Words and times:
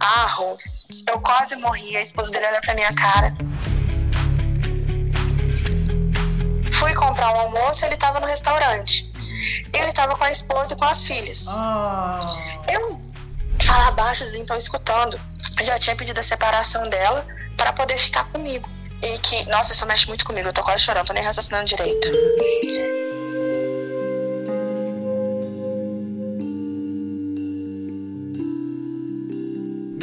Arro, 0.00 0.56
eu 1.08 1.20
quase 1.20 1.56
morri. 1.56 1.96
A 1.96 2.02
esposa 2.02 2.30
dele 2.30 2.46
olha 2.46 2.60
pra 2.60 2.74
minha 2.74 2.92
cara. 2.94 3.34
Fui 6.72 6.94
comprar 6.94 7.32
um 7.32 7.40
almoço 7.40 7.84
e 7.84 7.86
ele 7.86 7.96
tava 7.96 8.20
no 8.20 8.26
restaurante. 8.26 9.10
Ele 9.72 9.92
tava 9.92 10.16
com 10.16 10.24
a 10.24 10.30
esposa 10.30 10.74
e 10.74 10.76
com 10.76 10.84
as 10.84 11.04
filhas. 11.04 11.46
Ah. 11.48 12.18
Eu 12.70 12.98
falar 13.64 13.90
baixozinho, 13.92 14.42
então 14.42 14.56
escutando. 14.56 15.20
Eu 15.58 15.64
já 15.64 15.78
tinha 15.78 15.96
pedido 15.96 16.20
a 16.20 16.22
separação 16.22 16.88
dela 16.88 17.26
para 17.56 17.72
poder 17.72 17.98
ficar 17.98 18.24
comigo. 18.24 18.68
E 19.02 19.18
que, 19.18 19.44
nossa, 19.48 19.72
isso 19.72 19.86
mexe 19.86 20.08
muito 20.08 20.24
comigo, 20.24 20.48
eu 20.48 20.52
tô 20.52 20.62
quase 20.62 20.82
chorando, 20.82 21.06
tô 21.06 21.12
nem 21.12 21.22
raciocinando 21.22 21.66
direito. 21.66 22.08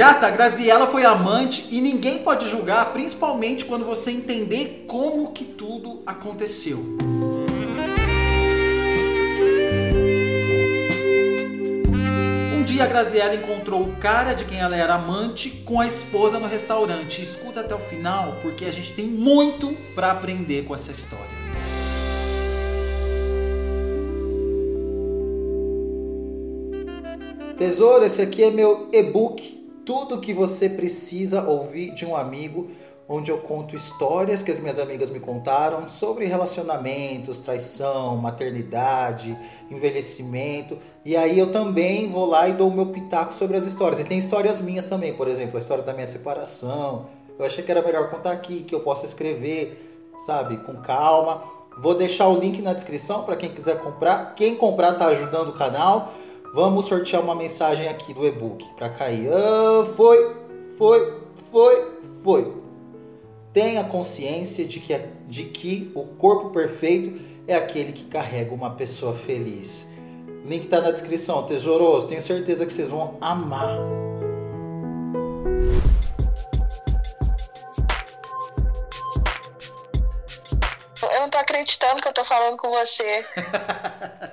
Gata, 0.03 0.29
Graziella 0.29 0.85
foi 0.85 1.05
amante 1.05 1.65
e 1.71 1.79
ninguém 1.79 2.23
pode 2.23 2.49
julgar, 2.49 2.91
principalmente 2.91 3.63
quando 3.63 3.85
você 3.85 4.11
entender 4.11 4.83
como 4.85 5.31
que 5.31 5.45
tudo 5.45 6.03
aconteceu. 6.05 6.77
Um 12.53 12.63
dia 12.65 12.83
a 12.83 12.87
Graziella 12.87 13.35
encontrou 13.35 13.81
o 13.81 13.95
cara 13.95 14.33
de 14.33 14.43
quem 14.43 14.59
ela 14.59 14.75
era 14.75 14.95
amante 14.95 15.49
com 15.63 15.79
a 15.79 15.87
esposa 15.87 16.37
no 16.37 16.47
restaurante. 16.49 17.21
Escuta 17.21 17.61
até 17.61 17.73
o 17.73 17.79
final, 17.79 18.39
porque 18.41 18.65
a 18.65 18.71
gente 18.73 18.91
tem 18.91 19.07
muito 19.07 19.73
para 19.95 20.11
aprender 20.11 20.65
com 20.65 20.75
essa 20.75 20.91
história. 20.91 21.31
Tesouro, 27.57 28.03
esse 28.03 28.21
aqui 28.21 28.43
é 28.43 28.51
meu 28.51 28.89
e-book 28.91 29.62
tudo 29.85 30.19
que 30.19 30.33
você 30.33 30.69
precisa 30.69 31.47
ouvir 31.47 31.93
de 31.93 32.05
um 32.05 32.15
amigo, 32.15 32.69
onde 33.07 33.29
eu 33.29 33.39
conto 33.39 33.75
histórias 33.75 34.41
que 34.41 34.51
as 34.51 34.59
minhas 34.59 34.79
amigas 34.79 35.09
me 35.09 35.19
contaram 35.19 35.87
sobre 35.87 36.25
relacionamentos, 36.25 37.39
traição, 37.39 38.15
maternidade, 38.17 39.37
envelhecimento. 39.69 40.77
E 41.03 41.15
aí 41.15 41.37
eu 41.37 41.51
também 41.51 42.09
vou 42.09 42.25
lá 42.25 42.47
e 42.47 42.53
dou 42.53 42.69
o 42.69 42.73
meu 42.73 42.87
pitaco 42.87 43.33
sobre 43.33 43.57
as 43.57 43.65
histórias. 43.65 43.99
E 43.99 44.05
tem 44.05 44.17
histórias 44.17 44.61
minhas 44.61 44.85
também, 44.85 45.13
por 45.13 45.27
exemplo, 45.27 45.57
a 45.57 45.59
história 45.59 45.83
da 45.83 45.93
minha 45.93 46.05
separação. 46.05 47.09
Eu 47.37 47.45
achei 47.45 47.63
que 47.63 47.71
era 47.71 47.81
melhor 47.81 48.09
contar 48.09 48.31
aqui, 48.31 48.63
que 48.63 48.73
eu 48.73 48.79
possa 48.79 49.05
escrever, 49.05 50.11
sabe, 50.25 50.57
com 50.57 50.75
calma. 50.75 51.43
Vou 51.77 51.95
deixar 51.95 52.27
o 52.27 52.39
link 52.39 52.61
na 52.61 52.73
descrição 52.73 53.23
para 53.23 53.35
quem 53.35 53.49
quiser 53.49 53.79
comprar. 53.79 54.33
Quem 54.35 54.55
comprar 54.55 54.93
tá 54.93 55.07
ajudando 55.07 55.49
o 55.49 55.53
canal. 55.53 56.13
Vamos 56.53 56.85
sortear 56.85 57.19
uma 57.19 57.33
mensagem 57.33 57.87
aqui 57.87 58.13
do 58.13 58.23
e-book 58.27 58.63
para 58.75 58.87
cair. 58.87 59.27
Ah, 59.33 59.91
foi, 59.95 60.37
foi, 60.77 61.23
foi, 61.51 61.91
foi. 62.23 62.57
Tenha 63.51 63.83
consciência 63.85 64.63
de 64.63 64.79
que, 64.79 64.95
de 65.27 65.45
que 65.45 65.91
o 65.95 66.05
corpo 66.05 66.51
perfeito 66.51 67.19
é 67.47 67.55
aquele 67.55 67.91
que 67.91 68.05
carrega 68.05 68.53
uma 68.53 68.69
pessoa 68.69 69.15
feliz. 69.15 69.89
Link 70.45 70.67
tá 70.67 70.79
na 70.79 70.91
descrição, 70.91 71.41
tesouros. 71.41 72.05
Tenho 72.05 72.21
certeza 72.21 72.67
que 72.67 72.71
vocês 72.71 72.89
vão 72.89 73.17
amar. 73.19 73.75
Eu 81.01 81.21
não 81.21 81.29
tô 81.31 81.37
acreditando 81.39 81.99
que 81.99 82.07
eu 82.07 82.13
tô 82.13 82.23
falando 82.23 82.57
com 82.57 82.69
você. 82.69 83.25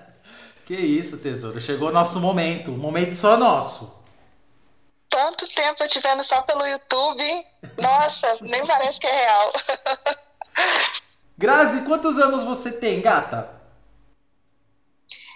Que 0.71 0.77
isso, 0.77 1.19
tesouro. 1.19 1.61
Chegou 1.61 1.89
o 1.89 1.93
nosso 1.93 2.21
momento. 2.21 2.71
Um 2.71 2.77
momento 2.77 3.17
só 3.17 3.37
nosso. 3.37 3.93
Tanto 5.09 5.45
tempo 5.49 5.83
eu 5.83 5.89
te 5.89 5.99
vendo 5.99 6.23
só 6.23 6.43
pelo 6.43 6.65
YouTube. 6.65 7.25
Nossa, 7.77 8.39
nem 8.41 8.65
parece 8.65 9.01
que 9.01 9.07
é 9.09 9.21
real. 9.21 9.53
Grazi, 11.37 11.83
quantos 11.83 12.21
anos 12.21 12.45
você 12.45 12.71
tem, 12.71 13.01
gata? 13.01 13.51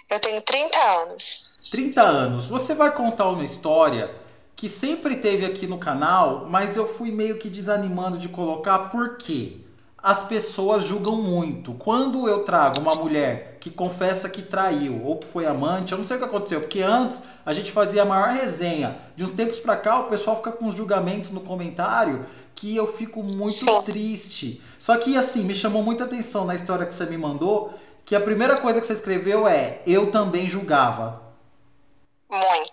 Eu 0.09 0.21
tenho 0.21 0.41
30 0.41 0.77
anos. 1.01 1.49
30 1.69 2.01
anos. 2.01 2.47
Você 2.47 2.73
vai 2.73 2.91
contar 2.95 3.27
uma 3.27 3.43
história 3.43 4.15
que 4.55 4.69
sempre 4.69 5.17
teve 5.17 5.45
aqui 5.45 5.67
no 5.67 5.77
canal, 5.77 6.45
mas 6.49 6.77
eu 6.77 6.95
fui 6.95 7.11
meio 7.11 7.37
que 7.37 7.49
desanimando 7.49 8.17
de 8.17 8.29
colocar, 8.29 8.89
por 8.89 9.17
quê? 9.17 9.64
As 10.05 10.21
pessoas 10.21 10.83
julgam 10.83 11.15
muito. 11.15 11.73
Quando 11.73 12.29
eu 12.29 12.43
trago 12.43 12.79
uma 12.79 12.93
mulher 12.93 13.57
que 13.59 13.71
confessa 13.71 14.29
que 14.29 14.43
traiu 14.43 15.03
ou 15.03 15.17
que 15.17 15.25
foi 15.25 15.47
amante. 15.47 15.91
Eu 15.91 15.97
não 15.97 16.05
sei 16.05 16.17
o 16.17 16.19
que 16.19 16.25
aconteceu, 16.25 16.61
porque 16.61 16.79
antes 16.79 17.23
a 17.43 17.51
gente 17.51 17.71
fazia 17.71 18.03
a 18.03 18.05
maior 18.05 18.29
resenha. 18.29 18.99
De 19.15 19.23
uns 19.23 19.31
tempos 19.31 19.57
para 19.57 19.75
cá, 19.75 20.01
o 20.01 20.03
pessoal 20.03 20.37
fica 20.37 20.51
com 20.51 20.67
os 20.67 20.75
julgamentos 20.75 21.31
no 21.31 21.39
comentário 21.39 22.23
que 22.53 22.75
eu 22.75 22.85
fico 22.85 23.23
muito 23.23 23.65
triste. 23.81 24.61
Só 24.77 24.95
que 24.97 25.17
assim, 25.17 25.43
me 25.43 25.55
chamou 25.55 25.81
muita 25.81 26.03
atenção 26.03 26.45
na 26.45 26.53
história 26.53 26.85
que 26.85 26.93
você 26.93 27.07
me 27.07 27.17
mandou, 27.17 27.73
que 28.05 28.15
a 28.15 28.21
primeira 28.21 28.55
coisa 28.55 28.79
que 28.79 28.85
você 28.85 28.93
escreveu 28.93 29.47
é: 29.47 29.81
"Eu 29.87 30.11
também 30.11 30.47
julgava". 30.47 31.24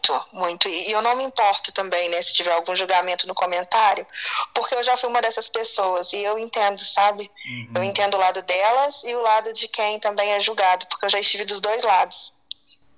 Muito, 0.02 0.26
muito. 0.32 0.68
E 0.68 0.90
eu 0.90 1.00
não 1.00 1.14
me 1.14 1.22
importo 1.22 1.70
também, 1.70 2.08
né, 2.08 2.20
se 2.22 2.34
tiver 2.34 2.52
algum 2.52 2.74
julgamento 2.74 3.26
no 3.26 3.34
comentário, 3.34 4.04
porque 4.52 4.74
eu 4.74 4.82
já 4.82 4.96
fui 4.96 5.08
uma 5.08 5.22
dessas 5.22 5.48
pessoas 5.48 6.12
e 6.12 6.22
eu 6.22 6.38
entendo, 6.38 6.80
sabe? 6.80 7.30
Uhum. 7.46 7.70
Eu 7.76 7.82
entendo 7.84 8.14
o 8.14 8.18
lado 8.18 8.42
delas 8.42 9.04
e 9.04 9.14
o 9.14 9.20
lado 9.20 9.52
de 9.52 9.68
quem 9.68 10.00
também 10.00 10.32
é 10.32 10.40
julgado, 10.40 10.86
porque 10.86 11.06
eu 11.06 11.10
já 11.10 11.20
estive 11.20 11.44
dos 11.44 11.60
dois 11.60 11.84
lados. 11.84 12.34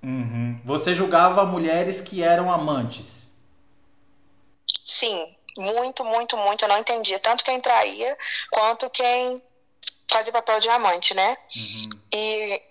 Uhum. 0.03 0.60
Você 0.65 0.94
julgava 0.94 1.44
mulheres 1.44 2.00
que 2.00 2.22
eram 2.22 2.50
amantes? 2.50 3.32
Sim, 4.84 5.34
muito, 5.59 6.04
muito, 6.04 6.36
muito. 6.38 6.65
Eu 6.65 6.69
não 6.69 6.78
entendia 6.78 7.19
tanto 7.19 7.44
quem 7.44 7.60
traía 7.60 8.16
quanto 8.50 8.88
quem 8.88 9.42
fazia 10.10 10.32
papel 10.32 10.59
de 10.60 10.69
amante, 10.71 11.12
né? 11.12 11.36
Uhum. 11.54 11.91
E 12.15 12.62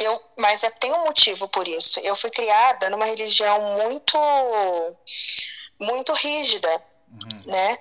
eu, 0.00 0.20
mas 0.36 0.62
é, 0.62 0.70
tem 0.70 0.92
um 0.92 1.04
motivo 1.04 1.48
por 1.48 1.66
isso. 1.68 2.00
Eu 2.00 2.16
fui 2.16 2.30
criada 2.30 2.90
numa 2.90 3.04
religião 3.04 3.76
muito, 3.76 4.16
muito 5.78 6.12
rígida, 6.12 6.82
uhum. 7.10 7.52
né? 7.52 7.78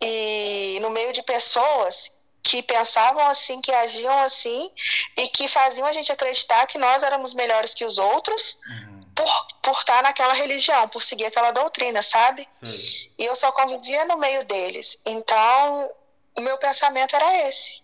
E 0.00 0.78
no 0.80 0.90
meio 0.90 1.12
de 1.12 1.22
pessoas 1.22 2.12
que 2.42 2.62
pensavam 2.62 3.26
assim, 3.26 3.60
que 3.60 3.72
agiam 3.72 4.16
assim 4.20 4.70
e 5.16 5.28
que 5.28 5.48
faziam 5.48 5.86
a 5.86 5.92
gente 5.92 6.10
acreditar 6.10 6.66
que 6.66 6.78
nós 6.78 7.02
éramos 7.02 7.34
melhores 7.34 7.74
que 7.74 7.84
os 7.84 7.98
outros 7.98 8.60
uhum. 8.66 9.00
por, 9.14 9.46
por 9.62 9.78
estar 9.80 10.02
naquela 10.02 10.32
religião, 10.32 10.88
por 10.88 11.02
seguir 11.02 11.26
aquela 11.26 11.50
doutrina, 11.50 12.02
sabe? 12.02 12.48
Sim. 12.50 13.10
E 13.18 13.24
eu 13.24 13.36
só 13.36 13.52
convivia 13.52 14.04
no 14.06 14.16
meio 14.16 14.44
deles. 14.44 15.00
Então, 15.04 15.90
o 16.36 16.40
meu 16.40 16.56
pensamento 16.56 17.14
era 17.16 17.48
esse. 17.48 17.82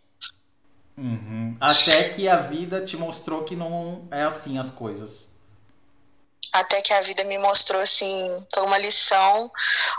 Uhum. 0.96 1.56
Até 1.60 2.08
que 2.10 2.28
a 2.28 2.36
vida 2.36 2.84
te 2.84 2.96
mostrou 2.96 3.44
que 3.44 3.56
não 3.56 4.06
é 4.10 4.22
assim 4.22 4.58
as 4.58 4.70
coisas. 4.70 5.26
Até 6.52 6.80
que 6.80 6.92
a 6.92 7.00
vida 7.00 7.24
me 7.24 7.36
mostrou, 7.36 7.82
assim, 7.82 8.46
foi 8.54 8.62
uma 8.62 8.78
lição 8.78 9.50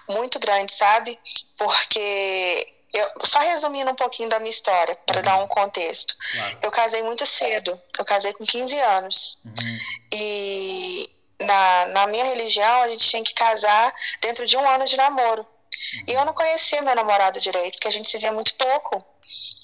muito 0.07 0.39
grande, 0.39 0.73
sabe? 0.73 1.19
Porque 1.57 2.75
eu, 2.93 3.11
só 3.25 3.39
resumindo 3.39 3.91
um 3.91 3.95
pouquinho 3.95 4.29
da 4.29 4.39
minha 4.39 4.51
história, 4.51 4.95
para 5.05 5.17
uhum. 5.17 5.23
dar 5.23 5.43
um 5.43 5.47
contexto. 5.47 6.15
Claro. 6.31 6.57
Eu 6.61 6.71
casei 6.71 7.03
muito 7.03 7.25
cedo, 7.25 7.79
eu 7.99 8.05
casei 8.05 8.31
com 8.31 8.45
15 8.45 8.79
anos. 8.79 9.41
Uhum. 9.43 9.79
E 10.13 11.09
na, 11.41 11.85
na 11.87 12.07
minha 12.07 12.23
religião, 12.23 12.83
a 12.83 12.87
gente 12.87 13.05
tinha 13.05 13.23
que 13.23 13.33
casar 13.33 13.93
dentro 14.21 14.45
de 14.45 14.55
um 14.55 14.67
ano 14.69 14.85
de 14.85 14.95
namoro. 14.95 15.41
Uhum. 15.41 16.03
E 16.07 16.13
eu 16.13 16.23
não 16.23 16.33
conhecia 16.33 16.81
meu 16.81 16.95
namorado 16.95 17.37
direito, 17.37 17.73
porque 17.73 17.89
a 17.89 17.91
gente 17.91 18.07
se 18.07 18.17
via 18.17 18.31
muito 18.31 18.55
pouco. 18.55 19.03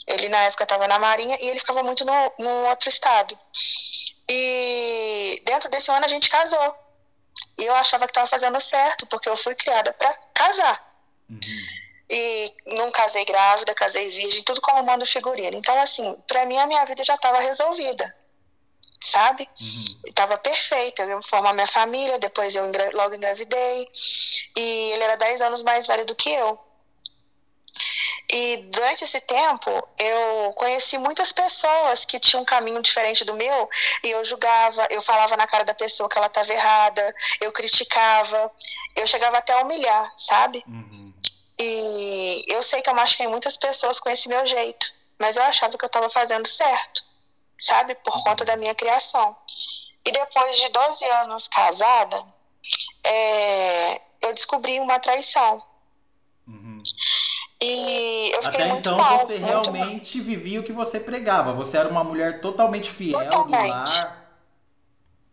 Ele 0.07 0.29
na 0.29 0.43
época 0.43 0.63
estava 0.63 0.87
na 0.87 0.99
Marinha 0.99 1.37
e 1.41 1.49
ele 1.49 1.59
ficava 1.59 1.83
muito 1.83 2.03
no, 2.05 2.33
no 2.39 2.65
outro 2.67 2.89
estado. 2.89 3.37
E 4.29 5.41
dentro 5.45 5.69
desse 5.69 5.91
ano 5.91 6.05
a 6.05 6.09
gente 6.09 6.29
casou. 6.29 6.75
E 7.59 7.65
eu 7.65 7.75
achava 7.75 8.05
que 8.05 8.11
estava 8.11 8.27
fazendo 8.27 8.59
certo, 8.59 9.05
porque 9.07 9.29
eu 9.29 9.35
fui 9.35 9.55
criada 9.55 9.93
para 9.93 10.13
casar. 10.33 10.91
Uhum. 11.29 11.39
E 12.09 12.53
não 12.65 12.91
casei 12.91 13.23
grávida, 13.23 13.73
casei 13.73 14.09
virgem, 14.09 14.43
tudo 14.43 14.59
como 14.61 14.83
mando 14.83 15.05
figurino. 15.05 15.57
Então, 15.57 15.79
assim, 15.79 16.13
para 16.27 16.45
mim 16.45 16.57
a 16.57 16.67
minha 16.67 16.85
vida 16.85 17.05
já 17.05 17.15
estava 17.15 17.39
resolvida, 17.39 18.15
sabe? 19.01 19.47
Uhum. 19.59 19.85
Estava 20.07 20.37
perfeita. 20.37 21.03
Eu 21.03 21.09
ia 21.09 21.21
formar 21.23 21.53
minha 21.53 21.67
família, 21.67 22.19
depois 22.19 22.55
eu 22.55 22.67
engra 22.67 22.89
logo 22.93 23.15
engravidei. 23.15 23.87
E 24.57 24.91
ele 24.91 25.03
era 25.03 25.15
10 25.15 25.41
anos 25.41 25.61
mais 25.61 25.87
velho 25.87 26.05
do 26.05 26.15
que 26.15 26.29
eu. 26.31 26.59
E 28.31 28.57
durante 28.71 29.03
esse 29.03 29.19
tempo, 29.21 29.69
eu 29.97 30.53
conheci 30.53 30.97
muitas 30.97 31.31
pessoas 31.31 32.05
que 32.05 32.19
tinham 32.19 32.43
um 32.43 32.45
caminho 32.45 32.81
diferente 32.81 33.25
do 33.25 33.35
meu, 33.35 33.69
e 34.03 34.09
eu 34.11 34.23
julgava, 34.23 34.87
eu 34.89 35.01
falava 35.01 35.35
na 35.35 35.47
cara 35.47 35.65
da 35.65 35.73
pessoa 35.73 36.07
que 36.07 36.17
ela 36.17 36.27
estava 36.27 36.51
errada, 36.51 37.15
eu 37.41 37.51
criticava, 37.51 38.51
eu 38.95 39.05
chegava 39.05 39.37
até 39.37 39.53
a 39.53 39.61
humilhar, 39.61 40.11
sabe? 40.15 40.63
Uhum. 40.67 41.13
E 41.59 42.45
eu 42.47 42.63
sei 42.63 42.81
que 42.81 42.89
eu 42.89 42.95
machuquei 42.95 43.27
muitas 43.27 43.57
pessoas 43.57 43.99
com 43.99 44.09
esse 44.09 44.29
meu 44.29 44.45
jeito, 44.45 44.87
mas 45.19 45.35
eu 45.35 45.43
achava 45.43 45.77
que 45.77 45.83
eu 45.83 45.87
estava 45.87 46.09
fazendo 46.09 46.47
certo, 46.47 47.03
sabe? 47.59 47.95
Por 47.95 48.15
uhum. 48.15 48.23
conta 48.23 48.45
da 48.45 48.55
minha 48.55 48.73
criação. 48.73 49.35
E 50.05 50.11
depois 50.11 50.57
de 50.57 50.69
12 50.69 51.05
anos 51.05 51.47
casada, 51.47 52.25
é, 53.03 54.01
eu 54.21 54.33
descobri 54.33 54.79
uma 54.79 54.99
traição. 54.99 55.61
Uhum. 56.47 56.77
E 57.61 58.31
eu 58.33 58.41
fiquei 58.43 58.61
Até 58.61 58.65
muito 58.65 58.89
então 58.89 58.97
mal, 58.97 59.19
você 59.19 59.37
realmente 59.37 60.17
mal. 60.17 60.25
vivia 60.25 60.59
o 60.59 60.63
que 60.63 60.73
você 60.73 60.99
pregava. 60.99 61.53
Você 61.53 61.77
era 61.77 61.87
uma 61.87 62.03
mulher 62.03 62.41
totalmente 62.41 62.89
fiel 62.89 63.19
totalmente. 63.19 63.67
do 63.67 63.73
lar. 63.73 64.21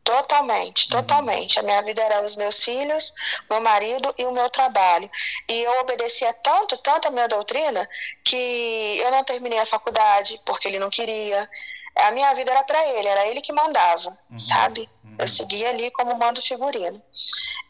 Totalmente, 0.05 0.85
uhum. 0.85 0.91
totalmente. 0.91 1.59
A 1.59 1.63
minha 1.63 1.83
vida 1.83 2.03
era 2.03 2.25
os 2.25 2.35
meus 2.35 2.65
filhos, 2.65 3.13
meu 3.49 3.61
marido 3.61 4.15
e 4.17 4.25
o 4.25 4.33
meu 4.33 4.49
trabalho. 4.49 5.11
E 5.49 5.63
eu 5.63 5.81
obedecia 5.81 6.33
tanto, 6.35 6.79
tanto 6.79 7.09
a 7.09 7.11
minha 7.11 7.29
doutrina, 7.29 7.87
que 8.25 8.99
eu 9.05 9.11
não 9.11 9.23
terminei 9.23 9.59
a 9.59 9.67
faculdade 9.67 10.41
porque 10.47 10.69
ele 10.69 10.79
não 10.79 10.89
queria. 10.89 11.49
A 11.95 12.11
minha 12.13 12.33
vida 12.35 12.51
era 12.51 12.65
para 12.65 12.83
ele, 12.89 13.09
era 13.09 13.27
ele 13.27 13.41
que 13.43 13.53
mandava, 13.53 14.17
uhum. 14.31 14.39
sabe? 14.39 14.89
Uhum. 15.05 15.17
Eu 15.19 15.29
seguia 15.29 15.71
ali 15.71 15.91
como 15.91 16.15
mando 16.17 16.41
figurino. 16.41 17.03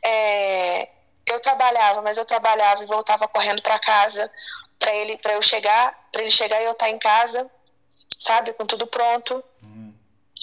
É, 0.05 0.89
eu 1.33 1.41
trabalhava, 1.41 2.03
mas 2.03 2.17
eu 2.17 2.25
trabalhava 2.25 2.83
e 2.83 2.87
voltava 2.87 3.29
correndo 3.29 3.63
para 3.63 3.79
casa 3.79 4.31
para 4.79 4.95
ele 4.95 5.17
para 5.19 5.35
eu 5.35 5.43
chegar, 5.43 6.09
para 6.13 6.23
ele 6.23 6.31
chegar 6.31 6.61
e 6.61 6.65
eu 6.65 6.73
estar 6.73 6.87
tá 6.87 6.91
em 6.91 6.99
casa, 6.99 7.51
sabe, 8.19 8.53
com 8.53 8.65
tudo 8.65 8.87
pronto. 8.87 9.43
Uhum. 9.63 9.95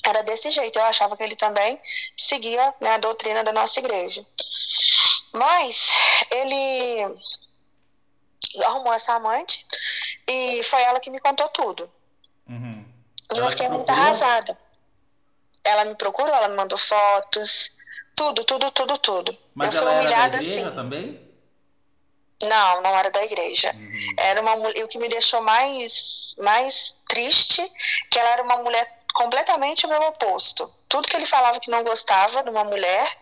Era 0.03 0.21
desse 0.23 0.51
jeito. 0.51 0.77
Eu 0.77 0.83
achava 0.85 1.15
que 1.15 1.23
ele 1.23 1.35
também 1.35 1.81
seguia 2.17 2.73
né, 2.79 2.91
a 2.91 2.97
doutrina 2.97 3.43
da 3.43 3.51
nossa 3.51 3.79
igreja. 3.79 4.25
Mas 5.31 5.89
ele 6.29 7.17
arrumou 8.65 8.93
essa 8.93 9.13
amante 9.13 9.65
e 10.27 10.63
foi 10.63 10.81
ela 10.83 10.99
que 10.99 11.09
me 11.09 11.19
contou 11.19 11.47
tudo. 11.49 11.89
Uhum. 12.47 12.85
E 13.33 13.37
eu 13.37 13.49
fiquei 13.49 13.69
muito 13.69 13.89
arrasada. 13.89 14.57
Ela 15.63 15.85
me 15.85 15.95
procurou, 15.95 16.33
ela 16.33 16.47
me 16.47 16.55
mandou 16.55 16.77
fotos, 16.77 17.75
tudo, 18.15 18.43
tudo, 18.43 18.71
tudo, 18.71 18.97
tudo. 18.97 19.37
Mas 19.53 19.73
eu 19.73 19.81
ela 19.81 19.91
fui 19.91 19.99
humilhada 20.01 20.23
era 20.23 20.37
da 20.37 20.43
igreja 20.43 20.67
assim. 20.67 20.75
também? 20.75 21.25
Não, 22.43 22.81
não 22.81 22.97
era 22.97 23.09
da 23.11 23.23
igreja. 23.23 23.71
Uhum. 23.75 24.15
Era 24.19 24.41
uma 24.41 24.55
mulher. 24.55 24.83
O 24.83 24.87
que 24.87 24.97
me 24.97 25.09
deixou 25.09 25.41
mais, 25.41 26.35
mais 26.39 27.01
triste, 27.07 27.61
que 28.09 28.19
ela 28.19 28.29
era 28.31 28.43
uma 28.43 28.57
mulher 28.57 29.03
completamente 29.13 29.85
o 29.85 29.89
meu 29.89 30.01
oposto. 30.01 30.71
Tudo 30.89 31.07
que 31.07 31.15
ele 31.15 31.25
falava 31.25 31.59
que 31.59 31.71
não 31.71 31.83
gostava 31.83 32.43
de 32.43 32.49
uma 32.49 32.63
mulher, 32.63 33.17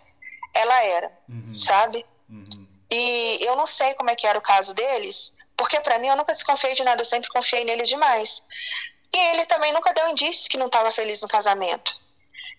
ela 0.53 0.83
era, 0.83 1.11
uhum. 1.29 1.43
sabe? 1.43 2.05
Uhum. 2.29 2.67
E 2.89 3.39
eu 3.41 3.55
não 3.55 3.67
sei 3.67 3.93
como 3.93 4.09
é 4.09 4.15
que 4.15 4.27
era 4.27 4.37
o 4.37 4.41
caso 4.41 4.73
deles, 4.73 5.35
porque 5.55 5.79
para 5.79 5.99
mim 5.99 6.07
eu 6.07 6.15
nunca 6.15 6.33
desconfiei 6.33 6.73
de 6.73 6.83
nada, 6.83 7.01
eu 7.01 7.05
sempre 7.05 7.29
confiei 7.29 7.63
nele 7.63 7.83
demais. 7.83 8.41
E 9.13 9.17
ele 9.17 9.45
também 9.45 9.71
nunca 9.71 9.93
deu 9.93 10.09
indícios 10.09 10.47
que 10.47 10.57
não 10.57 10.65
estava 10.65 10.89
feliz 10.91 11.21
no 11.21 11.27
casamento. 11.27 11.95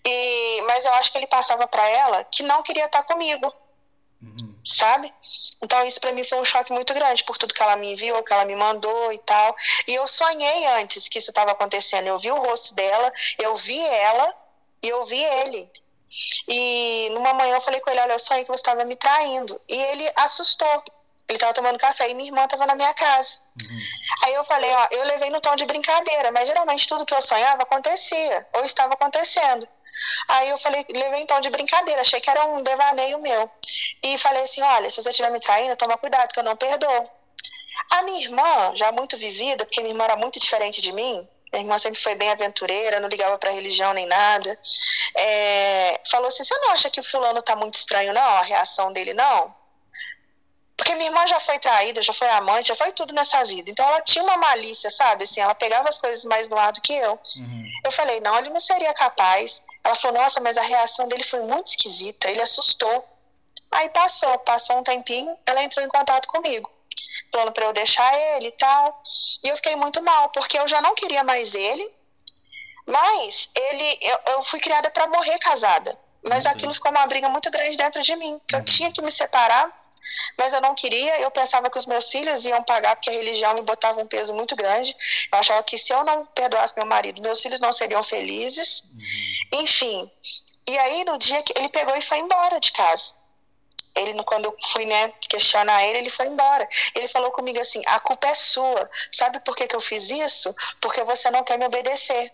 E, 0.07 0.63
mas 0.63 0.85
eu 0.85 0.93
acho 0.95 1.11
que 1.11 1.19
ele 1.19 1.27
passava 1.27 1.67
para 1.67 1.87
ela 1.89 2.25
que 2.25 2.43
não 2.43 2.63
queria 2.63 2.85
estar 2.85 3.03
comigo. 3.05 3.53
Uhum. 4.23 4.55
Sabe? 4.65 5.13
Então 5.63 5.85
isso 5.87 6.01
para 6.01 6.13
mim 6.13 6.25
foi 6.25 6.41
um 6.41 6.45
choque 6.45 6.73
muito 6.73 6.93
grande 6.95 7.25
por 7.25 7.37
tudo 7.37 7.55
que 7.55 7.63
ela 7.63 7.77
me 7.77 7.93
enviou, 7.93 8.23
que 8.23 8.33
ela 8.33 8.45
me 8.45 8.57
mandou 8.57 9.13
e 9.13 9.19
tal. 9.19 9.55
E 9.87 9.95
eu 9.95 10.07
sonhei 10.09 10.67
antes 10.79 11.09
que 11.09 11.19
isso 11.19 11.31
estava 11.31 11.53
acontecendo. 11.53 12.07
Eu 12.07 12.19
vi 12.19 12.31
o 12.31 12.41
rosto 12.41 12.75
dela, 12.75 13.13
eu 13.39 13.57
vi 13.57 13.79
ela 13.79 14.35
e 14.83 14.89
eu 14.89 15.05
vi 15.07 15.23
ele. 15.23 15.71
E 16.49 17.09
numa 17.13 17.35
manhã 17.35 17.57
eu 17.57 17.61
falei 17.61 17.81
com 17.81 17.91
ele, 17.91 18.01
olha, 18.01 18.13
eu 18.13 18.19
sonhei 18.19 18.45
que 18.45 18.51
você 18.51 18.61
estava 18.61 18.85
me 18.85 18.97
traindo. 18.97 19.61
E 19.69 19.75
ele 19.75 20.11
assustou. 20.17 20.85
Ele 21.27 21.37
estava 21.37 21.55
tomando 21.55 21.79
café 21.79 22.11
e 22.11 22.15
minha 22.15 22.29
irmã 22.29 22.45
estava 22.45 22.67
na 22.67 22.75
minha 22.75 22.93
casa. 22.93 23.39
Uhum. 23.63 23.81
Aí 24.25 24.35
eu 24.35 24.45
falei, 24.45 24.71
ó, 24.71 24.89
eu 24.91 25.05
levei 25.05 25.31
no 25.31 25.41
tom 25.41 25.57
de 25.57 25.65
brincadeira, 25.65 26.31
mas 26.31 26.47
geralmente 26.47 26.87
tudo 26.87 27.07
que 27.07 27.15
eu 27.15 27.23
sonhava 27.23 27.63
acontecia, 27.63 28.47
ou 28.53 28.65
estava 28.65 28.93
acontecendo. 28.93 29.67
Aí 30.29 30.49
eu 30.49 30.59
falei, 30.59 30.85
levei 30.89 31.21
então 31.21 31.41
de 31.41 31.51
brincadeira, 31.51 32.01
achei 32.01 32.21
que 32.21 32.31
era 32.31 32.45
um 32.47 32.63
devaneio 32.63 33.19
meu. 33.21 33.51
E 34.03 34.19
falei 34.19 34.45
assim: 34.45 34.63
olha, 34.63 34.91
se 34.91 35.03
você 35.03 35.11
estiver 35.11 35.31
me 35.31 35.41
traindo, 35.41 35.77
toma 35.77 35.99
cuidado, 35.99 36.33
que 36.33 36.39
eu 36.39 36.45
não 36.45 36.57
perdoo. 36.57 37.11
A 37.91 38.03
minha 38.03 38.23
irmã, 38.23 38.73
já 38.77 38.93
muito 38.93 39.17
vivida, 39.17 39.65
porque 39.65 39.81
minha 39.81 39.93
irmã 39.93 40.05
era 40.05 40.17
muito 40.17 40.39
diferente 40.39 40.81
de 40.81 40.93
mim, 40.93 41.29
minha 41.53 41.65
irmã 41.65 41.79
sempre 41.79 42.01
foi 42.01 42.15
bem 42.15 42.31
aventureira, 42.31 43.01
não 43.01 43.09
ligava 43.09 43.39
para 43.39 43.51
religião 43.51 43.93
nem 43.93 44.07
nada. 44.07 44.59
É, 45.17 46.01
falou 46.11 46.29
assim: 46.29 46.45
você 46.45 46.57
não 46.59 46.71
acha 46.73 46.91
que 46.91 47.01
o 47.01 47.05
fulano 47.05 47.43
tá 47.43 47.57
muito 47.57 47.75
estranho, 47.75 48.13
não? 48.13 48.23
A 48.23 48.43
reação 48.43 48.93
dele, 48.93 49.15
não? 49.15 49.55
Porque 50.77 50.95
minha 50.97 51.09
irmã 51.09 51.27
já 51.27 51.39
foi 51.39 51.59
traída, 51.59 52.03
já 52.03 52.13
foi 52.13 52.29
amante, 52.31 52.69
já 52.69 52.77
foi 52.77 52.91
tudo 52.93 53.15
nessa 53.15 53.45
vida. 53.45 53.71
Então 53.71 53.87
ela 53.89 54.01
tinha 54.01 54.25
uma 54.25 54.37
malícia, 54.37 54.91
sabe? 54.91 55.25
Assim, 55.25 55.41
ela 55.41 55.55
pegava 55.55 55.89
as 55.89 56.01
coisas 56.01 56.25
mais 56.25 56.49
no 56.49 56.59
ar 56.59 56.73
do 56.73 56.81
que 56.81 56.93
eu. 56.93 57.19
Uhum. 57.37 57.71
Eu 57.85 57.93
falei: 57.93 58.21
não, 58.21 58.37
ele 58.39 58.51
não 58.51 58.61
seria 58.61 58.93
capaz. 58.95 59.63
Ela 59.85 59.95
falou, 59.95 60.23
nossa, 60.23 60.41
mas 60.41 60.57
a 60.57 60.63
reação 60.63 61.07
dele 61.07 61.23
foi 61.23 61.41
muito 61.43 61.69
esquisita, 61.69 62.31
ele 62.31 62.41
assustou. 62.41 63.07
Aí 63.71 63.89
passou, 63.91 64.39
passou 64.39 64.79
um 64.79 64.83
tempinho, 64.83 65.37
ela 65.47 65.63
entrou 65.63 65.85
em 65.85 65.89
contato 65.89 66.27
comigo, 66.29 66.71
falando 67.31 67.53
para 67.53 67.67
eu 67.67 67.73
deixar 67.73 68.17
ele 68.37 68.49
e 68.49 68.53
tal. 68.53 69.03
E 69.43 69.49
eu 69.49 69.57
fiquei 69.57 69.77
muito 69.77 70.03
mal, 70.03 70.31
porque 70.31 70.59
eu 70.59 70.67
já 70.67 70.81
não 70.81 70.95
queria 70.95 71.23
mais 71.23 71.55
ele, 71.55 71.95
mas 72.87 73.51
ele, 73.55 73.99
eu, 74.01 74.19
eu 74.33 74.45
fui 74.45 74.59
criada 74.59 74.91
para 74.91 75.07
morrer 75.07 75.39
casada. 75.39 75.99
Mas 76.23 76.47
uhum. 76.47 76.53
aquilo 76.53 76.73
ficou 76.73 76.91
uma 76.91 77.07
briga 77.07 77.29
muito 77.29 77.51
grande 77.51 77.77
dentro 77.77 78.01
de 78.01 78.17
mim, 78.17 78.41
que 78.49 78.55
eu 78.55 78.61
uhum. 78.61 78.65
tinha 78.65 78.91
que 78.91 79.03
me 79.03 79.13
separar 79.13 79.71
mas 80.39 80.53
eu 80.53 80.61
não 80.61 80.75
queria, 80.75 81.21
eu 81.21 81.31
pensava 81.31 81.71
que 81.71 81.79
os 81.79 81.87
meus 81.87 82.11
filhos 82.11 82.45
iam 82.45 82.63
pagar, 82.63 82.97
porque 82.97 83.11
a 83.11 83.13
religião 83.13 83.53
me 83.55 83.63
botava 83.63 84.01
um 84.01 84.07
peso 84.07 84.35
muito 84.35 84.57
grande. 84.57 84.95
Eu 85.33 85.39
achava 85.39 85.63
que 85.63 85.79
se 85.79 85.93
eu 85.93 86.05
não 86.05 86.27
perdoasse 86.27 86.75
meu 86.77 86.87
marido, 86.87 87.23
meus 87.23 87.41
filhos 87.41 87.61
não 87.61 87.73
seriam 87.73 88.03
felizes. 88.03 88.83
Uhum. 88.83 89.61
Enfim. 89.61 90.11
E 90.67 90.79
aí, 90.79 91.05
no 91.05 91.19
dia 91.19 91.43
que 91.43 91.53
ele 91.57 91.69
pegou 91.69 91.97
e 91.97 92.03
foi 92.03 92.19
embora 92.19 92.59
de 92.59 92.73
casa. 92.73 93.13
Ele, 93.95 94.21
quando 94.25 94.47
eu 94.47 94.57
fui 94.73 94.87
né, 94.87 95.13
questionar 95.29 95.85
ele, 95.85 95.99
ele 95.99 96.11
foi 96.11 96.27
embora. 96.27 96.69
Ele 96.95 97.07
falou 97.07 97.31
comigo 97.31 97.61
assim: 97.61 97.81
a 97.87 98.01
culpa 98.01 98.27
é 98.27 98.35
sua. 98.35 98.91
Sabe 99.13 99.39
por 99.41 99.55
que, 99.55 99.69
que 99.69 99.77
eu 99.77 99.81
fiz 99.81 100.11
isso? 100.11 100.55
Porque 100.81 101.05
você 101.05 101.31
não 101.31 101.45
quer 101.45 101.59
me 101.59 101.67
obedecer 101.67 102.33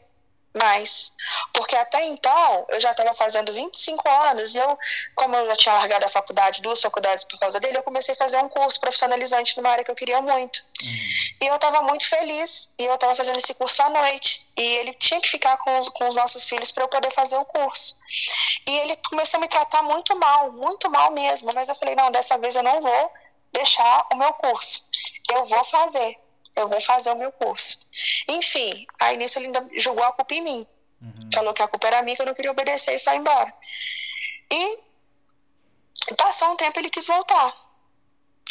mais. 0.55 1.13
Porque 1.53 1.77
até 1.77 2.05
então, 2.07 2.67
eu 2.69 2.81
já 2.81 2.91
estava 2.91 3.15
fazendo 3.15 3.53
25 3.53 4.09
anos 4.09 4.55
e 4.55 4.59
eu, 4.59 4.79
como 5.15 5.37
eu 5.37 5.47
já 5.51 5.57
tinha 5.57 5.75
largado 5.75 6.05
a 6.05 6.09
faculdade, 6.09 6.63
duas 6.63 6.81
faculdades 6.81 7.25
por 7.25 7.39
causa 7.39 7.61
dele, 7.61 7.79
eu 7.79 7.83
comecei 7.83 8.15
a 8.15 8.17
fazer 8.17 8.39
um 8.39 8.49
curso 8.49 8.81
profissionalizante 8.81 9.57
numa 9.57 9.71
área 9.71 9.85
que 9.85 9.91
eu 9.91 9.95
queria 9.95 10.21
muito. 10.21 10.63
Uhum. 10.83 11.21
E 11.43 11.47
eu 11.47 11.55
estava 11.55 11.83
muito 11.83 12.09
feliz. 12.09 12.73
E 12.79 12.85
eu 12.85 12.95
estava 12.95 13.15
fazendo 13.15 13.39
esse 13.39 13.55
curso 13.55 13.83
à 13.83 13.91
noite. 13.91 14.47
E 14.57 14.63
ele 14.79 14.93
tinha 14.95 15.21
que 15.21 15.29
ficar 15.29 15.57
com 15.59 15.79
os, 15.79 15.89
com 15.89 16.09
os 16.09 16.17
nossos 16.17 16.49
filhos 16.49 16.71
para 16.71 16.85
eu 16.85 16.89
poder 16.89 17.11
fazer 17.13 17.37
o 17.37 17.45
curso. 17.45 17.97
E 18.67 18.77
ele 18.79 18.97
começou 19.09 19.39
a 19.39 19.41
me 19.41 19.49
tratar 19.49 19.83
muito 19.83 20.17
mal, 20.19 20.53
muito 20.53 20.91
mal 20.91 21.13
mesmo. 21.13 21.51
Mas 21.55 21.69
eu 21.69 21.75
falei: 21.75 21.95
não, 21.95 22.11
dessa 22.11 22.37
vez 22.39 22.57
eu 22.57 22.63
não 22.63 22.81
vou 22.81 23.13
deixar 23.53 24.07
o 24.13 24.17
meu 24.17 24.33
curso. 24.35 24.85
Eu 25.33 25.45
vou 25.45 25.65
fazer 25.65 26.19
eu 26.57 26.69
vou 26.69 26.81
fazer 26.81 27.11
o 27.11 27.17
meu 27.17 27.33
curso. 27.33 27.79
Enfim, 28.29 28.87
aí 28.99 29.17
nisso 29.17 29.39
ele 29.39 29.47
ainda 29.47 29.69
jogou 29.77 30.05
a 30.05 30.13
culpa 30.13 30.35
em 30.35 30.43
mim. 30.43 30.67
Uhum. 31.01 31.31
Falou 31.33 31.55
que 31.55 31.63
a 31.63 31.69
culpa 31.69 31.87
era 31.87 32.03
minha, 32.03 32.17
que 32.17 32.23
eu 32.23 32.27
não 32.27 32.35
queria 32.35 32.51
obedecer 32.51 32.97
e 32.97 33.01
foi 33.01 33.17
embora. 33.17 33.53
E 34.53 34.79
passou 36.17 36.51
um 36.51 36.57
tempo 36.57 36.79
ele 36.79 36.91
quis 36.91 37.07
voltar. 37.07 37.55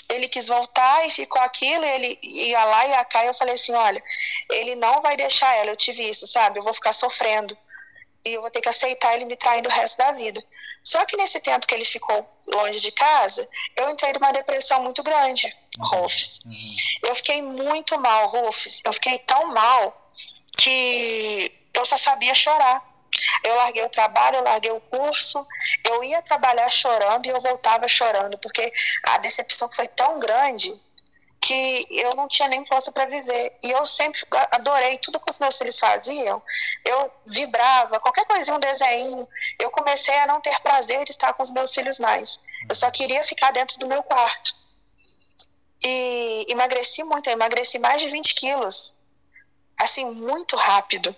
Ele 0.10 0.27
quis 0.27 0.48
voltar 0.48 1.06
e 1.08 1.12
ficou 1.12 1.39
aquilo, 1.41 1.86
ele 1.86 2.18
ia 2.24 2.63
lá 2.63 2.86
e 2.88 2.89
ia 2.89 3.06
cá, 3.06 3.24
e 3.24 3.27
eu 3.27 3.38
falei 3.38 3.53
assim, 3.53 3.74
olha, 3.75 4.03
ele 4.50 4.74
não 4.74 5.01
vai 5.03 5.15
deixar 5.15 5.56
ela, 5.58 5.70
eu 5.70 5.77
tive 5.77 6.01
isso, 6.10 6.25
sabe? 6.25 6.58
Eu 6.58 6.63
vou 6.63 6.74
ficar 6.74 6.94
sofrendo. 6.94 7.56
E 8.25 8.34
eu 8.34 8.41
vou 8.41 8.50
ter 8.50 8.60
que 8.60 8.70
aceitar 8.70 9.13
ele 9.13 9.25
me 9.25 9.36
traindo 9.36 9.70
o 9.70 9.72
resto 9.72 9.98
da 9.98 10.12
vida. 10.13 10.44
Só 10.84 11.06
que 11.06 11.15
nesse 11.15 11.39
tempo 11.39 11.68
que 11.68 11.75
ele 11.75 11.86
ficou 11.86 12.27
longe 12.53 12.79
de 12.79 12.91
casa, 12.91 13.48
eu 13.75 13.89
entrei 13.89 14.12
numa 14.13 14.32
depressão 14.32 14.82
muito 14.82 15.03
grande, 15.03 15.56
Rufus. 15.79 16.41
Uhum. 16.45 16.74
Eu 17.03 17.15
fiquei 17.15 17.41
muito 17.41 17.98
mal, 18.00 18.29
Rufus. 18.29 18.81
Eu 18.86 18.93
fiquei 18.93 19.19
tão 19.19 19.48
mal 19.48 20.12
que 20.57 21.51
eu 21.74 21.86
só 21.86 21.98
sabia 21.98 22.33
chorar. 22.33 22.88
Eu 23.43 23.55
larguei 23.55 23.83
o 23.83 23.89
trabalho, 23.89 24.38
eu 24.38 24.43
larguei 24.43 24.71
o 24.71 24.79
curso, 24.81 25.45
eu 25.83 26.03
ia 26.03 26.21
trabalhar 26.21 26.69
chorando 26.69 27.25
e 27.25 27.29
eu 27.29 27.41
voltava 27.41 27.88
chorando, 27.88 28.38
porque 28.38 28.71
a 29.03 29.17
decepção 29.17 29.69
foi 29.71 29.88
tão 29.88 30.19
grande 30.19 30.74
que 31.41 31.88
eu 31.89 32.12
não 32.15 32.27
tinha 32.27 32.48
nem 32.48 32.65
força 32.65 32.91
para 32.91 33.05
viver. 33.05 33.57
E 33.63 33.71
eu 33.71 33.86
sempre 33.86 34.19
adorei 34.51 34.98
tudo 34.98 35.19
que 35.19 35.31
os 35.31 35.39
meus 35.39 35.57
filhos 35.57 35.79
faziam. 35.79 36.41
Eu 36.86 37.12
vibrava, 37.25 38.00
qualquer 38.00 38.25
coisinha, 38.25 38.55
um 38.55 38.59
desenho. 38.59 39.27
Eu 39.57 39.71
comecei 39.71 40.17
a 40.19 40.27
não 40.27 40.41
ter 40.41 40.59
prazer 40.59 41.05
de 41.05 41.12
estar 41.12 41.33
com 41.33 41.41
os 41.41 41.51
meus 41.51 41.74
filhos 41.74 41.98
mais. 42.00 42.39
Eu 42.67 42.75
só 42.75 42.91
queria 42.91 43.24
ficar 43.24 43.51
dentro 43.51 43.79
do 43.79 43.88
meu 43.88 44.03
quarto. 44.03 44.53
E 45.83 46.45
emagreci 46.50 47.03
muito, 47.03 47.27
eu 47.27 47.33
emagreci 47.33 47.79
mais 47.79 48.01
de 48.01 48.09
20 48.09 48.36
quilos. 48.36 48.95
Assim, 49.79 50.05
muito 50.05 50.57
rápido. 50.57 51.15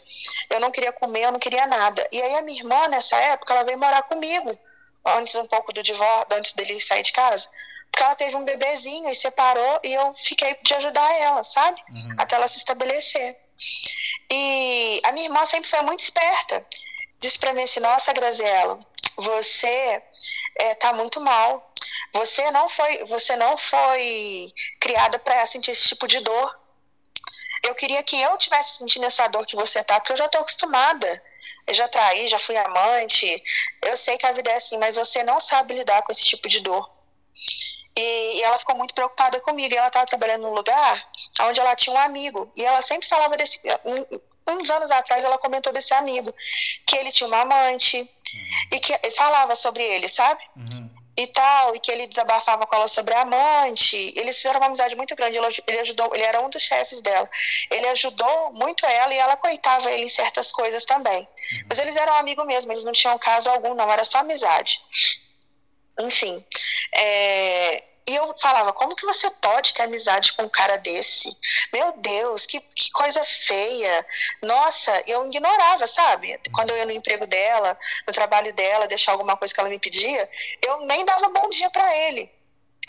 Eu 0.50 0.60
não 0.60 0.70
queria 0.70 0.92
comer, 0.92 1.24
eu 1.24 1.32
não 1.32 1.40
queria 1.40 1.66
nada. 1.66 2.08
E 2.12 2.22
aí 2.22 2.36
a 2.36 2.42
minha 2.44 2.60
irmã, 2.60 2.88
nessa 2.90 3.18
época, 3.18 3.54
ela 3.54 3.64
veio 3.64 3.80
morar 3.80 4.04
comigo. 4.04 4.58
Antes 5.04 5.34
um 5.34 5.48
pouco 5.48 5.74
do 5.74 5.82
divórcio, 5.82 6.28
antes 6.32 6.54
dele 6.54 6.80
sair 6.80 7.02
de 7.02 7.12
casa 7.12 7.50
porque 7.92 8.04
ela 8.04 8.16
teve 8.16 8.36
um 8.36 8.46
bebezinho 8.46 9.10
e 9.10 9.16
separou 9.16 9.80
e 9.84 9.94
eu 9.94 10.14
fiquei 10.16 10.58
de 10.64 10.74
ajudar 10.76 11.14
ela, 11.20 11.44
sabe? 11.44 11.82
Uhum. 11.90 12.16
Até 12.18 12.36
ela 12.36 12.48
se 12.48 12.58
estabelecer. 12.58 13.38
E 14.32 15.02
a 15.04 15.12
minha 15.12 15.26
irmã 15.26 15.46
sempre 15.46 15.70
foi 15.70 15.82
muito 15.82 16.00
esperta. 16.00 16.66
Disse 17.20 17.38
para 17.38 17.54
mim 17.54 17.64
assim: 17.64 17.82
Nossa, 17.82 18.14
Graziela, 18.14 18.80
você 19.18 20.02
é, 20.58 20.76
tá 20.76 20.94
muito 20.94 21.20
mal. 21.20 21.71
Você 22.14 22.52
não 22.52 22.68
foi, 22.68 23.06
você 23.06 23.36
não 23.36 23.58
foi 23.58 24.54
criada 24.80 25.18
para 25.20 25.46
sentir 25.48 25.72
esse 25.72 25.88
tipo 25.88 26.08
de 26.08 26.20
dor. 26.20 26.60
Eu 27.64 27.76
queria 27.76 28.02
que 28.04 28.20
eu 28.20 28.38
tivesse 28.38 28.80
sentindo 28.80 29.06
essa 29.06 29.28
dor 29.28 29.46
que 29.46 29.56
você 29.56 29.84
tá, 29.84 30.00
porque 30.00 30.14
eu 30.14 30.18
já 30.18 30.28
tô 30.28 30.40
acostumada. 30.40 31.24
Eu 31.68 31.74
já 31.74 31.88
traí, 31.88 32.28
já 32.28 32.40
fui 32.40 32.58
amante. 32.58 33.44
Eu 33.84 33.96
sei 33.96 34.18
que 34.18 34.26
a 34.26 34.32
vida 34.32 34.50
é 34.50 34.56
assim, 34.56 34.78
mas 34.78 34.96
você 34.96 35.24
não 35.24 35.40
sabe 35.40 35.76
lidar 35.76 36.02
com 36.02 36.12
esse 36.12 36.26
tipo 36.26 36.50
de 36.50 36.60
dor. 36.60 36.90
E, 37.96 38.40
e 38.40 38.44
ela 38.44 38.58
ficou 38.58 38.76
muito 38.76 38.96
preocupada 38.96 39.40
comigo. 39.42 39.74
E 39.74 39.78
ela 39.78 39.88
estava 39.88 40.06
trabalhando 40.08 40.42
num 40.42 40.54
lugar 40.54 41.08
onde 41.42 41.60
ela 41.60 41.76
tinha 41.76 41.96
um 41.96 42.00
amigo. 42.00 42.52
E 42.58 42.66
ela 42.66 42.82
sempre 42.82 43.08
falava 43.08 43.38
desse. 43.38 43.62
Um, 43.86 44.20
uns 44.54 44.70
anos 44.72 44.90
atrás 44.90 45.24
ela 45.24 45.38
comentou 45.38 45.72
desse 45.72 45.94
amigo, 45.94 46.34
que 46.86 46.98
ele 46.98 47.12
tinha 47.12 47.28
uma 47.28 47.42
amante. 47.42 48.00
Uhum. 48.00 48.68
E 48.72 48.80
que 48.80 49.12
falava 49.12 49.56
sobre 49.56 49.86
ele, 49.86 50.10
sabe? 50.10 50.42
Uhum 50.58 51.01
e 51.24 51.28
tal, 51.28 51.76
e 51.76 51.80
que 51.80 51.92
ele 51.92 52.08
desabafava 52.08 52.66
com 52.66 52.76
ela 52.76 52.88
sobre 52.88 53.14
a 53.14 53.22
amante. 53.22 54.14
Eles 54.16 54.38
fizeram 54.38 54.60
uma 54.60 54.68
amizade 54.68 54.96
muito 54.96 55.16
grande. 55.16 55.38
Ele 55.68 55.80
ajudou, 55.80 56.12
ele 56.14 56.24
era 56.24 56.42
um 56.42 56.50
dos 56.50 56.62
chefes 56.62 57.02
dela. 57.02 57.30
Ele 57.70 57.88
ajudou 57.88 58.52
muito 58.54 58.86
ela 58.86 59.14
e 59.14 59.18
ela 59.18 59.38
coitava 59.38 59.92
ele 59.92 60.06
em 60.06 60.10
certas 60.10 60.52
coisas 60.52 60.86
também. 60.86 61.22
Uhum. 61.22 61.66
Mas 61.70 61.80
eles 61.80 61.96
eram 61.96 62.16
amigos 62.16 62.46
mesmo, 62.46 62.72
eles 62.72 62.84
não 62.84 62.92
tinham 62.92 63.18
caso 63.18 63.50
algum, 63.50 63.74
não, 63.74 63.92
era 63.92 64.06
só 64.06 64.20
amizade. 64.20 64.80
Enfim. 66.00 66.44
É, 66.96 67.84
e 68.12 68.16
eu 68.16 68.36
falava, 68.38 68.74
como 68.74 68.94
que 68.94 69.06
você 69.06 69.32
pode 69.32 69.74
ter 69.74 69.84
amizade 69.84 70.34
com 70.34 70.44
um 70.44 70.50
cara 70.50 70.76
desse? 70.76 71.34
Meu 71.72 71.94
Deus, 71.94 72.46
que, 72.46 72.60
que 72.60 72.92
coisa 72.92 73.24
feia. 73.24 74.06
Nossa, 74.42 75.02
eu 75.08 75.26
ignorava, 75.28 75.88
sabe? 75.88 76.38
Quando 76.54 76.72
eu 76.72 76.78
ia 76.78 76.86
no 76.86 76.92
emprego 76.92 77.26
dela, 77.26 77.80
no 78.06 78.14
trabalho 78.14 78.52
dela, 78.54 78.86
deixar 78.86 79.14
alguma 79.14 79.38
coisa 79.38 79.54
que 79.54 79.60
ela 79.62 79.70
me 79.70 79.80
pedia, 79.80 80.30
eu 80.62 80.82
nem 80.82 81.06
dava 81.06 81.30
bom 81.30 81.48
dia 81.50 81.70
para 81.70 81.96
ele. 81.96 82.30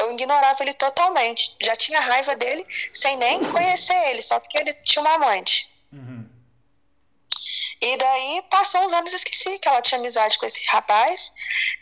Eu 0.01 0.11
ignorava 0.11 0.61
ele 0.61 0.75
totalmente. 0.75 1.55
Já 1.63 1.77
tinha 1.77 2.01
raiva 2.01 2.35
dele 2.35 2.67
sem 2.93 3.17
nem 3.17 3.45
conhecer 3.53 4.11
ele, 4.11 4.23
só 4.23 4.41
porque 4.41 4.59
ele 4.59 4.75
tinha 4.75 5.03
uma 5.03 5.15
amante. 5.15 5.73
Uhum. 5.93 6.29
E 7.81 7.97
daí 7.97 8.43
passou 8.51 8.85
uns 8.85 8.93
anos 8.93 9.13
e 9.13 9.17
esqueci 9.17 9.57
que 9.61 9.69
ela 9.69 9.83
tinha 9.83 10.01
amizade 10.01 10.37
com 10.37 10.47
esse 10.47 10.65
rapaz. 10.67 11.33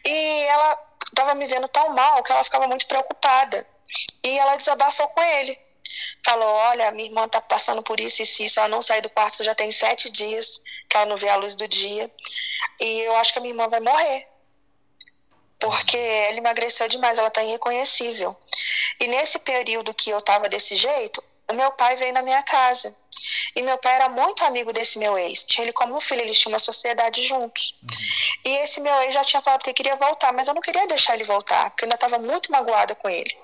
E 0.04 0.42
ela 0.42 0.89
estava 1.08 1.34
me 1.34 1.46
vendo 1.46 1.68
tão 1.68 1.90
mal 1.94 2.22
que 2.22 2.32
ela 2.32 2.44
ficava 2.44 2.66
muito 2.66 2.86
preocupada. 2.86 3.66
E 4.24 4.38
ela 4.38 4.56
desabafou 4.56 5.08
com 5.08 5.22
ele. 5.22 5.58
Falou: 6.24 6.48
Olha, 6.48 6.90
minha 6.92 7.08
irmã 7.08 7.24
está 7.24 7.40
passando 7.40 7.82
por 7.82 7.98
isso 7.98 8.22
e 8.22 8.46
isso, 8.46 8.60
ela 8.60 8.68
não 8.68 8.82
sai 8.82 9.00
do 9.00 9.10
quarto 9.10 9.42
já 9.42 9.54
tem 9.54 9.72
sete 9.72 10.10
dias, 10.10 10.60
que 10.88 10.96
ela 10.96 11.06
não 11.06 11.16
vê 11.16 11.28
a 11.28 11.36
luz 11.36 11.56
do 11.56 11.66
dia. 11.66 12.10
E 12.80 13.00
eu 13.00 13.16
acho 13.16 13.32
que 13.32 13.38
a 13.38 13.42
minha 13.42 13.52
irmã 13.52 13.68
vai 13.68 13.80
morrer. 13.80 14.28
Porque 15.58 15.96
ela 15.96 16.38
emagreceu 16.38 16.88
demais, 16.88 17.18
ela 17.18 17.28
está 17.28 17.42
irreconhecível. 17.42 18.36
E 18.98 19.06
nesse 19.08 19.38
período 19.40 19.92
que 19.92 20.10
eu 20.10 20.18
estava 20.18 20.48
desse 20.48 20.74
jeito, 20.74 21.22
o 21.50 21.54
meu 21.54 21.72
pai 21.72 21.96
veio 21.96 22.12
na 22.12 22.22
minha 22.22 22.42
casa. 22.42 22.94
E 23.54 23.62
meu 23.62 23.76
pai 23.78 23.94
era 23.96 24.08
muito 24.08 24.44
amigo 24.44 24.72
desse 24.72 24.98
meu 24.98 25.18
ex. 25.18 25.44
Tinha 25.44 25.64
ele 25.64 25.72
como 25.72 26.00
filho, 26.00 26.20
eles 26.20 26.38
tinham 26.38 26.52
uma 26.52 26.58
sociedade 26.58 27.26
juntos. 27.26 27.74
Uhum. 27.82 27.88
E 28.46 28.50
esse 28.58 28.80
meu 28.80 28.94
ex 29.02 29.14
já 29.14 29.24
tinha 29.24 29.42
falado 29.42 29.62
que 29.62 29.72
queria 29.72 29.96
voltar, 29.96 30.32
mas 30.32 30.48
eu 30.48 30.54
não 30.54 30.62
queria 30.62 30.86
deixar 30.86 31.14
ele 31.14 31.24
voltar, 31.24 31.70
porque 31.70 31.84
eu 31.84 31.86
ainda 31.86 31.96
estava 31.96 32.18
muito 32.18 32.50
magoada 32.52 32.94
com 32.94 33.08
ele. 33.08 33.36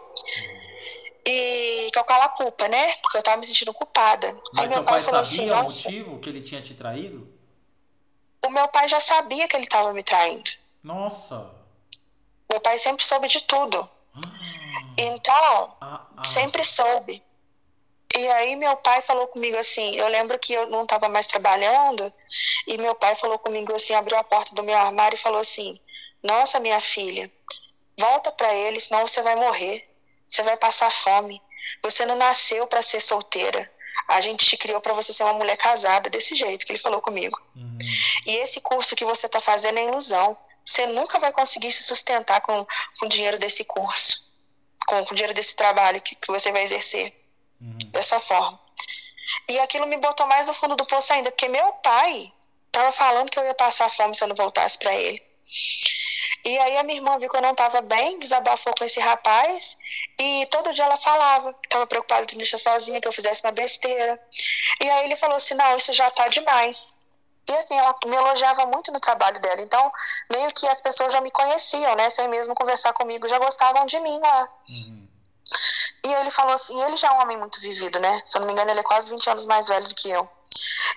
E 1.29 1.91
com 1.93 2.13
a 2.13 2.29
culpa, 2.29 2.69
né? 2.69 2.95
Porque 3.03 3.17
eu 3.17 3.21
estava 3.21 3.37
me 3.37 3.47
sentindo 3.47 3.75
culpada. 3.75 4.33
Mas 4.55 4.65
Aí 4.65 4.69
meu 4.69 4.85
pai, 4.85 4.95
pai 4.95 5.03
falou 5.03 5.21
assim: 5.21 5.51
o 5.51 5.57
motivo 5.57 6.19
que 6.21 6.29
ele 6.29 6.41
tinha 6.41 6.63
te 6.63 6.75
traído? 6.75 7.29
O 8.45 8.49
meu 8.49 8.69
pai 8.69 8.89
já 8.89 9.01
sabia 9.01 9.49
que 9.49 9.57
ele 9.57 9.65
estava 9.65 9.93
me 9.93 10.05
traindo. 10.05 10.49
Nossa! 10.85 11.51
Meu 12.49 12.61
pai 12.61 12.79
sempre 12.79 13.05
soube 13.05 13.27
de 13.27 13.43
tudo. 13.43 13.91
Ah. 14.15 14.21
Então, 14.97 15.77
ah, 15.81 16.07
ah. 16.17 16.25
sempre 16.25 16.65
soube. 16.65 17.21
E 18.17 18.29
aí 18.29 18.57
meu 18.57 18.75
pai 18.79 19.03
falou 19.03 19.27
comigo 19.27 19.59
assim, 19.59 19.95
eu 19.95 20.09
lembro 20.09 20.39
que 20.39 20.55
eu 20.55 20.67
não 20.71 20.85
estava 20.85 21.07
mais 21.07 21.27
trabalhando, 21.27 22.11
e 22.67 22.79
meu 22.79 22.95
pai 22.95 23.15
falou 23.15 23.39
comigo 23.39 23.75
assim, 23.75 23.93
abriu 23.93 24.17
a 24.17 24.25
porta 24.25 24.55
do 24.55 24.63
meu 24.63 24.77
armário 24.77 25.17
e 25.17 25.21
falou 25.21 25.39
assim: 25.39 25.79
"Nossa, 26.23 26.59
minha 26.59 26.81
filha, 26.81 27.31
volta 27.99 28.33
para 28.33 28.55
ele, 28.55 28.81
senão 28.81 29.07
você 29.07 29.21
vai 29.21 29.37
morrer. 29.37 29.87
Você 30.27 30.43
vai 30.43 30.57
passar 30.57 30.91
fome. 30.91 31.41
Você 31.83 32.07
não 32.07 32.17
nasceu 32.17 32.67
para 32.67 32.83
ser 32.83 33.01
solteira. 33.01 33.71
A 34.09 34.21
gente 34.21 34.47
te 34.47 34.57
criou 34.57 34.81
para 34.81 34.95
você 34.95 35.13
ser 35.13 35.25
uma 35.25 35.35
mulher 35.35 35.57
casada 35.57 36.09
desse 36.09 36.35
jeito 36.35 36.65
que 36.65 36.73
ele 36.73 36.79
falou 36.79 37.01
comigo. 37.01 37.39
Uhum. 37.55 37.79
E 38.27 38.37
esse 38.39 38.61
curso 38.61 38.97
que 38.97 39.05
você 39.05 39.27
está 39.27 39.41
fazendo 39.41 39.79
é 39.79 39.85
ilusão. 39.85 40.37
Você 40.65 40.87
nunca 40.87 41.19
vai 41.19 41.33
conseguir 41.33 41.73
se 41.73 41.85
sustentar 41.85 42.41
com, 42.41 42.67
com 42.99 43.07
o 43.07 43.09
dinheiro 43.09 43.39
desse 43.39 43.65
curso, 43.65 44.19
com, 44.87 45.05
com 45.05 45.13
o 45.13 45.15
dinheiro 45.15 45.35
desse 45.35 45.55
trabalho 45.55 46.01
que, 46.01 46.15
que 46.15 46.29
você 46.29 46.51
vai 46.51 46.63
exercer 46.63 47.25
uhum. 47.61 47.79
dessa 47.91 48.19
forma. 48.21 48.61
E 49.49 49.59
aquilo 49.61 49.87
me 49.87 49.97
botou 49.97 50.27
mais 50.27 50.47
no 50.47 50.55
fundo 50.55 50.77
do 50.77 50.87
poço 50.87 51.13
ainda, 51.13 51.31
porque 51.31 51.49
meu 51.49 51.73
pai 51.75 52.33
estava 52.67 52.93
falando 52.93 53.31
que 53.31 53.39
eu 53.39 53.45
ia 53.45 53.55
passar 53.55 53.89
fome 53.91 54.15
se 54.15 54.23
eu 54.23 54.29
não 54.29 54.37
voltasse 54.37 54.79
para 54.79 54.95
ele. 54.95 55.23
E 56.45 56.59
aí 56.59 56.77
a 56.77 56.83
minha 56.83 56.99
irmã 56.99 57.19
viu 57.19 57.29
que 57.29 57.37
eu 57.37 57.43
não 57.43 57.53
estava 57.53 57.81
bem, 57.81 58.19
desabafou 58.19 58.73
com 58.77 58.85
esse 58.85 59.01
rapaz 59.01 59.77
e 60.21 60.47
todo 60.47 60.73
dia 60.73 60.85
ela 60.85 60.97
falava 60.97 61.53
que 61.55 61.67
estava 61.67 61.87
preocupada 61.87 62.27
de 62.27 62.35
me 62.35 62.43
deixar 62.43 62.59
sozinha, 62.59 63.01
que 63.01 63.09
eu 63.09 63.13
fizesse 63.13 63.43
uma 63.43 63.53
besteira. 63.53 64.21
E 64.81 64.89
aí 64.89 65.07
ele 65.07 65.17
falou 65.17 65.37
assim: 65.37 65.55
"Não, 65.55 65.77
isso 65.77 65.93
já 65.93 66.11
tá 66.11 66.29
demais". 66.29 66.99
E 67.49 67.53
assim, 67.53 67.79
ela 67.79 67.95
me 68.07 68.17
elogiava 68.17 68.67
muito 68.67 68.91
no 68.93 68.99
trabalho 68.99 69.41
dela. 69.41 69.61
Então, 69.63 69.93
meio 70.31 70.53
que 70.53 70.67
as 70.69 70.81
pessoas 70.81 71.13
já 71.13 71.21
me 71.21 71.31
conheciam, 71.31 71.95
né? 71.95 72.11
Sem 72.11 72.29
mesmo 72.29 72.55
conversar 72.55 72.93
comigo, 72.93 73.29
já 73.29 73.39
gostavam 73.39 73.87
de 73.87 74.01
mim 74.01 74.19
lá. 74.19 74.49
Uhum. 74.69 75.09
E 76.07 76.15
ele 76.15 76.31
falou 76.31 76.55
assim, 76.55 76.81
ele 76.85 76.97
já 76.97 77.09
é 77.09 77.11
um 77.11 77.21
homem 77.21 77.37
muito 77.37 77.61
vivido, 77.61 77.99
né? 77.99 78.23
Se 78.25 78.37
eu 78.37 78.41
não 78.41 78.47
me 78.47 78.53
engano, 78.53 78.71
ele 78.71 78.79
é 78.79 78.85
quase 78.85 79.11
20 79.11 79.29
anos 79.29 79.45
mais 79.45 79.67
velho 79.67 79.89
do 79.89 79.95
que 79.97 80.09
eu. 80.09 80.31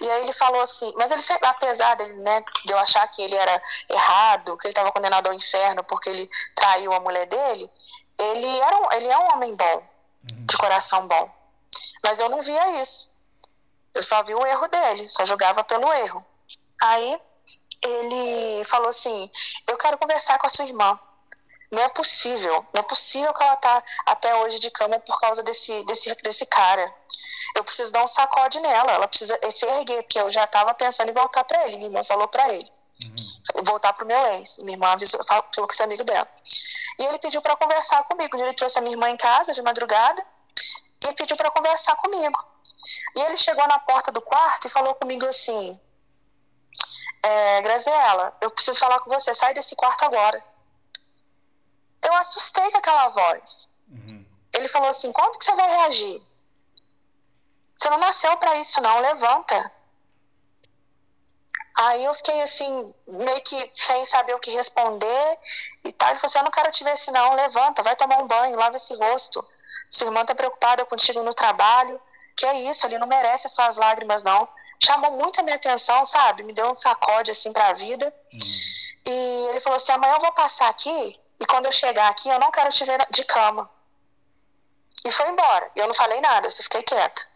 E 0.01 0.07
aí 0.07 0.21
ele 0.21 0.33
falou 0.33 0.61
assim, 0.61 0.93
mas 0.95 1.09
ele 1.09 1.23
sempre, 1.23 1.47
apesar 1.47 1.95
dele, 1.95 2.15
né, 2.17 2.43
de 2.63 2.71
eu 2.71 2.77
achar 2.77 3.07
que 3.07 3.23
ele 3.23 3.33
era 3.33 3.59
errado, 3.89 4.55
que 4.59 4.67
ele 4.67 4.71
estava 4.71 4.91
condenado 4.91 5.25
ao 5.25 5.33
inferno 5.33 5.83
porque 5.83 6.11
ele 6.11 6.29
traiu 6.55 6.93
a 6.93 6.99
mulher 6.99 7.25
dele, 7.25 7.71
ele 8.19 8.59
era 8.59 8.77
um, 8.77 8.91
ele 8.91 9.07
é 9.07 9.17
um 9.17 9.33
homem 9.33 9.55
bom, 9.55 9.83
de 10.21 10.55
coração 10.57 11.07
bom. 11.07 11.27
Mas 12.03 12.19
eu 12.19 12.29
não 12.29 12.43
via 12.43 12.83
isso. 12.83 13.09
Eu 13.95 14.03
só 14.03 14.21
vi 14.21 14.35
o 14.35 14.45
erro 14.45 14.67
dele, 14.67 15.09
só 15.09 15.25
julgava 15.25 15.63
pelo 15.63 15.91
erro. 15.91 16.23
Aí 16.83 17.19
ele 17.83 18.63
falou 18.65 18.89
assim: 18.89 19.29
"Eu 19.67 19.75
quero 19.75 19.97
conversar 19.97 20.37
com 20.37 20.45
a 20.45 20.49
sua 20.49 20.65
irmã". 20.65 20.99
Não 21.71 21.81
é 21.83 21.89
possível, 21.89 22.65
não 22.73 22.79
é 22.79 22.83
possível 22.83 23.31
que 23.33 23.43
ela 23.43 23.55
tá 23.57 23.83
até 24.05 24.35
hoje 24.35 24.59
de 24.59 24.71
cama 24.71 24.99
por 24.99 25.19
causa 25.19 25.43
desse, 25.43 25.83
desse, 25.85 26.13
desse 26.23 26.45
cara. 26.47 26.93
Eu 27.55 27.63
preciso 27.63 27.91
dar 27.91 28.03
um 28.03 28.07
sacode 28.07 28.59
nela, 28.59 28.91
ela 28.91 29.07
precisa 29.07 29.37
se 29.51 29.65
erguer, 29.65 30.01
porque 30.03 30.19
eu 30.19 30.29
já 30.29 30.45
estava 30.45 30.73
pensando 30.73 31.09
em 31.09 31.13
voltar 31.13 31.43
para 31.43 31.63
ele. 31.67 31.77
Minha 31.77 31.89
irmã 31.89 32.03
falou 32.03 32.27
para 32.27 32.47
ele. 32.53 32.71
Uhum. 33.05 33.63
Voltar 33.65 33.93
pro 33.93 34.05
meu 34.05 34.25
ex. 34.35 34.57
Minha 34.59 34.73
irmã 34.73 34.87
avisou, 34.93 35.23
falou 35.25 35.67
que 35.67 35.81
é 35.81 35.85
amigo 35.85 36.03
dela. 36.03 36.27
E 36.99 37.05
ele 37.05 37.19
pediu 37.19 37.41
para 37.41 37.55
conversar 37.55 38.03
comigo. 38.03 38.37
Ele 38.37 38.53
trouxe 38.53 38.77
a 38.77 38.81
minha 38.81 38.93
irmã 38.93 39.09
em 39.09 39.17
casa 39.17 39.53
de 39.53 39.61
madrugada 39.61 40.23
e 41.07 41.13
pediu 41.13 41.37
para 41.37 41.49
conversar 41.49 41.95
comigo. 41.97 42.37
E 43.15 43.21
ele 43.21 43.37
chegou 43.37 43.67
na 43.67 43.79
porta 43.79 44.11
do 44.11 44.21
quarto 44.21 44.67
e 44.67 44.69
falou 44.69 44.93
comigo 44.95 45.25
assim: 45.25 45.79
é, 47.23 47.61
Graziela, 47.61 48.35
eu 48.41 48.51
preciso 48.51 48.79
falar 48.79 48.99
com 48.99 49.09
você, 49.09 49.33
sai 49.33 49.53
desse 49.53 49.75
quarto 49.75 50.03
agora. 50.03 50.43
Eu 52.05 52.13
assustei 52.15 52.71
com 52.71 52.77
aquela 52.77 53.09
voz. 53.09 53.69
Uhum. 53.89 54.25
Ele 54.55 54.67
falou 54.67 54.89
assim: 54.89 55.11
quando 55.11 55.37
que 55.37 55.45
você 55.45 55.55
vai 55.55 55.67
reagir? 55.67 56.21
Você 57.75 57.89
não 57.89 57.97
nasceu 57.97 58.35
para 58.37 58.55
isso, 58.57 58.81
não, 58.81 58.99
levanta. 58.99 59.71
Aí 61.77 62.03
eu 62.03 62.13
fiquei 62.13 62.41
assim, 62.41 62.93
meio 63.07 63.41
que 63.41 63.71
sem 63.73 64.05
saber 64.05 64.33
o 64.33 64.39
que 64.39 64.51
responder 64.51 65.39
e 65.85 65.91
tal. 65.93 66.09
Ele 66.09 66.19
falou 66.19 66.27
assim: 66.27 66.39
Eu 66.39 66.43
não 66.43 66.51
quero 66.51 66.71
te 66.71 66.83
ver 66.83 66.91
assim, 66.91 67.11
não, 67.11 67.33
levanta, 67.33 67.83
vai 67.83 67.95
tomar 67.95 68.19
um 68.19 68.27
banho, 68.27 68.57
lava 68.57 68.77
esse 68.77 68.93
rosto. 68.95 69.45
Sua 69.89 70.07
irmã 70.07 70.25
tá 70.25 70.35
preocupada 70.35 70.85
contigo 70.85 71.23
no 71.23 71.33
trabalho. 71.33 71.99
Que 72.35 72.45
é 72.45 72.71
isso, 72.71 72.85
ele 72.85 72.97
não 72.97 73.07
merece 73.07 73.47
as 73.47 73.53
suas 73.53 73.75
lágrimas, 73.75 74.23
não. 74.23 74.47
Chamou 74.81 75.11
muito 75.11 75.39
a 75.39 75.43
minha 75.43 75.57
atenção, 75.57 76.05
sabe? 76.05 76.43
Me 76.43 76.53
deu 76.53 76.69
um 76.69 76.73
sacode 76.73 77.31
assim 77.31 77.51
pra 77.51 77.73
vida. 77.73 78.13
Uhum. 78.33 79.11
E 79.11 79.47
ele 79.49 79.59
falou 79.59 79.77
assim: 79.77 79.91
amanhã 79.91 80.15
eu 80.15 80.21
vou 80.21 80.31
passar 80.33 80.69
aqui 80.69 81.19
e 81.39 81.45
quando 81.45 81.67
eu 81.67 81.71
chegar 81.71 82.09
aqui, 82.09 82.29
eu 82.29 82.39
não 82.39 82.51
quero 82.51 82.69
te 82.69 82.83
ver 82.83 83.05
de 83.09 83.23
cama. 83.23 83.69
E 85.05 85.11
foi 85.11 85.29
embora. 85.29 85.71
Eu 85.75 85.87
não 85.87 85.93
falei 85.93 86.19
nada, 86.19 86.47
eu 86.47 86.51
fiquei 86.51 86.83
quieta. 86.83 87.27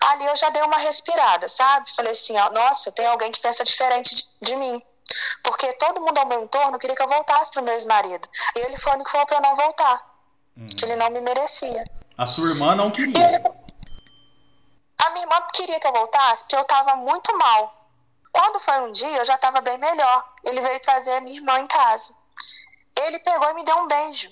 Ali 0.00 0.26
eu 0.26 0.36
já 0.36 0.50
dei 0.50 0.62
uma 0.62 0.78
respirada, 0.78 1.48
sabe? 1.48 1.94
Falei 1.94 2.12
assim: 2.12 2.36
ó, 2.38 2.50
nossa, 2.50 2.92
tem 2.92 3.06
alguém 3.06 3.32
que 3.32 3.40
pensa 3.40 3.64
diferente 3.64 4.14
de, 4.14 4.24
de 4.42 4.56
mim. 4.56 4.82
Porque 5.42 5.72
todo 5.74 6.00
mundo 6.00 6.18
ao 6.18 6.26
meu 6.26 6.42
entorno 6.42 6.78
queria 6.78 6.96
que 6.96 7.02
eu 7.02 7.08
voltasse 7.08 7.50
para 7.50 7.60
o 7.60 7.64
meu 7.64 7.74
ex-marido. 7.74 8.28
E 8.56 8.60
ele 8.60 8.76
foi 8.76 8.92
o 8.92 8.94
único 8.94 9.06
que 9.06 9.12
falou 9.12 9.26
para 9.26 9.36
eu 9.38 9.42
não 9.42 9.54
voltar. 9.54 10.10
Hum. 10.56 10.66
Que 10.66 10.84
ele 10.84 10.96
não 10.96 11.10
me 11.10 11.20
merecia. 11.20 11.84
A 12.16 12.26
sua 12.26 12.50
irmã 12.50 12.74
não 12.74 12.90
queria? 12.90 13.24
Ele... 13.24 13.36
A 15.02 15.10
minha 15.10 15.24
irmã 15.24 15.46
queria 15.54 15.80
que 15.80 15.86
eu 15.86 15.92
voltasse 15.92 16.44
porque 16.44 16.56
eu 16.56 16.62
estava 16.62 16.96
muito 16.96 17.36
mal. 17.38 17.74
Quando 18.32 18.60
foi 18.60 18.80
um 18.82 18.92
dia, 18.92 19.18
eu 19.18 19.24
já 19.24 19.34
estava 19.34 19.60
bem 19.60 19.76
melhor. 19.78 20.32
Ele 20.44 20.60
veio 20.60 20.80
trazer 20.80 21.14
a 21.14 21.20
minha 21.20 21.36
irmã 21.36 21.58
em 21.58 21.66
casa. 21.66 22.14
Ele 22.98 23.18
pegou 23.18 23.50
e 23.50 23.54
me 23.54 23.64
deu 23.64 23.76
um 23.76 23.88
beijo. 23.88 24.30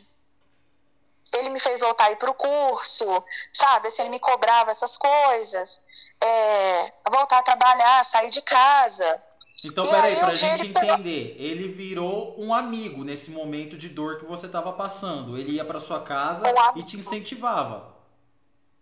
ele 1.36 1.50
me 1.50 1.60
fez 1.60 1.80
voltar 1.80 2.06
a 2.06 2.10
ir 2.10 2.16
pro 2.16 2.34
curso, 2.34 3.24
sabe? 3.52 3.88
Assim, 3.88 4.02
ele 4.02 4.10
me 4.10 4.18
cobrava 4.18 4.70
essas 4.70 4.96
coisas. 4.96 5.82
É, 6.20 6.92
voltar 7.10 7.38
a 7.38 7.42
trabalhar, 7.42 8.04
sair 8.04 8.30
de 8.30 8.42
casa. 8.42 9.22
Então, 9.64 9.84
e 9.84 9.88
peraí, 9.88 10.16
pra 10.16 10.34
gente 10.34 10.60
ele 10.60 10.68
entender, 10.70 11.34
pegou... 11.34 11.46
ele 11.46 11.68
virou 11.68 12.34
um 12.38 12.54
amigo 12.54 13.02
nesse 13.02 13.30
momento 13.30 13.76
de 13.76 13.88
dor 13.88 14.18
que 14.18 14.24
você 14.24 14.46
estava 14.46 14.72
passando. 14.72 15.36
Ele 15.36 15.52
ia 15.52 15.64
para 15.64 15.80
sua 15.80 16.00
casa 16.00 16.44
um 16.46 16.78
e 16.78 16.82
te 16.82 16.96
incentivava. 16.96 17.96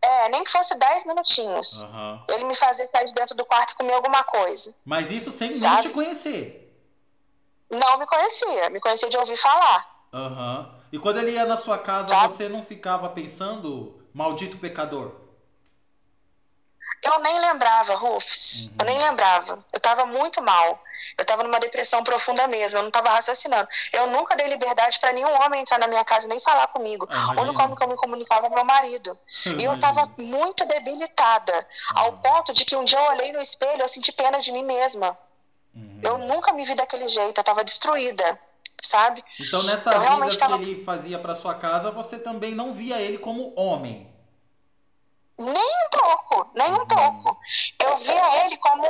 É, 0.02 0.28
nem 0.28 0.44
que 0.44 0.52
fosse 0.52 0.74
10 0.76 1.04
minutinhos. 1.06 1.82
Uhum. 1.82 2.24
Ele 2.28 2.44
me 2.44 2.54
fazia 2.54 2.86
sair 2.86 3.08
de 3.08 3.14
dentro 3.14 3.34
do 3.34 3.44
quarto 3.44 3.72
e 3.72 3.74
comer 3.74 3.94
alguma 3.94 4.22
coisa. 4.22 4.74
Mas 4.84 5.10
isso 5.10 5.32
sem 5.32 5.50
nem 5.50 5.80
te 5.80 5.88
conhecer. 5.88 6.65
Não 7.70 7.98
me 7.98 8.06
conhecia, 8.06 8.70
me 8.70 8.80
conhecia 8.80 9.08
de 9.08 9.16
ouvir 9.16 9.36
falar. 9.36 9.86
Aham. 10.12 10.58
Uhum. 10.58 10.76
E 10.92 10.98
quando 10.98 11.18
ele 11.18 11.32
ia 11.32 11.44
na 11.44 11.56
sua 11.56 11.78
casa, 11.78 12.08
Sabe? 12.08 12.32
você 12.32 12.48
não 12.48 12.64
ficava 12.64 13.08
pensando, 13.08 14.00
maldito 14.14 14.56
pecador? 14.56 15.12
Eu 17.04 17.18
nem 17.20 17.38
lembrava, 17.40 17.94
Rufus. 17.96 18.68
Uhum. 18.68 18.74
Eu 18.80 18.86
nem 18.86 18.98
lembrava. 18.98 19.64
Eu 19.72 19.80
tava 19.80 20.06
muito 20.06 20.40
mal. 20.42 20.82
Eu 21.18 21.24
tava 21.24 21.42
numa 21.42 21.60
depressão 21.60 22.02
profunda 22.02 22.46
mesmo. 22.46 22.78
Eu 22.78 22.82
não 22.84 22.90
tava 22.90 23.10
raciocinando. 23.10 23.68
Eu 23.92 24.08
nunca 24.10 24.36
dei 24.36 24.46
liberdade 24.48 24.98
para 24.98 25.12
nenhum 25.12 25.32
homem 25.42 25.60
entrar 25.60 25.78
na 25.78 25.88
minha 25.88 26.04
casa 26.04 26.26
nem 26.28 26.40
falar 26.40 26.66
comigo. 26.68 27.06
Ah, 27.10 27.34
o 27.36 27.42
único 27.42 27.62
homem 27.62 27.76
que 27.76 27.82
eu 27.82 27.88
me 27.88 27.96
comunicava 27.96 28.46
é 28.46 28.50
meu 28.50 28.64
marido. 28.64 29.18
e 29.58 29.64
eu 29.64 29.78
tava 29.78 30.10
muito 30.16 30.64
debilitada. 30.66 31.66
Ao 31.94 32.08
ah. 32.08 32.12
ponto 32.12 32.52
de 32.52 32.64
que 32.64 32.76
um 32.76 32.84
dia 32.84 32.98
eu 32.98 33.10
olhei 33.10 33.32
no 33.32 33.40
espelho, 33.40 33.82
eu 33.82 33.88
senti 33.88 34.12
pena 34.12 34.40
de 34.40 34.52
mim 34.52 34.64
mesma. 34.64 35.16
Uhum. 35.76 36.00
Eu 36.02 36.18
nunca 36.18 36.52
me 36.52 36.64
vi 36.64 36.74
daquele 36.74 37.08
jeito. 37.08 37.38
Eu 37.38 37.44
tava 37.44 37.62
destruída 37.62 38.40
sabe? 38.82 39.24
Então 39.40 39.62
nessas 39.62 39.86
então, 39.86 40.38
tava... 40.38 40.58
que 40.58 40.64
ele 40.64 40.84
fazia 40.84 41.18
para 41.18 41.34
sua 41.34 41.54
casa, 41.54 41.90
você 41.90 42.18
também 42.18 42.54
não 42.54 42.72
via 42.72 43.00
ele 43.00 43.18
como 43.18 43.52
homem? 43.56 44.10
Nem 45.38 45.52
um 45.52 45.90
pouco, 45.90 46.50
nem 46.54 46.72
um 46.72 46.78
uhum. 46.78 46.86
pouco. 46.86 47.38
Eu 47.82 47.96
via 47.96 48.46
ele 48.46 48.56
como. 48.56 48.86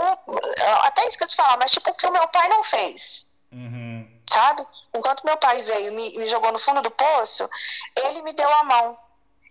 Até 0.82 1.06
isso 1.08 1.18
que 1.18 1.24
eu 1.24 1.28
te 1.28 1.34
falar, 1.34 1.56
mas 1.56 1.72
tipo 1.72 1.90
o 1.90 1.94
que 1.94 2.06
o 2.06 2.12
meu 2.12 2.26
pai 2.28 2.48
não 2.48 2.62
fez. 2.62 3.26
Uhum. 3.50 4.20
Sabe? 4.22 4.64
Enquanto 4.94 5.24
meu 5.24 5.36
pai 5.38 5.60
veio 5.62 5.92
me, 5.92 6.16
me 6.18 6.26
jogou 6.26 6.52
no 6.52 6.58
fundo 6.58 6.82
do 6.82 6.90
poço, 6.90 7.48
ele 7.96 8.22
me 8.22 8.32
deu 8.32 8.48
a 8.48 8.64
mão. 8.64 8.96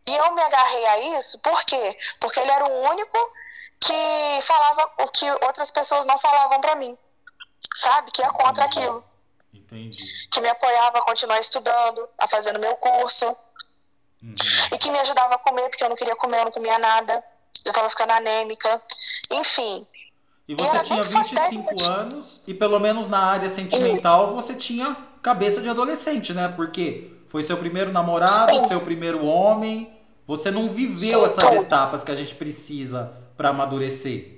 E 0.07 0.15
eu 0.15 0.33
me 0.33 0.41
agarrei 0.41 0.85
a 0.85 1.19
isso, 1.19 1.39
por 1.39 1.65
quê? 1.65 1.97
Porque 2.19 2.39
ele 2.39 2.51
era 2.51 2.65
o 2.65 2.89
único 2.89 3.17
que 3.81 4.41
falava 4.43 4.89
o 4.99 5.07
que 5.09 5.29
outras 5.45 5.71
pessoas 5.71 6.05
não 6.05 6.17
falavam 6.17 6.61
para 6.61 6.75
mim. 6.75 6.97
Sabe? 7.75 8.11
Que 8.11 8.23
é 8.23 8.29
contra 8.29 8.65
aquilo. 8.65 9.03
Entendi. 9.53 9.97
Que 10.31 10.39
me 10.41 10.49
apoiava 10.49 10.99
a 10.99 11.01
continuar 11.01 11.39
estudando, 11.39 12.07
a 12.17 12.27
fazendo 12.27 12.59
meu 12.59 12.75
curso. 12.77 13.25
Uhum. 14.23 14.33
E 14.73 14.77
que 14.77 14.89
me 14.89 14.99
ajudava 14.99 15.35
a 15.35 15.37
comer, 15.37 15.69
porque 15.69 15.83
eu 15.83 15.89
não 15.89 15.95
queria 15.95 16.15
comer, 16.15 16.39
eu 16.39 16.45
não 16.45 16.51
comia 16.51 16.79
nada. 16.79 17.23
Eu 17.65 17.73
tava 17.73 17.89
ficando 17.89 18.11
anêmica. 18.11 18.81
Enfim. 19.31 19.85
E 20.47 20.55
você 20.55 20.83
tinha 20.83 21.03
25 21.03 21.83
anos 21.89 22.41
e 22.45 22.53
pelo 22.53 22.79
menos 22.79 23.07
na 23.07 23.19
área 23.19 23.49
sentimental 23.49 24.25
Isso. 24.25 24.35
você 24.35 24.53
tinha 24.53 24.95
cabeça 25.21 25.59
de 25.59 25.67
adolescente, 25.67 26.33
né? 26.33 26.53
Porque 26.55 27.11
foi 27.27 27.41
seu 27.41 27.57
primeiro 27.57 27.91
namorado, 27.91 28.53
Sim. 28.53 28.67
seu 28.67 28.79
primeiro 28.81 29.25
homem. 29.25 29.91
Você 30.27 30.51
não 30.51 30.69
viveu 30.69 31.19
Sim, 31.19 31.25
essas 31.25 31.53
etapas 31.53 32.03
que 32.03 32.11
a 32.11 32.15
gente 32.15 32.35
precisa 32.35 33.13
para 33.35 33.49
amadurecer. 33.49 34.34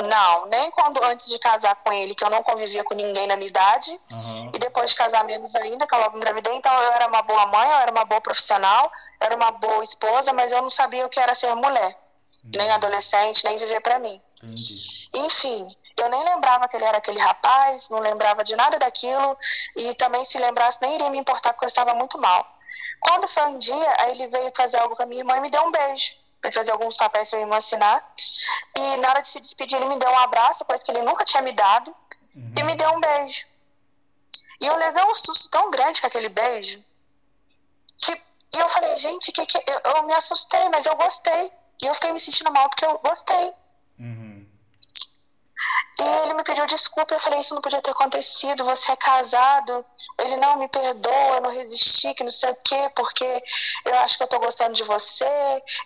Não, 0.00 0.46
nem 0.46 0.70
quando 0.70 1.02
antes 1.02 1.28
de 1.28 1.38
casar 1.40 1.74
com 1.76 1.92
ele, 1.92 2.14
que 2.14 2.22
eu 2.22 2.30
não 2.30 2.42
convivia 2.42 2.84
com 2.84 2.94
ninguém 2.94 3.26
na 3.26 3.36
minha 3.36 3.48
idade. 3.48 3.90
Uhum. 4.12 4.50
E 4.54 4.58
depois 4.58 4.90
de 4.90 4.96
casar 4.96 5.24
menos 5.24 5.54
ainda, 5.56 5.86
que 5.86 5.94
eu 5.94 5.98
logo 5.98 6.16
engravidei. 6.16 6.54
Então 6.54 6.72
eu 6.72 6.92
era 6.92 7.08
uma 7.08 7.20
boa 7.22 7.46
mãe, 7.46 7.68
eu 7.68 7.78
era 7.78 7.90
uma 7.90 8.04
boa 8.04 8.20
profissional, 8.20 8.92
eu 9.20 9.26
era 9.26 9.34
uma 9.34 9.50
boa 9.50 9.82
esposa, 9.82 10.32
mas 10.32 10.52
eu 10.52 10.62
não 10.62 10.70
sabia 10.70 11.04
o 11.04 11.08
que 11.08 11.18
era 11.18 11.34
ser 11.34 11.52
mulher. 11.56 11.98
Uhum. 12.44 12.50
Nem 12.56 12.70
adolescente, 12.70 13.44
nem 13.44 13.56
viver 13.56 13.80
para 13.80 13.98
mim. 13.98 14.22
Entendi. 14.40 15.08
Enfim, 15.16 15.76
eu 15.98 16.08
nem 16.08 16.24
lembrava 16.26 16.68
que 16.68 16.76
ele 16.76 16.84
era 16.84 16.98
aquele 16.98 17.18
rapaz, 17.18 17.90
não 17.90 17.98
lembrava 17.98 18.44
de 18.44 18.54
nada 18.54 18.78
daquilo. 18.78 19.36
E 19.74 19.94
também 19.94 20.24
se 20.24 20.38
lembrasse, 20.38 20.78
nem 20.80 20.94
iria 20.94 21.10
me 21.10 21.18
importar, 21.18 21.52
porque 21.54 21.64
eu 21.64 21.68
estava 21.68 21.92
muito 21.92 22.16
mal. 22.18 22.46
Quando 23.00 23.26
foi 23.26 23.42
um 23.46 23.58
dia, 23.58 23.96
aí 23.98 24.12
ele 24.12 24.28
veio 24.28 24.50
trazer 24.52 24.76
algo 24.78 24.94
pra 24.94 25.06
minha 25.06 25.22
irmã 25.22 25.36
e 25.38 25.40
me 25.40 25.50
deu 25.50 25.64
um 25.64 25.72
beijo 25.72 26.27
para 26.40 26.50
trazer 26.50 26.72
alguns 26.72 26.96
papéis 26.96 27.30
para 27.30 27.44
me 27.44 27.56
assinar. 27.56 28.14
E 28.76 28.96
na 28.98 29.10
hora 29.10 29.22
de 29.22 29.28
se 29.28 29.40
despedir, 29.40 29.76
ele 29.76 29.88
me 29.88 29.98
deu 29.98 30.10
um 30.10 30.18
abraço, 30.18 30.64
coisa 30.64 30.84
que 30.84 30.90
ele 30.90 31.02
nunca 31.02 31.24
tinha 31.24 31.42
me 31.42 31.52
dado, 31.52 31.94
uhum. 32.34 32.54
e 32.56 32.62
me 32.64 32.74
deu 32.74 32.90
um 32.90 33.00
beijo. 33.00 33.46
E 34.60 34.66
eu 34.66 34.76
levei 34.76 35.04
um 35.04 35.14
susto 35.14 35.50
tão 35.50 35.70
grande 35.70 36.00
com 36.00 36.06
aquele 36.06 36.28
beijo, 36.28 36.82
que 37.96 38.22
eu 38.56 38.68
falei, 38.68 38.96
gente, 38.96 39.30
que, 39.32 39.44
que 39.46 39.58
eu, 39.58 39.92
eu 39.96 40.02
me 40.04 40.14
assustei, 40.14 40.68
mas 40.68 40.86
eu 40.86 40.96
gostei. 40.96 41.52
E 41.82 41.86
eu 41.86 41.94
fiquei 41.94 42.12
me 42.12 42.20
sentindo 42.20 42.50
mal 42.50 42.68
porque 42.68 42.84
eu 42.84 42.98
gostei. 42.98 43.52
E 46.00 46.22
ele 46.22 46.34
me 46.34 46.44
pediu 46.44 46.64
desculpa, 46.66 47.12
eu 47.14 47.18
falei, 47.18 47.40
isso 47.40 47.54
não 47.54 47.60
podia 47.60 47.82
ter 47.82 47.90
acontecido, 47.90 48.64
você 48.64 48.92
é 48.92 48.96
casado. 48.96 49.84
Ele, 50.18 50.36
não, 50.36 50.56
me 50.56 50.68
perdoa, 50.68 51.36
eu 51.36 51.40
não 51.40 51.50
resisti, 51.50 52.14
que 52.14 52.22
não 52.22 52.30
sei 52.30 52.50
o 52.50 52.56
quê, 52.62 52.90
porque 52.94 53.42
eu 53.84 53.94
acho 54.00 54.16
que 54.16 54.22
eu 54.22 54.28
tô 54.28 54.38
gostando 54.38 54.74
de 54.74 54.84
você, 54.84 55.24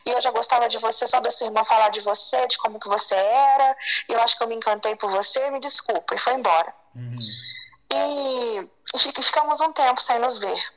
e 0.06 0.10
eu 0.10 0.20
já 0.20 0.30
gostava 0.30 0.68
de 0.68 0.76
você 0.78 1.08
só 1.08 1.18
da 1.20 1.30
sua 1.30 1.46
irmã 1.46 1.64
falar 1.64 1.88
de 1.88 2.00
você, 2.00 2.46
de 2.46 2.58
como 2.58 2.78
que 2.78 2.88
você 2.88 3.14
era, 3.14 3.76
e 4.08 4.12
eu 4.12 4.20
acho 4.20 4.36
que 4.36 4.44
eu 4.44 4.48
me 4.48 4.54
encantei 4.54 4.94
por 4.96 5.10
você, 5.10 5.50
me 5.50 5.60
desculpa, 5.60 6.14
e 6.14 6.18
foi 6.18 6.34
embora. 6.34 6.74
Uhum. 6.94 7.16
E, 7.90 8.68
e 8.94 9.22
ficamos 9.22 9.60
um 9.62 9.72
tempo 9.72 10.00
sem 10.00 10.18
nos 10.18 10.38
ver. 10.38 10.72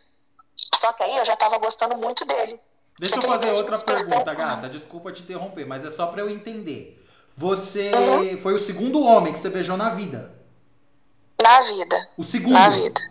Só 0.75 0.93
que 0.93 1.03
aí 1.03 1.17
eu 1.17 1.25
já 1.25 1.35
tava 1.35 1.57
gostando 1.57 1.97
muito 1.97 2.23
dele. 2.25 2.59
Deixa 2.97 3.17
eu 3.17 3.21
fazer 3.21 3.51
outra 3.51 3.77
pergunta, 3.79 4.33
gata, 4.33 4.69
desculpa 4.69 5.11
te 5.11 5.21
interromper, 5.21 5.65
mas 5.65 5.83
é 5.83 5.91
só 5.91 6.07
para 6.07 6.21
eu 6.21 6.29
entender. 6.29 7.04
Você 7.37 7.91
uhum. 7.91 8.41
foi 8.41 8.53
o 8.53 8.59
segundo 8.59 9.03
homem 9.03 9.33
que 9.33 9.39
você 9.39 9.49
beijou 9.49 9.75
na 9.75 9.89
vida. 9.89 10.33
Na 11.41 11.61
vida. 11.61 12.09
O 12.17 12.23
segundo. 12.23 12.53
Na 12.53 12.69
vida. 12.69 13.01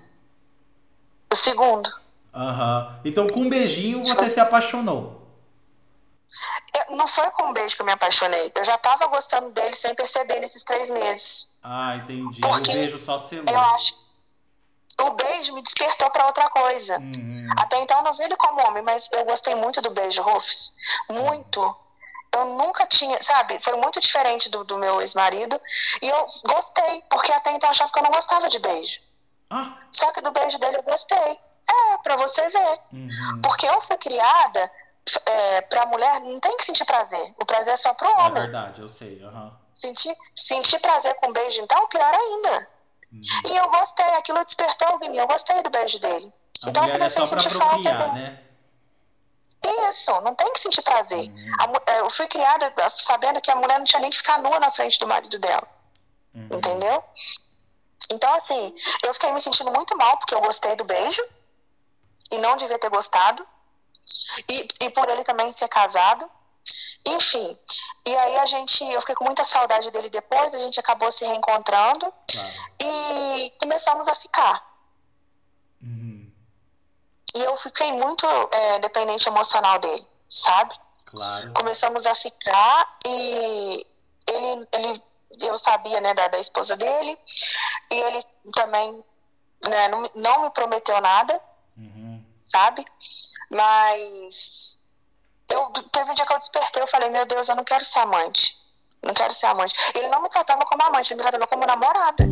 O 1.31 1.37
segundo. 1.37 1.91
Aham. 2.33 2.89
Uhum. 2.89 3.01
Então, 3.05 3.27
com 3.29 3.41
um 3.41 3.49
beijinho, 3.49 4.05
você 4.05 4.27
se 4.27 4.41
apaixonou. 4.41 5.23
Eu, 6.89 6.97
não 6.97 7.07
foi 7.07 7.31
com 7.33 7.45
um 7.45 7.53
beijo 7.53 7.77
que 7.77 7.83
eu 7.83 7.87
me 7.87 7.93
apaixonei. 7.93 8.51
Eu 8.57 8.65
já 8.65 8.77
tava 8.79 9.07
gostando 9.07 9.51
dele 9.51 9.75
sem 9.77 9.95
perceber 9.95 10.41
nesses 10.41 10.65
três 10.65 10.91
meses. 10.91 11.59
Ah, 11.63 11.97
entendi. 11.97 12.41
Porque 12.41 12.71
o 12.71 12.75
beijo 12.75 12.99
só 13.05 13.19
selou. 13.19 13.45
Eu 13.49 13.61
acho. 13.61 13.95
O 15.01 15.11
beijo 15.11 15.53
me 15.55 15.63
despertou 15.63 16.11
para 16.11 16.27
outra 16.27 16.49
coisa. 16.51 16.99
Uhum. 16.99 17.47
Até 17.59 17.81
então 17.83 17.99
eu 17.99 18.05
não 18.05 18.15
vi 18.15 18.25
ele 18.25 18.37
como 18.37 18.67
homem, 18.67 18.83
mas 18.83 19.09
eu 19.13 19.25
gostei 19.25 19.55
muito 19.55 19.81
do 19.81 19.91
beijo, 19.91 20.23
Rufus. 20.23 20.73
Muito. 21.11 21.77
Eu 22.35 22.47
nunca 22.57 22.87
tinha, 22.87 23.21
sabe? 23.23 23.59
Foi 23.61 23.75
muito 23.77 24.01
diferente 24.01 24.49
do, 24.49 24.65
do 24.65 24.79
meu 24.79 25.01
ex-marido. 25.01 25.61
E 26.03 26.09
eu 26.09 26.27
gostei, 26.47 27.03
porque 27.11 27.33
até 27.33 27.53
então 27.53 27.69
eu 27.69 27.71
achava 27.73 27.93
que 27.93 27.99
eu 27.99 28.03
não 28.03 28.11
gostava 28.11 28.49
de 28.49 28.59
beijo. 28.59 28.99
Ah. 29.51 29.77
Só 29.93 30.11
que 30.13 30.21
do 30.21 30.33
beijo 30.33 30.59
dele 30.59 30.79
eu 30.79 30.83
gostei. 30.83 31.39
É, 31.67 31.99
pra 32.03 32.17
você 32.17 32.49
ver. 32.49 32.81
Uhum. 32.93 33.41
Porque 33.43 33.67
eu 33.67 33.81
fui 33.81 33.97
criada, 33.97 34.71
é, 35.27 35.61
pra 35.63 35.87
mulher 35.87 36.21
não 36.21 36.41
tem 36.41 36.57
que 36.57 36.65
sentir 36.65 36.85
prazer. 36.85 37.35
O 37.41 37.45
prazer 37.45 37.75
é 37.75 37.77
só 37.77 37.95
pro 37.95 38.11
homem. 38.11 38.43
É 38.43 38.47
verdade, 38.47 38.81
eu 38.83 38.89
sei. 38.89 39.23
Uhum. 39.25 39.53
Sentir, 39.73 40.17
sentir 40.35 40.79
prazer 40.81 41.15
com 41.17 41.33
beijo, 41.33 41.61
então, 41.63 41.87
pior 41.89 42.15
ainda. 42.15 42.69
Uhum. 43.13 43.23
E 43.47 43.57
eu 43.57 43.71
gostei, 43.71 44.07
aquilo 44.15 44.45
despertou 44.45 44.99
em 45.03 45.11
mim. 45.11 45.19
Eu 45.19 45.27
gostei 45.27 45.63
do 45.63 45.71
beijo 45.71 45.99
dele. 46.01 46.33
A 46.65 46.71
então 46.71 46.85
eu 46.85 46.91
é 46.91 46.93
comecei 46.93 47.23
é 47.23 47.25
a 47.25 47.29
sentir 47.29 47.51
falta 47.51 47.95
dele. 47.95 48.13
Né? 48.13 48.44
Isso, 49.89 50.21
não 50.21 50.35
tem 50.35 50.53
que 50.53 50.61
sentir 50.61 50.83
prazer. 50.83 51.29
Uhum. 51.29 51.53
A, 51.59 51.93
é, 51.93 52.01
eu 52.01 52.11
fui 52.11 52.27
criada 52.27 52.73
sabendo 52.97 53.41
que 53.41 53.51
a 53.51 53.57
mulher 53.57 53.79
não 53.79 53.85
tinha 53.85 54.01
nem 54.01 54.11
que 54.11 54.17
ficar 54.17 54.39
nua 54.39 54.61
na 54.61 54.71
frente 54.71 54.99
do 54.99 55.07
marido 55.07 55.39
dela. 55.39 55.67
Uhum. 56.35 56.49
Entendeu? 56.53 57.03
Então, 58.11 58.33
assim, 58.35 58.75
eu 59.03 59.15
fiquei 59.15 59.33
me 59.33 59.41
sentindo 59.41 59.71
muito 59.71 59.97
mal 59.97 60.19
porque 60.19 60.35
eu 60.35 60.41
gostei 60.41 60.77
do 60.77 60.85
beijo 60.85 61.25
e 62.31 62.39
não 62.39 62.57
devia 62.57 62.79
ter 62.79 62.91
gostado. 62.91 63.47
E, 64.49 64.69
e 64.83 64.91
por 64.91 65.09
ele 65.09 65.25
também 65.25 65.51
ser 65.53 65.69
casado. 65.69 66.31
Enfim, 67.07 67.59
e 68.07 68.17
aí 68.17 68.37
a 68.39 68.47
gente, 68.47 68.83
eu 68.93 69.01
fiquei 69.01 69.15
com 69.15 69.25
muita 69.25 69.45
saudade 69.45 69.91
dele 69.91 70.09
depois, 70.09 70.55
a 70.55 70.59
gente 70.59 70.81
acabou 70.81 71.11
se 71.11 71.25
reencontrando 71.25 72.13
e 72.81 73.53
começamos 73.61 74.09
a 74.09 74.15
ficar. 74.15 74.74
E 77.35 77.41
eu 77.41 77.57
fiquei 77.57 77.93
muito 77.93 78.27
é, 78.27 78.79
dependente 78.81 79.29
emocional 79.29 79.79
dele, 79.79 80.07
sabe? 80.29 80.75
Claro. 81.07 81.53
Começamos 81.55 82.07
a 82.07 82.15
ficar 82.15 82.99
e 83.07 83.87
ele, 84.29 84.69
ele 84.73 85.03
eu 85.43 85.59
sabia 85.59 86.01
né, 86.01 86.15
da, 86.15 86.29
da 86.29 86.39
esposa 86.39 86.77
dele, 86.77 87.19
e 87.91 87.95
ele 87.95 88.25
também 88.53 89.05
né, 89.69 89.89
não, 89.89 90.03
não 90.15 90.43
me 90.43 90.51
prometeu 90.51 91.01
nada, 91.01 91.41
uhum. 91.77 92.25
sabe? 92.43 92.85
Mas 93.51 94.81
eu, 95.51 95.71
teve 95.93 96.11
um 96.11 96.15
dia 96.15 96.27
que 96.27 96.33
eu 96.33 96.39
despertei, 96.39 96.83
eu 96.83 96.89
falei, 96.89 97.11
meu 97.11 97.27
Deus, 97.27 97.49
eu 97.49 97.57
não 97.57 97.65
quero 97.65 97.85
ser 97.85 98.01
amante. 98.01 98.57
Não 99.03 99.13
quero 99.13 99.35
ser 99.35 99.47
amante. 99.47 99.75
Ele 99.95 100.09
não 100.09 100.23
me 100.23 100.29
tratava 100.29 100.65
como 100.65 100.83
amante, 100.83 101.13
ele 101.13 101.19
me 101.19 101.23
tratava 101.23 101.47
como 101.47 101.67
namorada. 101.67 102.25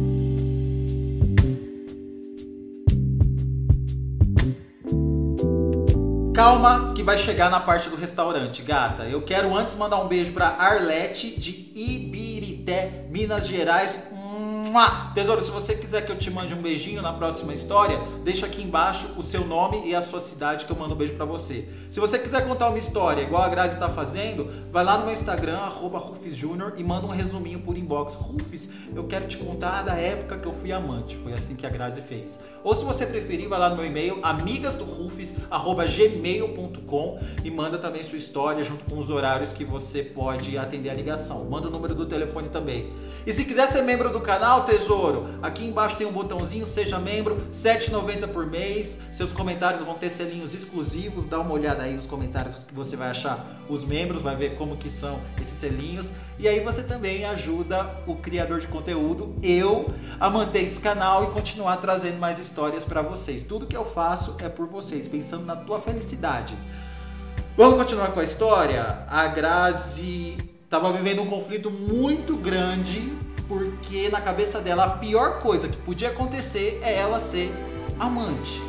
Calma 6.33 6.95
que 6.95 7.03
vai 7.03 7.19
chegar 7.19 7.51
na 7.51 7.61
parte 7.61 7.91
do 7.91 7.97
restaurante, 7.97 8.63
gata. 8.63 9.05
Eu 9.05 9.21
quero 9.21 9.55
antes 9.55 9.77
mandar 9.77 9.99
um 9.99 10.09
beijo 10.09 10.33
pra 10.33 10.47
Arlete 10.49 11.39
de 11.39 11.71
Ibirité, 11.75 13.05
Minas 13.11 13.47
Gerais. 13.47 13.99
Tesouro, 15.15 15.45
se 15.45 15.51
você 15.51 15.75
quiser 15.75 16.07
que 16.07 16.11
eu 16.11 16.17
te 16.17 16.31
mande 16.31 16.55
um 16.55 16.63
beijinho 16.63 17.03
na 17.03 17.13
próxima 17.13 17.53
história, 17.53 18.01
deixa 18.25 18.47
aqui 18.47 18.63
embaixo 18.63 19.07
o 19.19 19.23
seu 19.23 19.47
nome 19.47 19.83
e 19.85 19.95
a 19.95 20.01
sua 20.01 20.19
cidade 20.19 20.65
que 20.65 20.73
eu 20.73 20.77
mando 20.77 20.95
um 20.95 20.97
beijo 20.97 21.13
para 21.13 21.27
você. 21.27 21.69
Se 21.91 22.01
você 22.01 22.19
quiser 22.19 22.49
contar 22.49 22.71
uma 22.71 22.79
história 22.79 23.21
igual 23.21 23.43
a 23.43 23.49
Grazi 23.49 23.75
está 23.75 23.91
fazendo, 23.91 24.51
vai 24.73 24.83
lá 24.83 24.97
no 24.97 25.05
meu 25.05 25.13
Instagram, 25.13 25.59
RufusJúnior, 25.59 26.73
e 26.79 26.83
manda 26.83 27.07
um 27.07 27.11
resuminho 27.11 27.61
por 27.61 27.77
inbox. 27.77 28.15
Rufus, 28.15 28.71
eu 28.95 29.05
quero 29.05 29.29
te 29.29 29.37
contar 29.37 29.83
da 29.83 29.95
época 29.95 30.39
que 30.39 30.49
eu 30.49 30.55
fui 30.55 30.73
amante. 30.73 31.19
Foi 31.19 31.35
assim 31.35 31.55
que 31.55 31.67
a 31.67 31.69
Grazi 31.69 32.01
fez. 32.01 32.41
Ou 32.65 32.75
se 32.75 32.83
você 32.85 33.05
preferir, 33.05 33.49
vai 33.49 33.59
lá 33.59 33.69
no 33.69 33.77
meu 33.77 33.85
e-mail, 33.85 34.21
amigasdorufus.gmail.com 34.23 37.21
e 37.45 37.51
manda 37.51 37.77
também 37.77 38.03
sua 38.03 38.17
história 38.17 38.63
junto 38.63 38.87
com 38.87 38.97
os 38.97 39.11
horários 39.11 39.53
que 39.53 39.65
você 39.65 40.03
pode 40.03 40.57
atender 40.57 40.89
a 40.89 40.95
ligação. 40.95 41.45
Manda 41.45 41.69
o 41.69 41.71
número 41.71 41.95
do 41.95 42.07
telefone 42.07 42.49
também. 42.49 42.91
E 43.27 43.33
se 43.33 43.45
quiser 43.45 43.69
ser 43.69 43.83
membro 43.83 44.11
do 44.11 44.21
canal, 44.21 44.62
tesouro, 44.63 45.39
aqui 45.43 45.65
embaixo 45.65 45.97
tem 45.97 46.07
um 46.07 46.13
botãozinho, 46.13 46.67
seja 46.67 46.99
membro, 46.99 47.35
R$ 47.35 47.43
7,90 47.53 48.29
por 48.29 48.47
mês. 48.47 48.99
Seus 49.13 49.33
comentários 49.33 49.83
vão 49.83 49.95
ter 49.95 50.11
selinhos 50.11 50.55
exclusivos. 50.55 51.27
Dá 51.27 51.41
uma 51.41 51.53
olhada 51.53 51.83
aí 51.83 51.95
nos 51.95 52.07
comentários 52.07 52.59
que 52.59 52.75
você 52.75 52.97
vai 52.97 53.11
achar 53.11 53.47
os 53.69 53.85
membros, 53.85 54.21
vai 54.21 54.37
ver 54.37 54.55
como 54.57 54.77
que 54.77 54.91
são 54.91 55.21
esses 55.41 55.59
selinhos. 55.59 56.11
E 56.39 56.49
aí 56.49 56.61
você 56.61 56.83
também 56.83 57.25
ajuda 57.25 57.91
o 58.07 58.17
criador 58.17 58.61
de 58.61 58.67
conteúdo, 58.69 59.37
eu, 59.43 59.93
a 60.19 60.31
manter 60.31 60.63
esse 60.63 60.81
canal 60.81 61.25
e 61.25 61.27
continuar 61.29 61.77
trazendo 61.77 62.19
mais 62.19 62.39
histórias 62.39 62.85
para 62.85 63.03
vocês. 63.03 63.43
Tudo 63.43 63.67
que 63.67 63.77
eu 63.77 63.85
faço 63.85 64.37
é 64.41 64.49
por 64.49 64.67
vocês, 64.67 65.07
pensando 65.09 65.45
na 65.45 65.57
tua 65.57 65.81
felicidade. 65.81 66.57
Vamos 67.57 67.77
continuar 67.77 68.13
com 68.13 68.21
a 68.21 68.25
história? 68.25 69.07
A 69.09 69.27
Grazi 69.29 70.39
estava 70.65 70.91
vivendo 70.91 71.21
um 71.21 71.27
conflito 71.27 71.71
muito 71.71 72.35
grande 72.37 73.13
porque 73.53 74.09
na 74.09 74.19
cabeça 74.19 74.63
dela 74.63 74.85
a 74.85 74.91
pior 74.97 75.39
coisa 75.41 75.69
que 75.69 75.77
podia 75.77 76.09
acontecer 76.09 76.81
é 76.83 76.95
ela 76.97 77.21
ser 77.21 77.53
amante. 78.01 78.63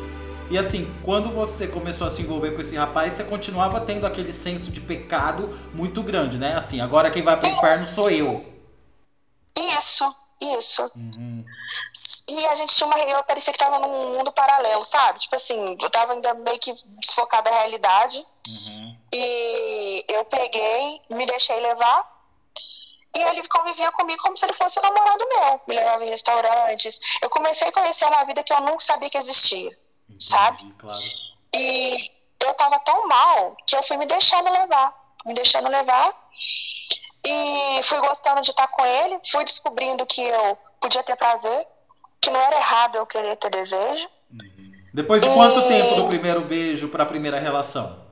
E 0.50 0.58
assim, 0.58 0.94
quando 1.02 1.30
você 1.30 1.66
começou 1.66 2.06
a 2.06 2.10
se 2.10 2.20
envolver 2.20 2.50
com 2.50 2.60
esse 2.60 2.76
rapaz, 2.76 3.14
você 3.14 3.24
continuava 3.24 3.80
tendo 3.80 4.06
aquele 4.06 4.30
senso 4.30 4.70
de 4.70 4.82
pecado 4.82 5.58
muito 5.72 6.02
grande, 6.02 6.36
né? 6.36 6.54
Assim, 6.54 6.82
agora 6.82 7.10
quem 7.10 7.22
vai 7.22 7.34
pro 7.34 7.48
inferno 7.48 7.86
sou 7.86 8.10
eu. 8.10 8.44
Isso, 9.56 10.14
isso. 10.58 10.82
Uhum. 10.94 11.42
E 12.28 12.46
a 12.46 12.54
gente 12.56 12.76
tinha 12.76 12.86
uma. 12.86 12.98
Eu 12.98 13.24
parecia 13.24 13.54
que 13.54 13.58
tava 13.58 13.78
num 13.78 14.18
mundo 14.18 14.30
paralelo, 14.32 14.84
sabe? 14.84 15.18
Tipo 15.18 15.36
assim, 15.36 15.78
eu 15.80 15.88
tava 15.88 16.12
ainda 16.12 16.34
meio 16.34 16.58
que 16.58 16.74
desfocada 17.00 17.50
da 17.50 17.56
realidade. 17.56 18.22
Uhum. 18.50 18.96
E 19.14 20.04
eu 20.10 20.26
peguei, 20.26 21.00
me 21.08 21.24
deixei 21.24 21.58
levar. 21.58 22.13
E 23.16 23.22
ele 23.22 23.46
convivia 23.48 23.92
comigo 23.92 24.22
como 24.22 24.36
se 24.36 24.44
ele 24.44 24.52
fosse 24.52 24.78
um 24.78 24.82
namorado 24.82 25.24
meu. 25.28 25.60
Me 25.68 25.76
levava 25.76 26.04
em 26.04 26.10
restaurantes. 26.10 26.98
Eu 27.22 27.30
comecei 27.30 27.68
a 27.68 27.72
conhecer 27.72 28.06
uma 28.06 28.24
vida 28.24 28.42
que 28.42 28.52
eu 28.52 28.60
nunca 28.60 28.80
sabia 28.80 29.08
que 29.08 29.18
existia. 29.18 29.70
Entendi, 30.08 30.24
sabe? 30.24 30.74
Claro. 30.78 30.98
E 31.54 31.96
eu 32.44 32.54
tava 32.54 32.78
tão 32.80 33.06
mal 33.06 33.56
que 33.66 33.76
eu 33.76 33.82
fui 33.82 33.96
me 33.96 34.06
deixando 34.06 34.50
levar. 34.50 34.94
Me 35.24 35.34
deixando 35.34 35.68
levar. 35.68 36.12
E 37.24 37.82
fui 37.84 38.00
gostando 38.00 38.42
de 38.42 38.50
estar 38.50 38.66
com 38.68 38.84
ele. 38.84 39.20
Fui 39.30 39.44
descobrindo 39.44 40.04
que 40.06 40.20
eu 40.20 40.58
podia 40.80 41.02
ter 41.02 41.16
prazer. 41.16 41.66
Que 42.20 42.30
não 42.30 42.40
era 42.40 42.56
errado 42.56 42.96
eu 42.96 43.06
querer 43.06 43.36
ter 43.36 43.50
desejo. 43.50 44.08
Uhum. 44.32 44.72
Depois 44.92 45.22
de 45.22 45.28
quanto 45.28 45.60
e... 45.60 45.68
tempo 45.68 45.94
do 45.96 46.06
primeiro 46.08 46.40
beijo 46.40 46.88
para 46.88 47.04
a 47.04 47.06
primeira 47.06 47.38
relação? 47.38 48.04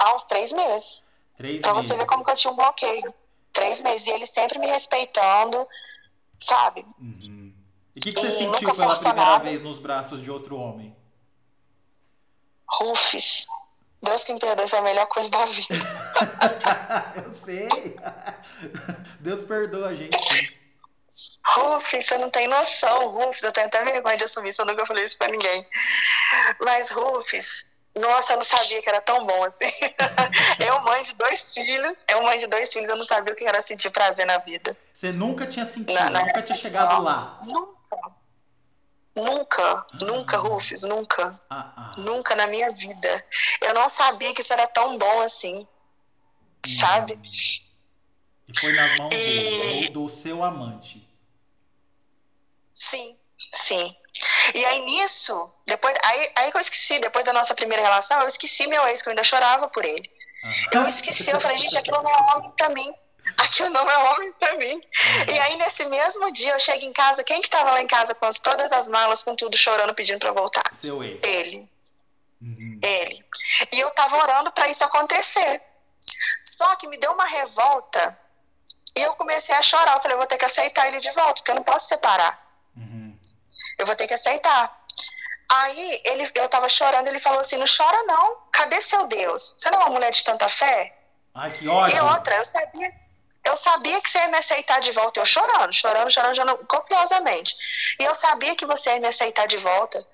Há 0.00 0.14
uns 0.14 0.24
três 0.24 0.52
meses. 0.52 1.04
Três 1.36 1.62
pra 1.62 1.74
meses. 1.74 1.88
você 1.88 1.96
ver 1.96 2.06
como 2.06 2.24
que 2.24 2.30
eu 2.30 2.36
tinha 2.36 2.52
um 2.52 2.56
bloqueio. 2.56 3.14
Três 3.54 3.80
meses. 3.80 4.06
E 4.06 4.10
ele 4.10 4.26
sempre 4.26 4.58
me 4.58 4.66
respeitando, 4.66 5.66
sabe? 6.38 6.84
Uhum. 7.00 7.54
E 7.94 7.98
o 7.98 8.02
que, 8.02 8.12
que, 8.12 8.20
você 8.20 8.26
e 8.26 8.30
sentiu 8.32 8.74
pela 8.74 8.96
primeira 8.96 9.38
vez 9.38 9.62
nos 9.62 9.78
braços 9.78 10.20
de 10.20 10.30
outro 10.30 10.58
homem? 10.58 10.94
Rufus. 12.68 13.46
Deus 14.02 14.24
que 14.24 14.34
me 14.34 14.38
perdoe 14.38 14.68
foi 14.68 14.78
a 14.78 14.82
melhor 14.82 15.06
coisa 15.06 15.30
da 15.30 15.46
vida. 15.46 15.74
eu 17.24 17.34
sei. 17.34 17.96
Deus 19.20 19.44
perdoa 19.44 19.88
a 19.88 19.94
gente, 19.94 20.18
sim. 20.28 20.48
Rufus, 21.46 22.04
você 22.04 22.18
não 22.18 22.28
tem 22.28 22.48
noção, 22.48 23.08
Rufus. 23.08 23.42
Eu 23.42 23.52
tenho 23.52 23.68
até 23.68 23.82
vergonha 23.84 24.16
de 24.16 24.24
assumir 24.24 24.50
isso, 24.50 24.60
eu 24.60 24.66
nunca 24.66 24.84
falei 24.84 25.04
isso 25.04 25.16
pra 25.16 25.28
ninguém. 25.28 25.66
Mas, 26.60 26.90
Rufus, 26.90 27.66
nossa, 27.94 28.32
eu 28.32 28.36
não 28.36 28.44
sabia 28.44 28.82
que 28.82 28.88
era 28.88 29.00
tão 29.00 29.26
bom 29.26 29.44
assim. 29.44 29.70
eu, 30.58 30.80
mãe 30.82 31.02
de 31.02 31.14
dois 31.14 31.54
filhos, 31.54 32.04
eu, 32.08 32.22
mãe 32.22 32.38
de 32.38 32.46
dois 32.46 32.72
filhos, 32.72 32.88
eu 32.88 32.96
não 32.96 33.04
sabia 33.04 33.32
o 33.32 33.36
que 33.36 33.44
era 33.44 33.62
sentir 33.62 33.90
prazer 33.90 34.26
na 34.26 34.38
vida. 34.38 34.76
Você 34.92 35.12
nunca 35.12 35.46
tinha 35.46 35.64
sentido, 35.64 36.10
não, 36.10 36.24
nunca 36.24 36.42
tinha 36.42 36.58
chegado 36.58 37.02
lá. 37.02 37.40
Nunca 37.42 37.74
Nunca, 39.14 39.86
nunca, 40.02 40.36
Rufus, 40.38 40.82
nunca. 40.82 41.40
Ah, 41.48 41.72
ah. 41.76 41.92
Nunca 41.96 42.34
na 42.34 42.48
minha 42.48 42.72
vida. 42.72 43.26
Eu 43.60 43.72
não 43.72 43.88
sabia 43.88 44.34
que 44.34 44.40
isso 44.40 44.52
era 44.52 44.66
tão 44.66 44.98
bom 44.98 45.22
assim. 45.22 45.58
Hum. 46.66 46.70
Sabe? 46.80 47.18
E 48.48 48.58
foi 48.58 48.72
nas 48.72 48.96
mãos 48.96 49.12
e... 49.14 49.88
do 49.90 50.08
seu 50.08 50.42
amante. 50.42 51.08
Sim, 52.72 53.16
sim. 53.52 53.96
E 54.52 54.64
aí 54.64 54.84
nisso, 54.84 55.50
depois, 55.66 55.94
aí, 56.04 56.32
aí 56.36 56.50
que 56.50 56.56
eu 56.56 56.62
esqueci, 56.62 56.98
depois 57.24 57.26
da 57.26 57.32
nossa 57.32 57.54
primeira 57.54 57.82
relação, 57.82 58.20
eu 58.20 58.28
esqueci 58.28 58.66
meu 58.66 58.86
ex, 58.86 59.02
que 59.02 59.08
eu 59.08 59.12
ainda 59.12 59.24
chorava 59.24 59.68
por 59.68 59.84
ele. 59.84 60.08
Eu 60.70 60.86
esqueci, 60.86 61.30
eu 61.30 61.40
falei, 61.40 61.56
gente, 61.56 61.76
aquilo 61.76 62.02
não 62.02 62.10
é 62.10 62.34
homem 62.34 62.52
pra 62.56 62.68
mim 62.68 62.94
aquilo 63.38 63.70
não 63.70 63.90
é 63.90 63.98
homem 64.10 64.32
para 64.34 64.56
mim. 64.58 64.74
Uhum. 64.74 65.34
E 65.34 65.38
aí, 65.38 65.56
nesse 65.56 65.86
mesmo 65.86 66.30
dia, 66.30 66.52
eu 66.52 66.60
chego 66.60 66.84
em 66.84 66.92
casa, 66.92 67.24
quem 67.24 67.40
que 67.40 67.48
tava 67.48 67.70
lá 67.70 67.80
em 67.80 67.86
casa 67.86 68.14
com 68.14 68.26
as, 68.26 68.38
todas 68.38 68.70
as 68.70 68.86
malas, 68.86 69.22
com 69.22 69.34
tudo, 69.34 69.56
chorando, 69.56 69.94
pedindo 69.94 70.18
para 70.18 70.30
voltar? 70.30 70.62
Seu 70.74 71.02
ex. 71.02 71.24
Ele. 71.24 71.68
Uhum. 72.42 72.78
Ele. 72.82 73.24
E 73.72 73.80
eu 73.80 73.90
tava 73.92 74.16
orando 74.16 74.52
para 74.52 74.68
isso 74.68 74.84
acontecer. 74.84 75.62
Só 76.42 76.76
que 76.76 76.86
me 76.86 76.98
deu 76.98 77.12
uma 77.12 77.26
revolta 77.26 78.18
e 78.94 79.00
eu 79.00 79.14
comecei 79.14 79.54
a 79.54 79.62
chorar. 79.62 79.96
Eu 79.96 80.02
falei, 80.02 80.14
eu 80.14 80.18
vou 80.18 80.26
ter 80.26 80.36
que 80.36 80.44
aceitar 80.44 80.86
ele 80.86 81.00
de 81.00 81.10
volta, 81.12 81.36
porque 81.36 81.50
eu 81.50 81.56
não 81.56 81.64
posso 81.64 81.88
separar. 81.88 82.38
Uhum. 82.76 83.18
Eu 83.78 83.86
vou 83.86 83.96
ter 83.96 84.06
que 84.06 84.14
aceitar. 84.14 84.83
Aí 85.50 86.00
ele, 86.04 86.30
eu 86.34 86.48
tava 86.48 86.68
chorando, 86.68 87.08
ele 87.08 87.20
falou 87.20 87.40
assim: 87.40 87.56
não 87.56 87.66
chora 87.66 88.02
não, 88.04 88.36
cadê 88.50 88.80
seu 88.80 89.06
Deus? 89.06 89.54
Você 89.56 89.70
não 89.70 89.80
é 89.80 89.84
uma 89.84 89.90
mulher 89.90 90.10
de 90.10 90.24
tanta 90.24 90.48
fé? 90.48 90.96
Ai, 91.34 91.50
que 91.50 91.68
ódio. 91.68 91.96
E 91.96 92.00
outra, 92.00 92.36
eu 92.36 92.44
sabia, 92.44 92.92
eu 93.44 93.56
sabia 93.56 94.00
que 94.00 94.10
você 94.10 94.18
ia 94.18 94.28
me 94.28 94.38
aceitar 94.38 94.80
de 94.80 94.90
volta. 94.92 95.20
Eu 95.20 95.26
chorando, 95.26 95.72
chorando, 95.72 96.10
chorando, 96.10 96.36
chorando 96.36 96.66
copiosamente. 96.66 97.54
E 98.00 98.04
eu 98.04 98.14
sabia 98.14 98.56
que 98.56 98.64
você 98.64 98.90
ia 98.90 99.00
me 99.00 99.08
aceitar 99.08 99.46
de 99.46 99.56
volta. 99.56 100.06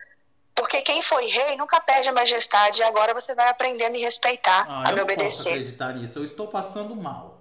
Porque 0.54 0.82
quem 0.82 1.00
foi 1.00 1.26
rei 1.26 1.56
nunca 1.56 1.80
perde 1.80 2.08
a 2.08 2.12
majestade. 2.12 2.80
E 2.80 2.82
agora 2.82 3.14
você 3.14 3.34
vai 3.34 3.48
aprender 3.48 3.84
a 3.84 3.90
me 3.90 4.00
respeitar, 4.00 4.66
ah, 4.68 4.88
a 4.88 4.92
me 4.92 5.00
obedecer. 5.00 5.20
Eu 5.20 5.30
não 5.30 5.36
posso 5.36 5.48
acreditar 5.48 5.94
nisso. 5.94 6.18
Eu 6.18 6.24
estou 6.24 6.48
passando 6.48 6.94
mal. 6.96 7.38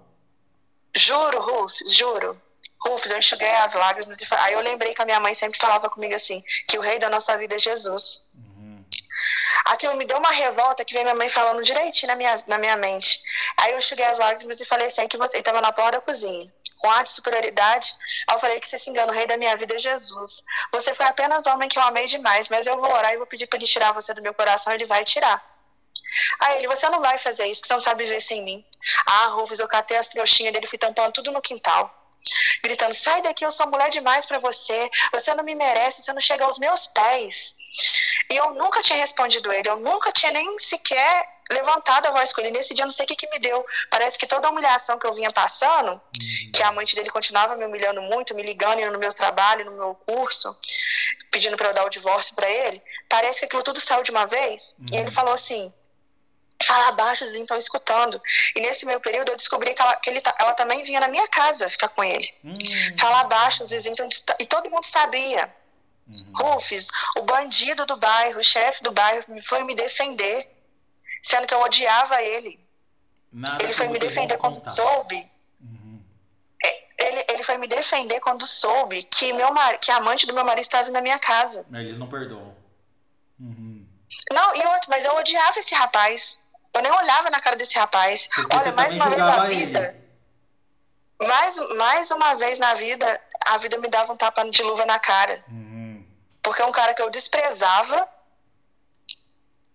Juro, 0.94 1.40
Rufus, 1.40 1.92
juro. 1.92 2.40
Rufus, 2.86 3.10
eu 3.10 3.18
enxuguei 3.18 3.50
as 3.56 3.74
lágrimas. 3.74 4.20
E... 4.20 4.26
Aí 4.38 4.54
eu 4.54 4.60
lembrei 4.60 4.94
que 4.94 5.02
a 5.02 5.04
minha 5.04 5.20
mãe 5.20 5.34
sempre 5.34 5.58
falava 5.58 5.88
comigo 5.90 6.14
assim, 6.14 6.42
que 6.66 6.78
o 6.78 6.80
rei 6.80 6.98
da 6.98 7.10
nossa 7.10 7.36
vida 7.36 7.56
é 7.56 7.58
Jesus. 7.58 8.28
Uhum. 8.34 8.84
Aquilo 9.66 9.96
me 9.96 10.06
deu 10.06 10.18
uma 10.18 10.30
revolta 10.30 10.84
que 10.84 10.94
veio 10.94 11.04
minha 11.04 11.14
mãe 11.14 11.28
falando 11.28 11.62
direitinho 11.62 12.08
na 12.08 12.16
minha, 12.16 12.42
na 12.46 12.58
minha 12.58 12.76
mente. 12.76 13.20
Aí 13.58 13.72
eu 13.72 13.82
cheguei 13.82 14.06
às 14.06 14.18
lágrimas 14.18 14.60
e 14.60 14.64
falei 14.64 14.86
assim, 14.86 15.06
que 15.08 15.18
você 15.18 15.38
estava 15.38 15.60
na 15.60 15.72
porta 15.72 15.92
da 15.92 16.00
cozinha. 16.00 16.50
Com 16.78 16.90
ar 16.90 17.04
de 17.04 17.10
superioridade, 17.10 17.94
aí 18.26 18.34
eu 18.34 18.38
falei 18.38 18.58
que 18.58 18.66
você 18.66 18.78
se 18.78 18.88
engana, 18.88 19.12
o 19.12 19.14
rei 19.14 19.26
da 19.26 19.36
minha 19.36 19.54
vida 19.54 19.74
é 19.74 19.78
Jesus. 19.78 20.42
Você 20.72 20.94
foi 20.94 21.04
apenas 21.04 21.46
homem 21.46 21.68
que 21.68 21.78
eu 21.78 21.82
amei 21.82 22.06
demais, 22.06 22.48
mas 22.48 22.66
eu 22.66 22.80
vou 22.80 22.90
orar 22.90 23.12
e 23.12 23.18
vou 23.18 23.26
pedir 23.26 23.46
para 23.46 23.58
ele 23.58 23.66
tirar 23.66 23.92
você 23.92 24.14
do 24.14 24.22
meu 24.22 24.32
coração, 24.32 24.72
ele 24.72 24.86
vai 24.86 25.04
tirar. 25.04 25.44
Aí 26.40 26.56
ele, 26.56 26.68
você 26.68 26.88
não 26.88 27.00
vai 27.00 27.18
fazer 27.18 27.46
isso, 27.46 27.60
porque 27.60 27.68
você 27.68 27.74
não 27.74 27.80
sabe 27.80 28.04
viver 28.04 28.22
sem 28.22 28.42
mim. 28.42 28.64
Ah, 29.04 29.26
Rufus, 29.26 29.60
eu 29.60 29.68
catei 29.68 29.98
as 29.98 30.08
trouxinhas 30.08 30.54
dele, 30.54 30.66
fui 30.66 30.78
tampando 30.78 31.12
tudo 31.12 31.30
no 31.30 31.42
quintal. 31.42 31.99
Gritando, 32.62 32.94
sai 32.94 33.22
daqui, 33.22 33.44
eu 33.44 33.52
sou 33.52 33.66
mulher 33.66 33.90
demais 33.90 34.26
para 34.26 34.38
você. 34.38 34.90
Você 35.12 35.34
não 35.34 35.44
me 35.44 35.54
merece, 35.54 36.02
você 36.02 36.12
não 36.12 36.20
chega 36.20 36.44
aos 36.44 36.58
meus 36.58 36.86
pés. 36.86 37.56
E 38.30 38.36
eu 38.36 38.54
nunca 38.54 38.82
tinha 38.82 38.98
respondido 38.98 39.52
ele, 39.52 39.68
eu 39.68 39.76
nunca 39.76 40.12
tinha 40.12 40.30
nem 40.32 40.58
sequer 40.58 41.40
levantado 41.50 42.06
a 42.06 42.10
voz 42.12 42.32
com 42.32 42.40
ele. 42.40 42.52
Nesse 42.52 42.74
dia, 42.74 42.84
eu 42.84 42.86
não 42.86 42.92
sei 42.92 43.04
o 43.04 43.08
que, 43.08 43.16
que 43.16 43.28
me 43.30 43.38
deu. 43.40 43.64
Parece 43.90 44.16
que 44.16 44.26
toda 44.26 44.46
a 44.46 44.50
humilhação 44.50 44.98
que 44.98 45.06
eu 45.06 45.12
vinha 45.12 45.32
passando, 45.32 45.92
uhum. 45.92 46.52
que 46.54 46.62
a 46.62 46.68
amante 46.68 46.94
dele 46.94 47.10
continuava 47.10 47.56
me 47.56 47.66
humilhando 47.66 48.00
muito, 48.02 48.34
me 48.34 48.42
ligando 48.42 48.80
no 48.90 48.98
meu 48.98 49.12
trabalho, 49.12 49.64
no 49.64 49.72
meu 49.72 49.94
curso, 50.06 50.56
pedindo 51.30 51.56
para 51.56 51.70
eu 51.70 51.74
dar 51.74 51.84
o 51.84 51.90
divórcio 51.90 52.34
para 52.36 52.48
ele, 52.48 52.80
parece 53.08 53.40
que 53.40 53.46
aquilo 53.46 53.62
tudo 53.62 53.80
saiu 53.80 54.04
de 54.04 54.12
uma 54.12 54.26
vez. 54.26 54.76
Uhum. 54.78 54.86
E 54.92 54.96
ele 54.98 55.10
falou 55.10 55.34
assim: 55.34 55.72
fala 56.64 56.92
baixo, 56.92 57.24
os 57.24 57.34
estão 57.34 57.56
escutando. 57.56 58.20
E 58.54 58.60
nesse 58.60 58.86
meu 58.86 59.00
período 59.00 59.30
eu 59.30 59.36
descobri 59.36 59.74
que 59.74 59.82
ela, 59.82 59.96
que 59.96 60.10
ele, 60.10 60.22
ela 60.38 60.54
também 60.54 60.82
vinha 60.84 61.00
na 61.00 61.08
minha 61.08 61.26
casa 61.28 61.68
ficar 61.68 61.88
com 61.88 62.04
ele. 62.04 62.28
Uhum. 62.44 62.54
Fala 62.98 63.24
baixo, 63.24 63.62
os 63.62 63.70
vizinhos 63.70 64.24
e 64.38 64.46
todo 64.46 64.70
mundo 64.70 64.84
sabia. 64.84 65.52
Uhum. 66.08 66.52
Rufus, 66.54 66.88
o 67.16 67.22
bandido 67.22 67.86
do 67.86 67.96
bairro, 67.96 68.40
o 68.40 68.44
chefe 68.44 68.82
do 68.82 68.90
bairro, 68.90 69.24
foi 69.42 69.64
me 69.64 69.74
defender. 69.74 70.50
Sendo 71.22 71.46
que 71.46 71.54
eu 71.54 71.60
odiava 71.60 72.22
ele. 72.22 72.58
Nada 73.32 73.62
ele 73.62 73.72
foi 73.72 73.88
me 73.88 73.98
defender 73.98 74.36
quando 74.38 74.56
contar. 74.56 74.70
soube. 74.70 75.30
Uhum. 75.60 76.02
É, 76.64 76.84
ele, 76.98 77.24
ele 77.28 77.42
foi 77.42 77.58
me 77.58 77.68
defender 77.68 78.20
quando 78.20 78.46
soube 78.46 79.02
que, 79.04 79.32
meu 79.32 79.52
mar... 79.52 79.78
que 79.78 79.90
a 79.90 79.96
amante 79.96 80.26
do 80.26 80.34
meu 80.34 80.44
marido 80.44 80.62
estava 80.62 80.90
na 80.90 81.00
minha 81.00 81.18
casa. 81.18 81.66
Eles 81.72 81.98
não 81.98 82.08
perdoam. 82.08 82.56
Uhum. 83.38 83.86
Não, 84.32 84.56
e 84.56 84.66
outro, 84.66 84.88
mas 84.88 85.04
eu 85.04 85.14
odiava 85.14 85.58
esse 85.58 85.74
rapaz. 85.74 86.39
Eu 86.72 86.82
nem 86.82 86.92
olhava 86.92 87.30
na 87.30 87.40
cara 87.40 87.56
desse 87.56 87.78
rapaz. 87.78 88.28
Porque 88.34 88.56
Olha, 88.56 88.72
mais 88.72 88.94
uma 88.94 89.08
vez 89.08 89.18
na 89.18 89.44
vida. 89.44 89.96
Mais, 91.20 91.56
mais 91.76 92.10
uma 92.10 92.34
vez 92.34 92.58
na 92.58 92.74
vida, 92.74 93.20
a 93.46 93.58
vida 93.58 93.78
me 93.78 93.88
dava 93.88 94.12
um 94.12 94.16
tapa 94.16 94.48
de 94.48 94.62
luva 94.62 94.86
na 94.86 94.98
cara. 94.98 95.44
Uhum. 95.48 96.06
Porque 96.42 96.62
é 96.62 96.64
um 96.64 96.72
cara 96.72 96.94
que 96.94 97.02
eu 97.02 97.10
desprezava 97.10 98.08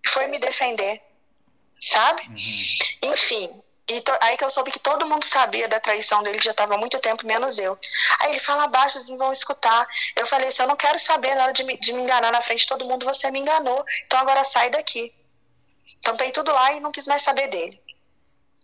foi 0.06 0.26
me 0.28 0.38
defender. 0.38 1.02
Sabe? 1.80 2.22
Uhum. 2.22 3.10
Enfim, 3.12 3.62
e 3.88 4.02
aí 4.20 4.36
que 4.36 4.44
eu 4.44 4.50
soube 4.50 4.72
que 4.72 4.80
todo 4.80 5.06
mundo 5.06 5.24
sabia 5.24 5.68
da 5.68 5.78
traição 5.78 6.22
dele, 6.22 6.40
já 6.42 6.50
estava 6.50 6.74
há 6.74 6.78
muito 6.78 6.98
tempo, 6.98 7.26
menos 7.26 7.56
eu. 7.58 7.78
Aí 8.18 8.30
ele 8.30 8.40
fala 8.40 8.64
abaixo, 8.64 8.98
assim, 8.98 9.16
vão 9.16 9.30
escutar. 9.30 9.86
Eu 10.16 10.26
falei 10.26 10.48
assim, 10.48 10.62
eu 10.62 10.68
não 10.68 10.76
quero 10.76 10.98
saber 10.98 11.34
na 11.36 11.44
hora 11.44 11.52
de 11.52 11.62
me, 11.62 11.78
de 11.78 11.92
me 11.92 12.02
enganar 12.02 12.32
na 12.32 12.40
frente 12.40 12.60
de 12.60 12.66
todo 12.66 12.84
mundo, 12.84 13.06
você 13.06 13.30
me 13.30 13.38
enganou. 13.38 13.84
Então 14.04 14.18
agora 14.18 14.42
sai 14.42 14.70
daqui. 14.70 15.14
Tampei 16.06 16.30
tudo 16.30 16.52
lá 16.52 16.72
e 16.72 16.78
não 16.78 16.92
quis 16.92 17.04
mais 17.04 17.22
saber 17.22 17.48
dele. 17.48 17.82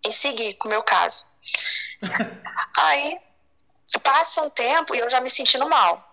E 0.07 0.12
segui 0.12 0.55
com 0.55 0.68
o 0.68 0.70
meu 0.70 0.81
caso. 0.81 1.26
aí 2.78 3.18
passa 4.00 4.42
um 4.42 4.48
tempo 4.48 4.94
e 4.94 5.00
eu 5.00 5.11
já 5.11 5.20
me 5.20 5.28
sentindo 5.28 5.68
mal. 5.68 6.09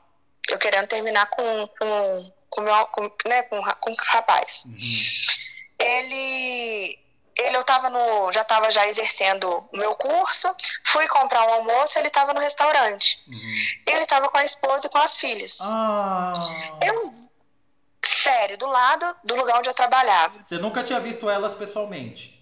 Eu 0.49 0.57
querendo 0.57 0.87
terminar 0.87 1.27
com, 1.27 1.67
com, 1.67 2.33
com, 2.49 2.61
meu, 2.61 2.85
com, 2.87 3.11
né, 3.27 3.43
com, 3.43 3.61
com 3.61 3.91
o 3.91 3.95
rapaz. 4.07 4.63
Uhum. 4.65 4.79
Ele 5.77 6.99
ele 7.37 7.55
eu 7.55 7.63
tava 7.63 7.91
no, 7.91 8.31
já 8.31 8.41
estava 8.41 8.71
já 8.71 8.87
exercendo 8.87 9.69
o 9.71 9.77
meu 9.77 9.95
curso, 9.95 10.53
fui 10.83 11.07
comprar 11.07 11.47
um 11.47 11.53
almoço, 11.53 11.97
ele 11.99 12.07
estava 12.07 12.33
no 12.33 12.39
restaurante. 12.39 13.23
Uhum. 13.27 13.53
Ele 13.85 14.01
estava 14.01 14.27
com 14.29 14.37
a 14.37 14.43
esposa 14.43 14.87
e 14.87 14.89
com 14.89 14.97
as 14.97 15.17
filhas. 15.19 15.59
Ah. 15.61 16.33
Eu, 16.81 17.11
sério, 18.19 18.57
do 18.57 18.67
lado 18.67 19.15
do 19.23 19.35
lugar 19.35 19.59
onde 19.59 19.69
eu 19.69 19.73
trabalhava. 19.73 20.39
Você 20.43 20.57
nunca 20.57 20.83
tinha 20.83 20.99
visto 20.99 21.29
elas 21.29 21.53
pessoalmente? 21.53 22.39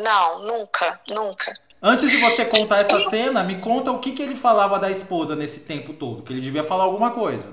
Não, 0.00 0.40
nunca, 0.40 1.00
nunca. 1.10 1.52
Antes 1.80 2.10
de 2.10 2.16
você 2.16 2.44
contar 2.44 2.78
essa 2.78 3.10
cena, 3.10 3.44
me 3.44 3.60
conta 3.60 3.92
o 3.92 3.98
que, 3.98 4.12
que 4.12 4.22
ele 4.22 4.34
falava 4.34 4.78
da 4.78 4.90
esposa 4.90 5.36
nesse 5.36 5.60
tempo 5.60 5.92
todo, 5.92 6.22
que 6.22 6.32
ele 6.32 6.40
devia 6.40 6.64
falar 6.64 6.84
alguma 6.84 7.10
coisa. 7.10 7.52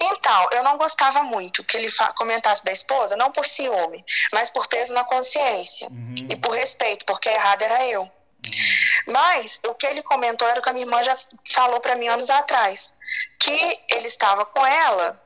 Então, 0.00 0.48
eu 0.52 0.64
não 0.64 0.76
gostava 0.76 1.22
muito 1.22 1.62
que 1.62 1.76
ele 1.76 1.88
comentasse 2.16 2.64
da 2.64 2.72
esposa, 2.72 3.16
não 3.16 3.30
por 3.30 3.46
ciúme, 3.46 4.04
mas 4.32 4.50
por 4.50 4.66
peso 4.66 4.92
na 4.92 5.04
consciência 5.04 5.88
uhum. 5.88 6.14
e 6.28 6.36
por 6.36 6.54
respeito, 6.54 7.04
porque 7.06 7.28
errado 7.28 7.62
era 7.62 7.86
eu. 7.86 8.02
Uhum. 8.02 9.12
Mas 9.12 9.60
o 9.66 9.74
que 9.74 9.86
ele 9.86 10.02
comentou 10.02 10.46
era 10.48 10.58
o 10.58 10.62
que 10.62 10.68
a 10.68 10.72
minha 10.72 10.84
irmã 10.84 11.02
já 11.04 11.16
falou 11.48 11.80
para 11.80 11.94
mim 11.94 12.08
anos 12.08 12.30
atrás, 12.30 12.94
que 13.38 13.80
ele 13.90 14.08
estava 14.08 14.44
com 14.44 14.66
ela, 14.66 15.21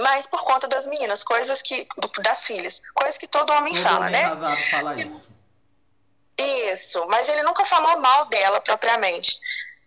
mas 0.00 0.26
por 0.26 0.42
conta 0.44 0.66
das 0.68 0.86
meninas, 0.86 1.22
coisas 1.22 1.62
que 1.62 1.86
das 2.22 2.46
filhas, 2.46 2.82
coisas 2.94 3.18
que 3.18 3.26
todo 3.26 3.52
homem 3.52 3.74
todo 3.74 3.82
fala, 3.82 4.06
homem 4.06 4.12
né? 4.12 4.28
Fala 4.70 4.94
que, 4.94 5.06
isso. 5.06 5.30
Isso, 6.72 7.06
mas 7.08 7.28
ele 7.28 7.42
nunca 7.42 7.64
falou 7.64 7.98
mal 7.98 8.24
dela 8.26 8.60
propriamente. 8.60 9.38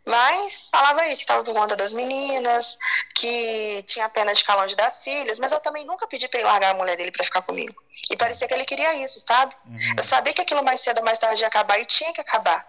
Mas 0.06 0.68
falava 0.70 1.06
isso, 1.08 1.18
que 1.18 1.22
estava 1.22 1.44
por 1.44 1.54
conta 1.54 1.78
das 1.78 1.94
meninas, 1.94 2.78
que 3.16 3.84
tinha 3.88 4.10
pena 4.10 4.34
de 4.34 4.44
calão 4.44 4.66
das 4.76 5.02
filhas, 5.02 5.40
mas 5.40 5.52
eu 5.54 5.62
também 5.62 5.86
nunca 5.86 6.06
pedi 6.08 6.28
para 6.28 6.42
ele 6.42 6.50
largar 6.50 6.72
a 6.72 6.78
mulher 6.78 6.98
dele 6.98 7.12
para 7.12 7.24
ficar 7.24 7.42
comigo. 7.42 7.74
E 8.12 8.18
parecia 8.18 8.48
que 8.48 8.54
ele 8.54 8.66
queria 8.66 8.94
isso, 8.96 9.22
sabe? 9.22 9.56
Uhum. 9.66 9.94
Eu 9.98 10.04
sabia 10.04 10.34
que 10.34 10.42
aquilo 10.42 10.62
mais 10.62 10.82
cedo 10.82 10.98
ou 10.98 11.06
mais 11.06 11.20
tarde 11.20 11.42
ia 11.42 11.48
acabar 11.48 11.80
e 11.80 11.86
tinha 11.86 12.12
que 12.12 12.20
acabar. 12.20 12.68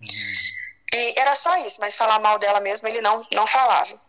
Uhum. 0.00 0.94
E 0.94 1.14
era 1.18 1.34
só 1.34 1.56
isso, 1.58 1.80
mas 1.80 1.96
falar 1.96 2.20
mal 2.20 2.38
dela 2.38 2.60
mesmo 2.60 2.86
ele 2.86 3.00
não, 3.00 3.26
não 3.32 3.46
falava. 3.46 4.00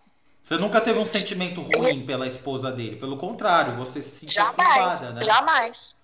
Você 0.49 0.57
nunca 0.57 0.81
teve 0.81 0.97
um 0.97 1.05
sentimento 1.05 1.61
ruim 1.61 2.03
pela 2.03 2.25
esposa 2.25 2.71
dele, 2.71 2.95
pelo 2.95 3.17
contrário, 3.17 3.75
você 3.75 4.01
se 4.01 4.09
sentiu 4.09 4.41
jamais, 4.41 4.55
culpada, 5.01 5.11
né? 5.11 5.21
Jamais. 5.21 5.99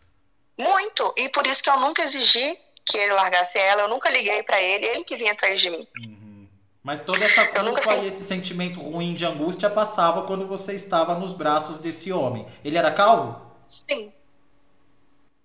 Muito. 0.56 1.16
E 1.18 1.30
por 1.30 1.48
isso 1.48 1.64
que 1.64 1.70
eu 1.72 1.80
nunca 1.80 2.04
exigi 2.04 2.56
que 2.86 2.96
ele 2.96 3.14
largasse 3.14 3.58
ela, 3.58 3.82
eu 3.82 3.90
nunca 3.90 4.08
liguei 4.08 4.44
para 4.44 4.62
ele, 4.62 4.86
ele 4.86 5.04
que 5.04 5.16
vinha 5.16 5.32
atrás 5.32 5.60
de 5.60 5.72
mim. 5.72 5.88
Uhum. 5.98 6.48
Mas 6.84 7.02
toda 7.02 7.26
essa 7.26 7.44
culpa 7.48 7.96
e 7.96 8.00
esse 8.02 8.22
sentimento 8.22 8.80
ruim 8.80 9.16
de 9.16 9.26
angústia 9.26 9.68
passava 9.68 10.28
quando 10.28 10.46
você 10.46 10.74
estava 10.74 11.16
nos 11.16 11.34
braços 11.34 11.80
desse 11.80 12.14
homem. 12.14 12.46
Ele 12.64 12.78
era 12.78 12.92
calvo? 12.92 13.42
Sim. 13.66 14.14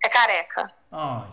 É 0.03 0.09
careca. 0.09 0.71
Ai. 0.91 1.27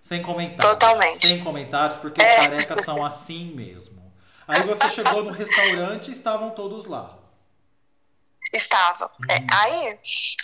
Sem 0.00 0.22
comentários. 0.22 0.72
Totalmente. 0.72 1.26
Sem 1.26 1.42
comentários, 1.42 1.98
porque 1.98 2.22
é. 2.22 2.30
os 2.32 2.36
carecas 2.36 2.84
são 2.84 3.04
assim 3.04 3.46
mesmo. 3.46 4.03
Aí 4.46 4.62
você 4.62 4.88
chegou 4.90 5.22
no 5.24 5.30
restaurante 5.30 6.08
e 6.10 6.12
estavam 6.12 6.50
todos 6.50 6.86
lá. 6.86 7.18
Estava. 8.52 9.06
Uhum. 9.06 9.34
É, 9.34 9.44
aí, 9.52 9.98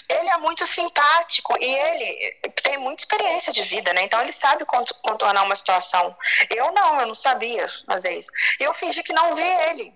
ele 0.08 0.28
é 0.28 0.38
muito 0.38 0.66
simpático 0.66 1.56
e 1.60 1.66
ele 1.66 2.40
tem 2.62 2.78
muita 2.78 3.02
experiência 3.02 3.52
de 3.52 3.62
vida, 3.62 3.92
né? 3.92 4.02
Então 4.02 4.20
ele 4.20 4.32
sabe 4.32 4.64
contornar 4.64 5.44
uma 5.44 5.54
situação. 5.54 6.16
Eu 6.50 6.72
não, 6.72 7.00
eu 7.00 7.06
não 7.06 7.14
sabia 7.14 7.66
fazer 7.86 8.18
isso. 8.18 8.32
Eu 8.58 8.72
fingi 8.72 9.02
que 9.02 9.12
não 9.12 9.34
vi 9.34 9.42
ele. 9.42 9.94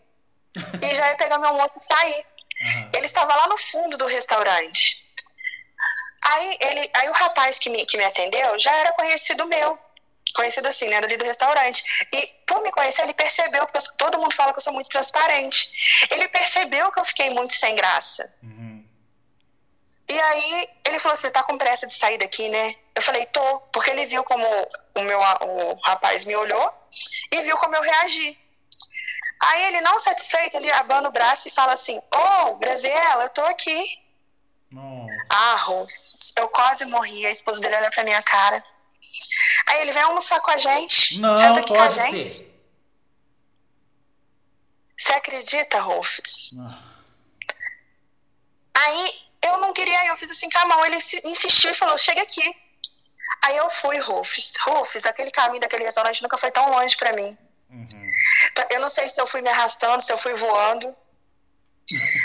e 0.80 0.94
já 0.94 1.08
ia 1.08 1.16
pegar 1.16 1.38
meu 1.38 1.54
moto 1.54 1.76
e 1.76 1.84
sair. 1.84 2.24
Uhum. 2.60 2.90
Ele 2.92 3.06
estava 3.06 3.34
lá 3.34 3.48
no 3.48 3.58
fundo 3.58 3.96
do 3.96 4.06
restaurante. 4.06 5.02
Aí, 6.26 6.56
ele, 6.60 6.90
aí 6.94 7.08
o 7.08 7.12
rapaz 7.12 7.58
que 7.58 7.68
me, 7.68 7.84
que 7.84 7.96
me 7.96 8.04
atendeu 8.04 8.58
já 8.58 8.72
era 8.76 8.92
conhecido 8.92 9.44
meu 9.46 9.78
conhecido 10.34 10.66
assim, 10.68 10.88
né, 10.88 10.96
ali 10.96 11.16
do 11.16 11.24
restaurante. 11.24 12.06
E 12.12 12.26
por 12.46 12.62
me 12.62 12.70
conhecer, 12.72 13.02
ele 13.02 13.14
percebeu, 13.14 13.66
porque 13.66 13.86
todo 13.96 14.18
mundo 14.18 14.34
fala 14.34 14.52
que 14.52 14.58
eu 14.58 14.62
sou 14.62 14.72
muito 14.72 14.90
transparente. 14.90 15.70
Ele 16.10 16.28
percebeu 16.28 16.90
que 16.92 17.00
eu 17.00 17.04
fiquei 17.04 17.30
muito 17.30 17.54
sem 17.54 17.74
graça. 17.74 18.32
Uhum. 18.42 18.84
E 20.08 20.20
aí 20.20 20.68
ele 20.86 20.98
falou: 20.98 21.16
Você 21.16 21.30
tá 21.30 21.42
com 21.42 21.56
pressa 21.56 21.86
de 21.86 21.94
sair 21.94 22.18
daqui, 22.18 22.48
né? 22.48 22.74
Eu 22.94 23.02
falei: 23.02 23.26
Tô, 23.26 23.60
porque 23.72 23.90
ele 23.90 24.06
viu 24.06 24.22
como 24.24 24.46
o 24.94 25.00
meu 25.02 25.18
o 25.18 25.74
rapaz 25.84 26.24
me 26.24 26.36
olhou 26.36 26.72
e 27.32 27.40
viu 27.40 27.56
como 27.58 27.74
eu 27.74 27.82
reagi. 27.82 28.38
Aí 29.42 29.64
ele, 29.66 29.80
não 29.80 29.98
satisfeito, 30.00 30.56
ele 30.56 30.70
abana 30.72 31.08
o 31.08 31.12
braço 31.12 31.48
e 31.48 31.50
fala 31.50 31.72
assim: 31.72 31.98
Ô, 31.98 32.48
oh, 32.48 32.54
Graziela, 32.56 33.24
eu 33.24 33.30
tô 33.30 33.42
aqui. 33.42 33.98
Nossa. 34.70 35.14
Ah, 35.30 35.66
eu 36.36 36.48
quase 36.48 36.84
morri. 36.84 37.26
A 37.26 37.30
esposa 37.30 37.60
dele 37.60 37.76
olha 37.76 37.90
pra 37.90 38.04
minha 38.04 38.22
cara. 38.22 38.64
Aí 39.66 39.82
ele 39.82 39.92
vem 39.92 40.02
almoçar 40.02 40.40
com 40.40 40.50
a 40.50 40.56
gente. 40.56 41.18
Não, 41.18 41.36
senta 41.36 41.60
aqui 41.60 41.68
com 41.68 41.80
a 41.80 41.90
gente. 41.90 42.24
Ser. 42.24 42.54
Você 44.98 45.12
acredita, 45.12 45.80
Rufus? 45.80 46.50
Ah. 46.58 46.82
Aí 48.74 49.20
eu 49.46 49.58
não 49.58 49.72
queria, 49.72 50.06
eu 50.06 50.16
fiz 50.16 50.30
assim 50.30 50.48
com 50.48 50.58
a 50.58 50.66
mão. 50.66 50.84
Ele 50.86 50.96
insistiu 50.96 51.70
e 51.70 51.74
falou: 51.74 51.96
chega 51.98 52.22
aqui. 52.22 52.56
Aí 53.42 53.56
eu 53.56 53.68
fui, 53.68 53.98
Rufus. 53.98 54.54
Rufus, 54.62 55.04
aquele 55.04 55.30
caminho 55.30 55.60
daquele 55.60 55.84
restaurante 55.84 56.22
nunca 56.22 56.38
foi 56.38 56.50
tão 56.50 56.70
longe 56.70 56.96
para 56.96 57.12
mim. 57.12 57.36
Uhum. 57.70 58.10
Eu 58.70 58.80
não 58.80 58.88
sei 58.88 59.08
se 59.08 59.20
eu 59.20 59.26
fui 59.26 59.42
me 59.42 59.50
arrastando, 59.50 60.02
se 60.02 60.12
eu 60.12 60.18
fui 60.18 60.34
voando. 60.34 60.94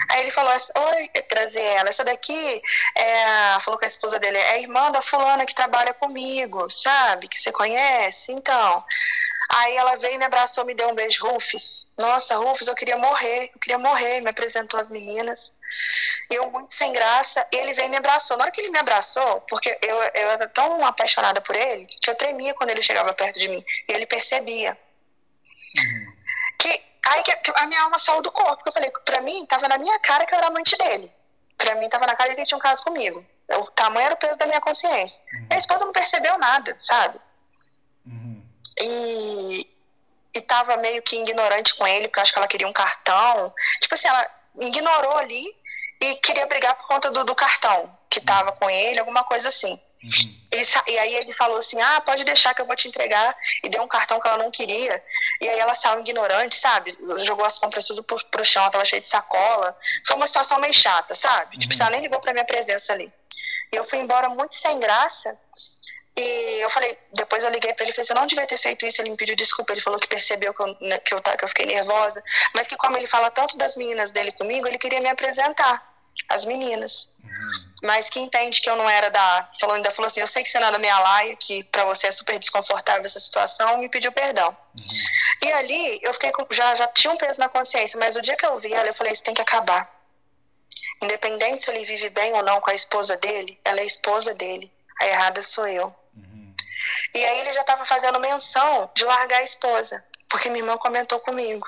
Aí 0.10 0.22
ele 0.22 0.32
falou 0.32 0.52
assim, 0.52 0.72
oi, 0.76 1.08
trazer 1.24 1.62
ela, 1.62 1.90
essa 1.90 2.04
daqui, 2.04 2.62
é, 2.96 3.60
falou 3.60 3.78
com 3.78 3.86
a 3.86 3.88
esposa 3.88 4.18
dele, 4.18 4.38
é 4.38 4.52
a 4.52 4.60
irmã 4.60 4.90
da 4.92 5.02
fulana 5.02 5.46
que 5.46 5.54
trabalha 5.54 5.94
comigo, 5.94 6.70
sabe? 6.70 7.28
Que 7.28 7.40
você 7.40 7.52
conhece? 7.52 8.32
Então, 8.32 8.84
aí 9.50 9.76
ela 9.76 9.98
veio 9.98 10.18
me 10.18 10.26
abraçou, 10.26 10.64
me 10.64 10.74
deu 10.74 10.90
um 10.90 10.96
beijo, 10.96 11.26
Rufus. 11.26 11.92
Nossa, 11.98 12.38
Rufus, 12.38 12.68
eu 12.68 12.76
queria 12.76 12.98
morrer, 12.98 13.52
eu 13.54 13.60
queria 13.60 13.78
morrer, 13.78 14.22
me 14.22 14.30
apresentou 14.30 14.80
as 14.80 14.90
meninas. 14.90 15.54
Eu, 16.30 16.50
muito 16.50 16.74
sem 16.74 16.94
graça, 16.94 17.46
ele 17.52 17.74
veio 17.74 17.88
e 17.88 17.90
me 17.90 17.98
abraçou. 17.98 18.38
Na 18.38 18.46
hora 18.46 18.52
que 18.52 18.62
ele 18.62 18.72
me 18.72 18.80
abraçou, 18.80 19.42
porque 19.42 19.78
eu, 19.82 19.96
eu 19.98 20.30
era 20.30 20.48
tão 20.48 20.86
apaixonada 20.86 21.42
por 21.42 21.56
ele, 21.56 21.86
que 21.86 22.10
eu 22.10 22.16
tremia 22.16 22.54
quando 22.54 22.70
ele 22.70 22.82
chegava 22.82 23.14
perto 23.14 23.38
de 23.38 23.50
mim, 23.50 23.64
e 23.88 23.92
ele 23.92 24.06
percebia. 24.06 24.78
Uhum. 25.78 26.09
Aí 27.08 27.24
que 27.24 27.32
a 27.56 27.66
minha 27.68 27.82
alma 27.84 27.98
saiu 28.00 28.22
do 28.22 28.32
corpo, 28.32 28.56
porque 28.56 28.70
eu 28.70 28.74
falei, 28.74 28.92
pra 29.06 29.22
mim, 29.22 29.46
tava 29.46 29.68
na 29.68 29.78
minha 29.78 29.98
cara 30.00 30.26
que 30.26 30.34
eu 30.34 30.38
era 30.38 30.48
amante 30.48 30.78
dele. 30.78 31.12
Pra 31.58 31.76
mim, 31.76 31.90
tava 31.90 32.06
na 32.06 32.16
cara 32.16 32.34
que 32.34 32.42
ele 32.42 32.48
tinha 32.48 32.58
um 32.58 32.62
caso 32.62 32.84
comigo. 32.84 33.26
O 33.52 33.66
tamanho 33.72 34.06
era 34.06 34.16
o 34.16 34.18
peso 34.18 34.36
da 34.38 34.46
minha 34.46 34.62
consciência. 34.62 35.24
Uhum. 35.34 35.48
Minha 35.48 35.60
esposa 35.60 35.86
não 35.86 35.92
percebeu 35.92 36.38
nada, 36.38 36.76
sabe? 36.78 37.20
Uhum. 38.06 38.44
E, 38.80 39.68
e 40.36 40.42
tava 40.42 40.78
meio 40.78 41.02
que 41.02 41.16
ignorante 41.16 41.76
com 41.76 41.88
ele, 41.88 42.08
porque 42.08 42.20
eu 42.20 42.24
acho 42.24 42.32
que 42.32 42.40
ela 42.40 42.48
queria 42.48 42.68
um 42.68 42.74
cartão. 42.74 43.54
Tipo 43.82 43.96
assim, 43.96 44.08
ela 44.08 44.26
ignorou 44.60 45.18
ali 45.18 45.46
e 46.02 46.16
queria 46.16 46.46
brigar 46.46 46.76
por 46.76 46.88
conta 46.88 47.10
do, 47.12 47.24
do 47.24 47.36
cartão 47.36 47.98
que 48.10 48.22
tava 48.22 48.52
com 48.52 48.70
ele, 48.70 49.00
alguma 49.00 49.24
coisa 49.24 49.50
assim. 49.50 49.80
Uhum. 50.02 50.12
E, 50.54 50.92
e, 50.92 50.98
aí 50.98 51.16
ele 51.16 51.34
falou 51.34 51.58
assim: 51.58 51.80
ah, 51.82 52.02
pode 52.02 52.24
deixar 52.24 52.54
que 52.54 52.62
eu 52.62 52.66
vou 52.66 52.76
te 52.76 52.88
entregar. 52.88 53.36
E 53.64 53.70
deu 53.70 53.82
um 53.84 53.88
cartão 53.88 54.20
que 54.20 54.28
ela 54.28 54.38
não 54.38 54.50
queria. 54.50 55.04
E 55.42 55.48
aí 55.48 55.60
ela 55.60 55.76
saiu 55.76 56.00
ignorante, 56.00 56.56
sabe? 56.56 56.98
Jogou 57.26 57.46
as 57.46 57.58
compras 57.58 57.86
tudo 57.86 58.04
pro, 58.04 58.18
pro 58.26 58.46
chão, 58.46 58.70
tava 58.70 58.86
cheio 58.86 59.02
de 59.02 59.08
sacola. 59.08 59.78
Foi 60.08 60.16
uma 60.16 60.28
situação 60.28 60.60
meio 60.60 60.74
chata, 60.74 61.16
sabe? 61.16 61.58
Tipo, 61.58 61.64
uhum. 61.64 61.70
Tipo, 61.70 61.84
ela 61.84 61.92
nem 61.92 62.02
ligou 62.02 62.20
pra 62.22 62.34
minha 62.34 62.46
presença 62.46 62.94
ali. 62.94 63.12
E 63.72 63.76
eu 63.76 63.84
fui 63.84 64.00
embora 64.00 64.30
muito 64.30 64.56
sem 64.56 64.80
graça. 64.80 65.38
E 66.18 66.62
eu 66.62 66.70
falei, 66.70 66.98
depois 67.14 67.44
eu 67.44 67.50
liguei 67.50 67.74
para 67.74 67.84
ele 67.84 67.92
e 67.92 67.96
falei, 67.96 68.08
você 68.08 68.14
não 68.14 68.28
devia 68.28 68.48
ter 68.48 68.58
feito 68.58 68.86
isso. 68.86 69.02
Ele 69.02 69.12
me 69.12 69.18
pediu 69.18 69.36
desculpa, 69.36 69.74
ele 69.74 69.82
falou 69.82 70.00
que 70.00 70.08
percebeu 70.08 70.54
que 70.54 70.62
eu, 70.62 70.78
né, 70.82 70.98
que 71.00 71.14
eu, 71.14 71.22
que 71.22 71.44
eu 71.44 71.48
fiquei 71.48 71.66
nervosa, 71.66 72.22
mas 72.54 72.68
que 72.68 72.76
como 72.78 72.98
ele 72.98 73.08
fala 73.08 73.30
tanto 73.32 73.58
das 73.58 73.76
meninas 73.76 74.12
dele 74.12 74.32
comigo, 74.32 74.68
ele 74.68 74.78
queria 74.78 75.00
me 75.00 75.10
apresentar 75.10 75.88
as 76.28 76.46
meninas. 76.46 77.10
Mas 77.82 78.10
que 78.10 78.20
entende 78.20 78.62
que 78.62 78.70
eu 78.70 78.76
não 78.76 78.90
era 78.90 79.10
da. 79.10 79.50
Falou, 79.60 79.76
ainda 79.76 79.92
falou 79.92 80.08
assim: 80.08 80.20
eu 80.20 80.28
sei 80.28 80.44
que 80.44 80.50
você 80.50 80.60
não 80.60 80.68
é 80.68 80.72
da 80.72 80.80
minha 80.80 81.00
laia, 81.00 81.36
que 81.36 81.64
para 81.64 81.86
você 81.86 82.08
é 82.08 82.12
super 82.12 82.38
desconfortável 82.38 83.06
essa 83.06 83.20
situação, 83.20 83.78
me 83.78 83.88
pediu 83.88 84.12
perdão. 84.12 84.56
Uhum. 84.76 84.84
E 85.44 85.52
ali 85.54 86.00
eu 86.02 86.14
fiquei 86.14 86.32
com, 86.32 86.46
já, 86.52 86.76
já 86.76 86.88
tinha 86.88 87.14
um 87.14 87.18
peso 87.18 87.40
na 87.40 87.48
consciência, 87.48 87.98
mas 87.98 88.16
o 88.16 88.22
dia 88.22 88.36
que 88.36 88.46
eu 88.46 88.60
vi 88.60 88.74
ela, 88.74 88.88
eu 88.88 88.94
falei: 88.94 89.14
isso 89.14 89.24
tem 89.24 89.34
que 89.34 89.42
acabar. 89.42 89.90
Independente 91.02 91.64
se 91.64 91.72
ele 91.72 91.86
vive 91.86 92.10
bem 92.10 92.34
ou 92.34 92.44
não 92.44 92.60
com 92.60 92.70
a 92.70 92.76
esposa 92.76 93.16
dele, 93.16 93.58
ela 93.64 93.80
é 93.80 93.84
a 93.84 93.86
esposa 93.86 94.34
dele. 94.34 94.72
A 95.00 95.08
errada 95.08 95.42
sou 95.42 95.66
eu. 95.66 95.96
Uhum. 96.14 96.54
E 97.16 97.26
aí 97.26 97.40
ele 97.40 97.54
já 97.54 97.62
estava 97.62 97.86
fazendo 97.86 98.20
menção 98.20 98.92
de 98.94 99.06
largar 99.06 99.40
a 99.40 99.44
esposa, 99.44 100.04
porque 100.28 100.50
minha 100.50 100.62
irmã 100.62 100.78
comentou 100.78 101.20
comigo 101.22 101.66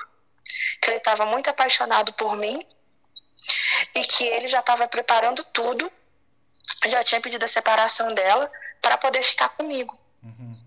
que 0.80 0.90
ele 0.90 0.98
estava 0.98 1.24
muito 1.24 1.48
apaixonado 1.48 2.12
por 2.12 2.36
mim 2.36 2.66
e 3.94 4.04
que 4.04 4.24
ele 4.24 4.48
já 4.48 4.60
estava 4.60 4.86
preparando 4.88 5.44
tudo, 5.44 5.90
já 6.88 7.02
tinha 7.04 7.20
pedido 7.20 7.44
a 7.44 7.48
separação 7.48 8.12
dela 8.14 8.50
para 8.80 8.96
poder 8.96 9.22
ficar 9.22 9.50
comigo. 9.50 9.98
Uhum. 10.22 10.60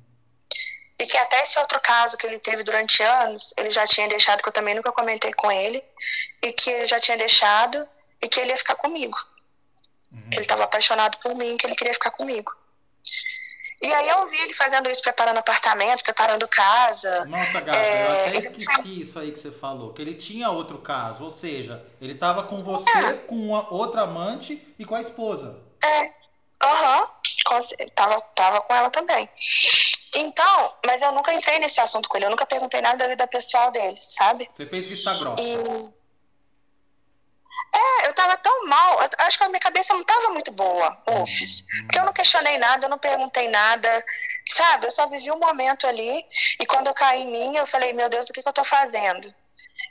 E 0.97 1.05
que 1.05 1.17
até 1.17 1.43
esse 1.43 1.59
outro 1.59 1.79
caso 1.81 2.15
que 2.17 2.25
ele 2.25 2.39
teve 2.39 2.63
durante 2.63 3.03
anos, 3.03 3.53
ele 3.57 3.69
já 3.69 3.85
tinha 3.85 4.07
deixado, 4.07 4.41
que 4.41 4.47
eu 4.47 4.53
também 4.53 4.75
nunca 4.75 4.91
comentei 4.91 5.33
com 5.33 5.51
ele, 5.51 5.83
e 6.41 6.53
que 6.53 6.69
ele 6.69 6.87
já 6.87 6.99
tinha 6.99 7.17
deixado 7.17 7.87
e 8.21 8.29
que 8.29 8.39
ele 8.39 8.51
ia 8.51 8.57
ficar 8.57 8.75
comigo. 8.75 9.17
Uhum. 10.11 10.29
Que 10.29 10.35
ele 10.35 10.41
estava 10.41 10.63
apaixonado 10.63 11.17
por 11.17 11.35
mim, 11.35 11.57
que 11.57 11.65
ele 11.65 11.75
queria 11.75 11.93
ficar 11.93 12.11
comigo. 12.11 12.55
E 13.85 13.93
aí 13.93 14.09
eu 14.09 14.27
vi 14.27 14.37
ele 14.41 14.53
fazendo 14.53 14.89
isso, 14.89 15.01
preparando 15.01 15.37
apartamento, 15.37 16.03
preparando 16.03 16.47
casa. 16.47 17.25
Nossa, 17.25 17.61
Gata, 17.61 17.77
é, 17.77 18.07
eu 18.07 18.27
até 18.27 18.37
esqueci 18.39 19.01
isso 19.01 19.19
aí 19.19 19.31
que 19.31 19.39
você 19.39 19.51
falou, 19.51 19.93
que 19.93 20.01
ele 20.01 20.15
tinha 20.15 20.49
outro 20.49 20.79
caso, 20.79 21.23
ou 21.23 21.29
seja, 21.29 21.85
ele 22.01 22.13
estava 22.13 22.43
com 22.43 22.55
você, 22.55 22.97
é. 22.97 23.13
com 23.13 23.49
outra 23.49 24.01
amante 24.01 24.61
e 24.79 24.85
com 24.85 24.95
a 24.95 25.01
esposa. 25.01 25.59
É, 25.83 26.11
aham, 26.63 27.01
uhum. 27.01 27.85
tava, 27.93 28.21
tava 28.21 28.61
com 28.61 28.73
ela 28.73 28.89
também. 28.89 29.29
Então, 30.15 30.73
mas 30.85 31.01
eu 31.01 31.11
nunca 31.11 31.33
entrei 31.33 31.59
nesse 31.59 31.79
assunto 31.79 32.09
com 32.09 32.17
ele, 32.17 32.25
eu 32.25 32.31
nunca 32.31 32.45
perguntei 32.45 32.81
nada 32.81 32.97
da 32.97 33.07
vida 33.07 33.27
pessoal 33.27 33.69
dele, 33.69 33.97
sabe? 33.99 34.49
Você 34.53 34.67
fez 34.67 34.87
vista 34.87 35.13
grossa. 35.15 35.43
E... 35.43 36.04
É, 37.73 38.07
eu 38.07 38.13
tava 38.13 38.37
tão 38.37 38.67
mal. 38.67 38.99
acho 39.19 39.37
que 39.37 39.43
a 39.43 39.49
minha 39.49 39.59
cabeça 39.59 39.93
não 39.93 40.03
tava 40.03 40.29
muito 40.29 40.51
boa. 40.51 40.97
Uhum. 41.07 41.23
Porque 41.85 41.99
eu 41.99 42.05
não 42.05 42.13
questionei 42.13 42.57
nada, 42.57 42.85
eu 42.85 42.89
não 42.89 42.97
perguntei 42.97 43.47
nada. 43.47 44.05
Sabe? 44.49 44.87
Eu 44.87 44.91
só 44.91 45.07
vivi 45.07 45.31
um 45.31 45.39
momento 45.39 45.87
ali. 45.87 46.25
E 46.59 46.65
quando 46.65 46.87
eu 46.87 46.93
caí 46.93 47.23
em 47.23 47.31
mim, 47.31 47.57
eu 47.57 47.65
falei, 47.65 47.93
meu 47.93 48.09
Deus, 48.09 48.29
o 48.29 48.33
que, 48.33 48.43
que 48.43 48.47
eu 48.47 48.53
tô 48.53 48.63
fazendo? 48.63 49.33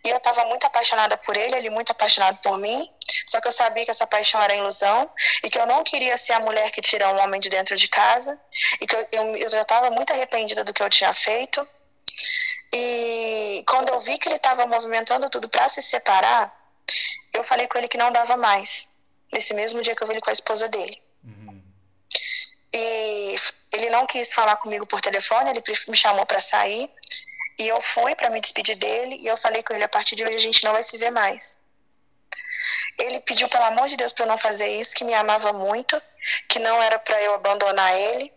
E 0.05 0.11
eu 0.11 0.21
tava 0.21 0.45
muito 0.45 0.67
apaixonada 0.67 1.17
por 1.17 1.37
ele, 1.37 1.57
ele 1.57 1.71
muito 1.71 1.91
apaixonado 1.91 2.39
por 2.43 2.59
mim. 2.59 2.91
Só 3.27 3.41
que 3.41 3.49
eu 3.49 3.53
sabia 3.53 3.85
que 3.85 3.91
essa 3.91 4.07
paixão 4.07 4.41
era 4.41 4.55
ilusão. 4.55 5.11
E 5.43 5.51
que 5.51 5.59
eu 5.59 5.67
não 5.67 5.83
queria 5.83 6.17
ser 6.19 6.35
a 6.35 6.41
mulher 6.41 6.71
que 6.71 6.81
tira 6.81 7.09
um 7.11 7.21
homem 7.21 7.41
de 7.41 7.49
dentro 7.49 7.75
de 7.75 7.89
casa. 7.89 8.39
E 8.81 8.87
que 8.87 8.95
eu, 8.95 9.09
eu, 9.13 9.37
eu 9.37 9.51
já 9.51 9.65
tava 9.65 9.91
muito 9.91 10.13
arrependida 10.13 10.63
do 10.63 10.73
que 10.73 10.83
eu 10.83 10.91
tinha 10.91 11.13
feito. 11.13 11.67
E 12.73 13.65
quando 13.67 13.89
eu 13.89 14.01
vi 14.01 14.19
que 14.19 14.29
ele 14.29 14.37
estava 14.37 14.67
movimentando 14.67 15.31
tudo 15.31 15.49
para 15.49 15.69
se 15.69 15.83
separar, 15.83 16.53
eu 17.35 17.43
falei 17.43 17.67
com 17.67 17.79
ele 17.79 17.89
que 17.89 17.99
não 17.99 18.13
dava 18.13 18.37
mais. 18.37 18.89
Nesse 19.33 19.55
mesmo 19.55 19.83
dia 19.83 19.95
que 19.95 20.03
eu 20.03 20.07
vi 20.07 20.15
ele 20.15 20.21
com 20.21 20.31
a 20.31 20.33
esposa 20.33 20.69
dele. 20.69 21.03
Uhum. 21.25 21.63
E 22.73 23.37
ele 23.73 23.91
não 23.91 24.07
quis 24.07 24.33
falar 24.33 24.57
comigo 24.57 24.87
por 24.87 25.01
telefone, 25.01 25.51
ele 25.51 25.63
me 25.89 25.97
chamou 25.97 26.25
para 26.27 26.41
sair. 26.41 26.91
E 27.59 27.69
eu 27.69 27.81
fui 27.81 28.15
para 28.15 28.31
me 28.31 28.41
despedir 28.41 28.77
dele 28.77 29.17
e 29.17 29.27
eu 29.27 29.37
falei 29.37 29.63
com 29.63 29.73
ele: 29.75 29.85
a 29.85 29.89
partir 29.89 30.17
de 30.17 30.25
hoje 30.25 30.37
a 30.37 30.41
gente 30.41 30.65
não 30.65 30.73
vai 30.73 30.83
se 30.83 30.97
ver 30.99 31.11
mais. 31.11 31.63
Ele 32.99 33.21
pediu, 33.21 33.49
pelo 33.49 33.65
amor 33.65 33.89
de 33.89 33.97
Deus, 33.97 34.13
para 34.13 34.25
eu 34.25 34.29
não 34.29 34.39
fazer 34.39 34.67
isso, 34.67 34.95
que 34.95 35.05
me 35.05 35.15
amava 35.15 35.53
muito, 35.53 36.01
que 36.49 36.59
não 36.59 36.83
era 36.83 36.99
para 36.99 37.21
eu 37.23 37.35
abandonar 37.35 37.95
ele. 37.97 38.33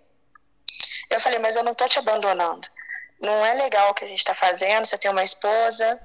Eu 1.09 1.19
falei: 1.19 1.39
mas 1.39 1.55
eu 1.55 1.63
não 1.63 1.75
tô 1.75 1.87
te 1.87 1.99
abandonando 1.99 2.67
não 3.19 3.45
é 3.45 3.53
legal 3.53 3.89
o 3.89 3.93
que 3.93 4.05
a 4.05 4.07
gente 4.07 4.19
está 4.19 4.33
fazendo, 4.33 4.85
você 4.85 4.97
tem 4.97 5.09
uma 5.09 5.23
esposa. 5.23 5.99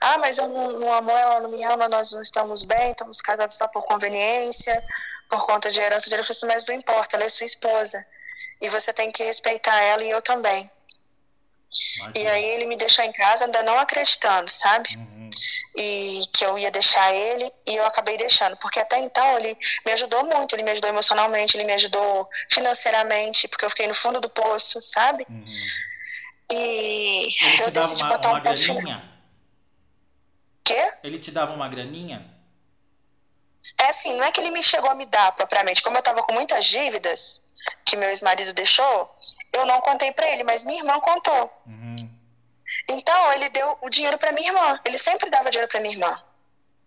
Ah, 0.00 0.18
mas 0.18 0.38
eu 0.38 0.48
não, 0.48 0.78
não 0.78 0.92
amo 0.92 1.10
ela, 1.10 1.40
não 1.40 1.50
me 1.50 1.62
ama, 1.64 1.88
nós 1.88 2.12
não 2.12 2.20
estamos 2.20 2.62
bem, 2.62 2.90
estamos 2.90 3.20
casados 3.20 3.56
só 3.56 3.66
por 3.68 3.82
conveniência, 3.84 4.80
por 5.30 5.46
conta 5.46 5.70
de 5.70 5.80
herança 5.80 6.10
dele. 6.10 6.20
Eu 6.20 6.24
falei 6.24 6.36
assim, 6.36 6.46
mas 6.46 6.66
não 6.66 6.74
importa, 6.74 7.16
ela 7.16 7.24
é 7.24 7.28
sua 7.28 7.46
esposa. 7.46 8.04
E 8.60 8.68
você 8.68 8.92
tem 8.92 9.10
que 9.10 9.22
respeitar 9.22 9.80
ela 9.80 10.02
e 10.02 10.10
eu 10.10 10.20
também. 10.20 10.70
E 12.14 12.26
aí 12.26 12.44
ele 12.44 12.66
me 12.66 12.76
deixou 12.76 13.04
em 13.04 13.12
casa 13.12 13.44
ainda 13.44 13.62
não 13.62 13.78
acreditando, 13.78 14.50
sabe? 14.50 14.96
Uhum. 14.96 15.30
E 15.76 16.22
que 16.32 16.44
eu 16.44 16.58
ia 16.58 16.70
deixar 16.70 17.12
ele 17.14 17.50
e 17.66 17.76
eu 17.76 17.84
acabei 17.86 18.16
deixando. 18.16 18.56
Porque 18.56 18.80
até 18.80 18.98
então 18.98 19.38
ele 19.38 19.56
me 19.84 19.92
ajudou 19.92 20.24
muito, 20.24 20.54
ele 20.54 20.62
me 20.62 20.70
ajudou 20.72 20.90
emocionalmente, 20.90 21.56
ele 21.56 21.64
me 21.64 21.74
ajudou 21.74 22.28
financeiramente, 22.50 23.46
porque 23.48 23.64
eu 23.64 23.70
fiquei 23.70 23.86
no 23.86 23.94
fundo 23.94 24.20
do 24.20 24.30
poço, 24.30 24.80
sabe? 24.80 25.26
Uhum. 25.28 25.44
E 26.50 26.54
Ele 26.54 27.62
eu 27.62 27.70
decidi 27.70 28.02
uma, 28.02 28.08
botar 28.10 28.28
uma 28.30 28.38
um 28.38 28.42
graninha? 28.42 29.04
Quê? 30.64 30.92
Ele 31.02 31.18
te 31.18 31.30
dava 31.30 31.52
uma 31.52 31.68
graninha? 31.68 32.38
É 33.80 33.86
assim, 33.86 34.14
não 34.16 34.24
é 34.24 34.32
que 34.32 34.40
ele 34.40 34.50
me 34.50 34.62
chegou 34.62 34.90
a 34.90 34.94
me 34.94 35.04
dar 35.04 35.32
propriamente. 35.32 35.82
Como 35.82 35.96
eu 35.96 36.02
tava 36.02 36.22
com 36.22 36.32
muitas 36.32 36.64
dívidas 36.64 37.42
que 37.84 37.96
meu 37.96 38.08
ex-marido 38.08 38.52
deixou, 38.52 39.14
eu 39.52 39.66
não 39.66 39.80
contei 39.80 40.12
para 40.12 40.30
ele, 40.30 40.44
mas 40.44 40.64
minha 40.64 40.78
irmã 40.78 40.98
contou. 41.00 41.52
Uhum. 41.66 41.96
Então 42.88 43.32
ele 43.32 43.48
deu 43.50 43.78
o 43.82 43.90
dinheiro 43.90 44.16
para 44.16 44.32
minha 44.32 44.48
irmã. 44.48 44.80
Ele 44.84 44.98
sempre 44.98 45.28
dava 45.28 45.50
dinheiro 45.50 45.70
para 45.70 45.80
minha 45.80 45.94
irmã. 45.94 46.22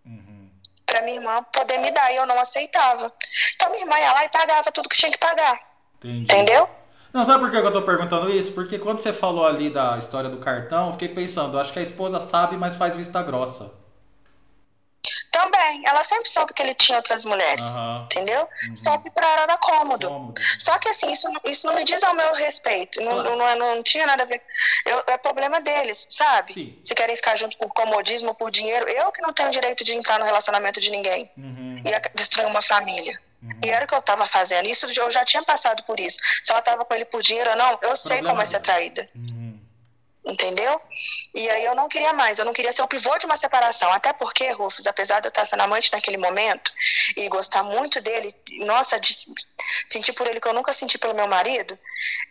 Uhum. 0.04 0.50
Para 0.86 1.02
minha 1.02 1.16
irmã 1.16 1.42
poder 1.52 1.78
me 1.78 1.90
dar 1.90 2.10
e 2.12 2.16
eu 2.16 2.26
não 2.26 2.38
aceitava. 2.38 3.12
Então 3.54 3.70
minha 3.70 3.82
irmã 3.82 3.98
ia 3.98 4.12
lá 4.12 4.24
e 4.24 4.28
pagava 4.28 4.72
tudo 4.72 4.88
que 4.88 4.96
tinha 4.96 5.12
que 5.12 5.18
pagar. 5.18 5.60
Entendi. 5.98 6.24
Entendeu? 6.24 6.68
Não, 7.12 7.24
sabe 7.24 7.40
por 7.40 7.50
que 7.50 7.56
eu 7.56 7.72
tô 7.72 7.82
perguntando 7.82 8.30
isso? 8.30 8.52
Porque 8.52 8.78
quando 8.78 8.98
você 8.98 9.12
falou 9.12 9.46
ali 9.46 9.68
da 9.68 9.98
história 9.98 10.30
do 10.30 10.38
cartão, 10.38 10.86
eu 10.86 10.92
fiquei 10.92 11.08
pensando, 11.08 11.58
acho 11.58 11.72
que 11.72 11.78
a 11.78 11.82
esposa 11.82 12.18
sabe, 12.18 12.56
mas 12.56 12.74
faz 12.74 12.96
vista 12.96 13.22
grossa. 13.22 13.82
Também, 15.32 15.82
ela 15.86 16.04
sempre 16.04 16.28
soube 16.28 16.52
que 16.52 16.62
ele 16.62 16.74
tinha 16.74 16.98
outras 16.98 17.24
mulheres, 17.24 17.66
uhum. 17.76 18.04
entendeu? 18.04 18.46
Uhum. 18.68 18.76
Só 18.76 18.98
que 18.98 19.10
pra 19.10 19.26
ela 19.26 19.42
era 19.42 19.58
cômodo. 19.58 20.06
cômodo. 20.06 20.40
Só 20.58 20.78
que 20.78 20.90
assim, 20.90 21.10
isso, 21.10 21.26
isso 21.46 21.66
não 21.66 21.74
me 21.74 21.84
diz 21.84 22.02
ao 22.02 22.14
meu 22.14 22.34
respeito. 22.34 23.00
Não, 23.00 23.12
claro. 23.12 23.30
não, 23.30 23.56
não, 23.56 23.76
não, 23.76 23.82
tinha 23.82 24.06
nada 24.06 24.22
a 24.22 24.26
ver. 24.26 24.42
Eu, 24.84 25.02
é 25.06 25.16
problema 25.16 25.60
deles, 25.60 26.06
sabe? 26.10 26.52
Sim. 26.52 26.78
Se 26.82 26.94
querem 26.94 27.16
ficar 27.16 27.36
junto 27.36 27.56
por 27.56 27.72
comodismo, 27.72 28.34
por 28.34 28.50
dinheiro, 28.50 28.86
eu 28.88 29.10
que 29.10 29.22
não 29.22 29.32
tenho 29.32 29.50
direito 29.50 29.82
de 29.82 29.94
entrar 29.94 30.18
no 30.18 30.24
relacionamento 30.26 30.80
de 30.80 30.90
ninguém. 30.90 31.30
Uhum. 31.36 31.80
E 31.82 32.14
destruir 32.14 32.46
uma 32.46 32.62
família. 32.62 33.18
Uhum. 33.42 33.60
E 33.64 33.70
era 33.70 33.84
o 33.84 33.88
que 33.88 33.94
eu 33.94 33.98
estava 33.98 34.26
fazendo. 34.26 34.68
Isso 34.68 34.86
eu 34.86 35.10
já 35.10 35.24
tinha 35.24 35.42
passado 35.42 35.82
por 35.84 35.98
isso. 35.98 36.18
Se 36.42 36.52
ela 36.52 36.60
estava 36.60 36.84
com 36.84 36.94
ele 36.94 37.04
por 37.04 37.20
dinheiro 37.22 37.50
ou 37.50 37.56
não, 37.56 37.78
eu 37.82 37.96
sei 37.96 38.22
como 38.22 38.40
é 38.40 38.46
ser 38.46 38.60
traída. 38.60 39.08
Uhum. 39.14 39.60
Entendeu? 40.24 40.80
E 41.34 41.50
aí 41.50 41.64
eu 41.64 41.74
não 41.74 41.88
queria 41.88 42.12
mais, 42.12 42.38
eu 42.38 42.44
não 42.44 42.52
queria 42.52 42.72
ser 42.72 42.82
o 42.82 42.86
pivô 42.86 43.18
de 43.18 43.26
uma 43.26 43.36
separação. 43.36 43.92
Até 43.92 44.12
porque, 44.12 44.52
Rufus, 44.52 44.86
apesar 44.86 45.18
de 45.18 45.26
eu 45.26 45.30
estar 45.30 45.44
sendo 45.44 45.62
amante 45.62 45.90
naquele 45.92 46.16
momento 46.16 46.72
e 47.16 47.28
gostar 47.28 47.64
muito 47.64 48.00
dele, 48.00 48.32
nossa, 48.60 49.00
de 49.00 49.16
sentir 49.88 50.12
por 50.12 50.28
ele 50.28 50.40
que 50.40 50.46
eu 50.46 50.54
nunca 50.54 50.72
senti 50.72 50.96
pelo 50.96 51.14
meu 51.14 51.26
marido, 51.26 51.76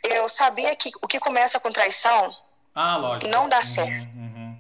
eu 0.08 0.30
sabia 0.30 0.74
que 0.78 0.90
o 1.02 1.08
que 1.08 1.20
começa 1.20 1.60
com 1.60 1.70
traição 1.70 2.34
ah, 2.74 3.20
não 3.30 3.50
dá 3.50 3.60
uhum, 3.60 3.66
certo. 3.66 4.08
Uhum. 4.16 4.58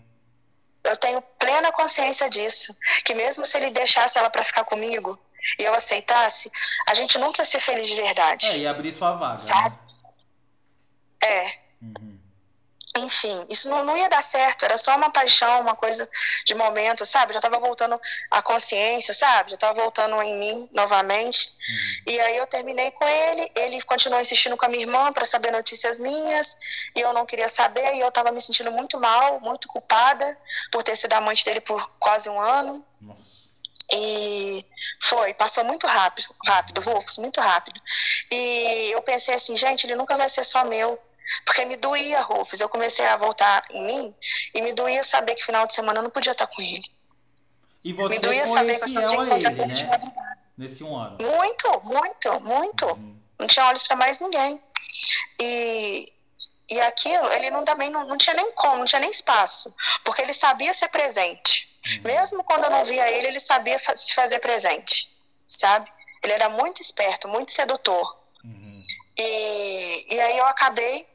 Eu 0.84 0.98
tenho 0.98 1.22
plena 1.40 1.71
consciência 1.71 2.30
disso. 2.30 2.75
Que 3.06 3.13
mesmo 3.13 3.46
se 3.46 3.56
ele 3.56 3.69
deixasse 3.69 4.17
ela 4.17 4.30
para 4.30 4.44
ficar 4.44 4.65
comigo, 4.65 5.17
e 5.60 5.63
eu 5.63 5.73
aceitasse, 5.73 6.52
a 6.87 6.94
gente 6.94 7.17
nunca 7.17 7.42
ia 7.42 7.46
ser 7.46 7.60
feliz 7.60 7.87
de 7.87 7.96
verdade. 7.96 8.48
É, 8.48 8.58
e 8.58 8.67
abrir 8.67 8.94
sua 8.94 9.13
vaga. 9.13 9.37
Sabe? 9.37 9.75
Né? 9.75 11.27
É. 11.27 11.52
Uhum. 11.81 12.21
Enfim, 12.98 13.46
isso 13.50 13.69
não, 13.69 13.85
não 13.85 13.96
ia 13.96 14.10
dar 14.10 14.21
certo, 14.21 14.65
era 14.65 14.77
só 14.77 14.96
uma 14.98 15.10
paixão, 15.10 15.62
uma 15.62 15.75
coisa 15.75 16.10
de 16.46 16.54
momento, 16.54 17.06
sabe? 17.06 17.33
Já 17.33 17.39
tava 17.39 17.58
voltando 17.58 18.00
a 18.29 18.42
consciência, 18.42 19.13
sabe? 19.13 19.52
Já 19.52 19.58
tava 19.58 19.81
voltando 19.81 20.21
em 20.21 20.37
mim 20.37 20.69
novamente. 20.73 21.54
Uhum. 21.69 22.13
E 22.13 22.19
aí 22.19 22.37
eu 22.37 22.46
terminei 22.48 22.92
com 22.92 23.08
ele, 23.08 23.50
ele 23.56 23.81
continuou 23.83 24.21
insistindo 24.21 24.58
com 24.58 24.65
a 24.65 24.69
minha 24.69 24.83
irmã 24.83 25.13
para 25.13 25.25
saber 25.25 25.52
notícias 25.52 26.02
minhas, 26.02 26.58
e 26.94 27.00
eu 27.00 27.13
não 27.13 27.25
queria 27.25 27.48
saber, 27.48 27.96
e 27.96 28.02
eu 28.02 28.12
tava 28.12 28.29
me 28.31 28.42
sentindo 28.42 28.71
muito 28.71 29.00
mal, 29.00 29.39
muito 29.39 29.69
culpada 29.69 30.37
por 30.69 30.83
ter 30.83 30.98
sido 30.98 31.13
amante 31.13 31.46
dele 31.46 31.62
por 31.62 31.89
quase 31.98 32.29
um 32.29 32.39
ano. 32.39 32.85
Nossa. 33.00 33.40
E 33.94 34.65
foi, 35.02 35.33
passou 35.33 35.63
muito 35.63 35.85
rápido, 35.85 36.33
rápido, 36.46 36.81
Rufus, 36.81 37.17
muito 37.17 37.42
rápido. 37.42 37.79
E 38.31 38.92
eu 38.92 39.02
pensei 39.02 39.35
assim, 39.35 39.58
gente, 39.58 39.85
ele 39.85 39.96
nunca 39.96 40.15
vai 40.15 40.29
ser 40.29 40.44
só 40.44 40.63
meu. 40.63 41.00
Porque 41.46 41.63
me 41.65 41.77
doía, 41.77 42.21
Rufus. 42.21 42.60
Eu 42.60 42.69
comecei 42.69 43.06
a 43.06 43.17
voltar 43.17 43.63
em 43.71 43.85
mim 43.85 44.15
e 44.54 44.62
me 44.62 44.73
doía 44.73 45.04
saber 45.04 45.35
que 45.35 45.46
final 45.46 45.65
de 45.65 45.73
semana 45.73 46.00
eu 46.00 46.04
não 46.04 46.10
podia 46.10 46.31
estar 46.31 46.48
com 46.48 46.62
ele. 46.62 46.83
E 47.83 47.94
você 47.94 48.15
me 48.15 48.19
doía 48.19 48.48
saber 48.48 48.79
que 48.79 48.83
eu 48.83 48.89
tinha 48.89 49.08
que 49.08 49.15
encontrar 49.15 49.52
ele, 49.52 49.65
né? 49.65 50.37
nesse 50.58 50.83
um 50.83 50.96
ano. 50.96 51.17
Muito, 51.19 51.81
muito, 51.83 52.39
muito. 52.42 52.85
Uhum. 52.85 53.19
Não 53.39 53.48
tinha 53.48 53.65
olhos 53.65 53.83
para 53.83 53.96
mais 53.96 54.19
ninguém. 54.19 54.62
E, 55.39 56.06
e 56.69 56.81
aquilo, 56.81 57.31
ele 57.33 57.50
não, 57.50 57.65
também 57.65 57.89
não, 57.89 58.06
não 58.06 58.17
tinha 58.17 58.35
nem 58.35 58.52
como, 58.52 58.77
não 58.77 58.85
tinha 58.85 59.00
nem 59.00 59.10
espaço, 59.10 59.75
porque 60.04 60.21
ele 60.21 60.33
sabia 60.33 60.73
ser 60.73 60.89
presente. 60.89 61.61
Mesmo 62.04 62.44
quando 62.44 62.65
eu 62.65 62.69
não 62.69 62.86
via 62.86 63.10
ele, 63.10 63.27
ele 63.27 63.40
sabia 63.40 63.77
se 63.79 64.13
fazer 64.13 64.40
presente, 64.40 65.08
sabe? 65.48 65.92
Ele 66.23 66.34
era 66.34 66.50
muito 66.50 66.82
esperto, 66.82 67.27
muito 67.27 67.52
sedutor. 67.52 68.19
Uhum. 68.44 68.84
E, 69.17 70.15
e 70.15 70.19
aí 70.19 70.38
eu 70.38 70.46
acabei 70.46 71.08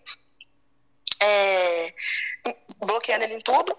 é, 1.21 1.95
bloqueando 2.81 3.25
ele 3.25 3.35
em 3.35 3.41
tudo 3.41 3.77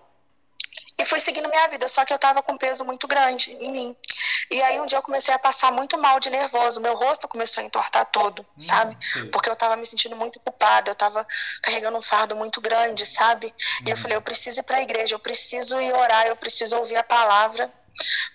e 0.99 1.05
fui 1.05 1.19
seguindo 1.19 1.47
minha 1.47 1.67
vida, 1.67 1.87
só 1.87 2.03
que 2.03 2.11
eu 2.11 2.17
tava 2.17 2.41
com 2.41 2.53
um 2.53 2.57
peso 2.57 2.83
muito 2.83 3.07
grande 3.07 3.51
em 3.51 3.71
mim. 3.71 3.95
E 4.49 4.61
aí 4.63 4.79
um 4.79 4.85
dia 4.85 4.97
eu 4.97 5.03
comecei 5.03 5.33
a 5.33 5.37
passar 5.37 5.71
muito 5.71 5.97
mal 5.97 6.19
de 6.19 6.29
nervoso, 6.29 6.81
meu 6.81 6.95
rosto 6.95 7.27
começou 7.27 7.61
a 7.61 7.65
entortar 7.65 8.05
todo, 8.07 8.41
hum, 8.41 8.59
sabe? 8.59 8.97
Porque 9.31 9.49
eu 9.49 9.55
tava 9.55 9.75
me 9.75 9.85
sentindo 9.85 10.15
muito 10.15 10.39
culpada, 10.39 10.89
eu 10.89 10.95
tava 10.95 11.25
carregando 11.61 11.97
um 11.97 12.01
fardo 12.01 12.35
muito 12.35 12.59
grande, 12.59 13.05
sabe? 13.05 13.53
E 13.85 13.89
eu 13.89 13.95
uhum. 13.95 14.01
falei, 14.01 14.17
eu 14.17 14.21
preciso 14.21 14.59
ir 14.59 14.63
para 14.63 14.77
a 14.77 14.81
igreja, 14.81 15.13
eu 15.13 15.19
preciso 15.19 15.79
ir 15.79 15.93
orar, 15.93 16.25
eu 16.27 16.35
preciso 16.35 16.75
ouvir 16.77 16.95
a 16.95 17.03
palavra, 17.03 17.71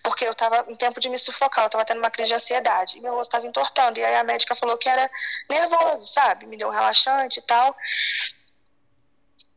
porque 0.03 0.25
eu 0.25 0.35
tava 0.35 0.65
em 0.69 0.77
tempo 0.77 1.01
de 1.01 1.09
me 1.09 1.19
sufocar, 1.19 1.65
eu 1.65 1.71
tava 1.71 1.85
tendo 1.85 1.99
uma 1.99 2.11
crise 2.11 2.29
de 2.29 2.35
ansiedade, 2.35 2.99
e 2.99 3.01
meu 3.01 3.15
rosto 3.15 3.33
tava 3.33 3.47
entortando. 3.47 3.99
E 3.99 4.05
aí 4.05 4.17
a 4.17 4.25
médica 4.25 4.55
falou 4.55 4.77
que 4.77 4.89
era 4.89 5.11
nervoso, 5.51 6.07
sabe? 6.07 6.47
Me 6.47 6.57
deu 6.57 6.69
um 6.69 6.73
relaxante 6.73 7.41
e 7.41 7.43
tal. 7.43 7.77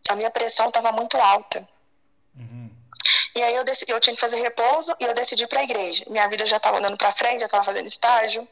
A 0.09 0.15
minha 0.15 0.29
pressão 0.29 0.71
tava 0.71 0.91
muito 0.91 1.17
alta. 1.17 1.67
E 3.35 3.43
aí 3.43 3.55
eu, 3.55 3.63
decidi, 3.63 3.91
eu 3.91 3.99
tinha 3.99 4.15
que 4.15 4.21
fazer 4.21 4.37
repouso 4.41 4.95
e 4.99 5.03
eu 5.03 5.13
decidi 5.13 5.43
ir 5.43 5.47
para 5.47 5.59
a 5.59 5.63
igreja. 5.63 6.05
Minha 6.07 6.27
vida 6.29 6.45
já 6.47 6.57
estava 6.57 6.77
andando 6.77 6.97
para 6.97 7.11
frente, 7.11 7.41
já 7.41 7.45
estava 7.45 7.63
fazendo 7.63 7.85
estágio, 7.85 8.47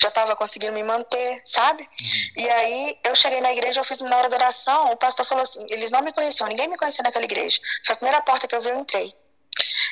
já 0.00 0.08
estava 0.08 0.36
conseguindo 0.36 0.72
me 0.72 0.82
manter, 0.82 1.40
sabe? 1.42 1.88
E 2.36 2.48
aí 2.48 2.98
eu 3.04 3.16
cheguei 3.16 3.40
na 3.40 3.52
igreja, 3.52 3.80
eu 3.80 3.84
fiz 3.84 4.00
uma 4.00 4.14
hora 4.16 4.28
de 4.28 4.34
oração, 4.34 4.92
o 4.92 4.96
pastor 4.96 5.24
falou 5.24 5.42
assim, 5.42 5.64
eles 5.70 5.90
não 5.90 6.02
me 6.02 6.12
conheciam, 6.12 6.48
ninguém 6.48 6.68
me 6.68 6.76
conhecia 6.76 7.02
naquela 7.02 7.24
igreja. 7.24 7.58
Foi 7.86 7.94
a 7.94 7.96
primeira 7.96 8.20
porta 8.22 8.46
que 8.46 8.54
eu 8.54 8.60
vi, 8.60 8.68
eu 8.68 8.78
entrei. 8.78 9.14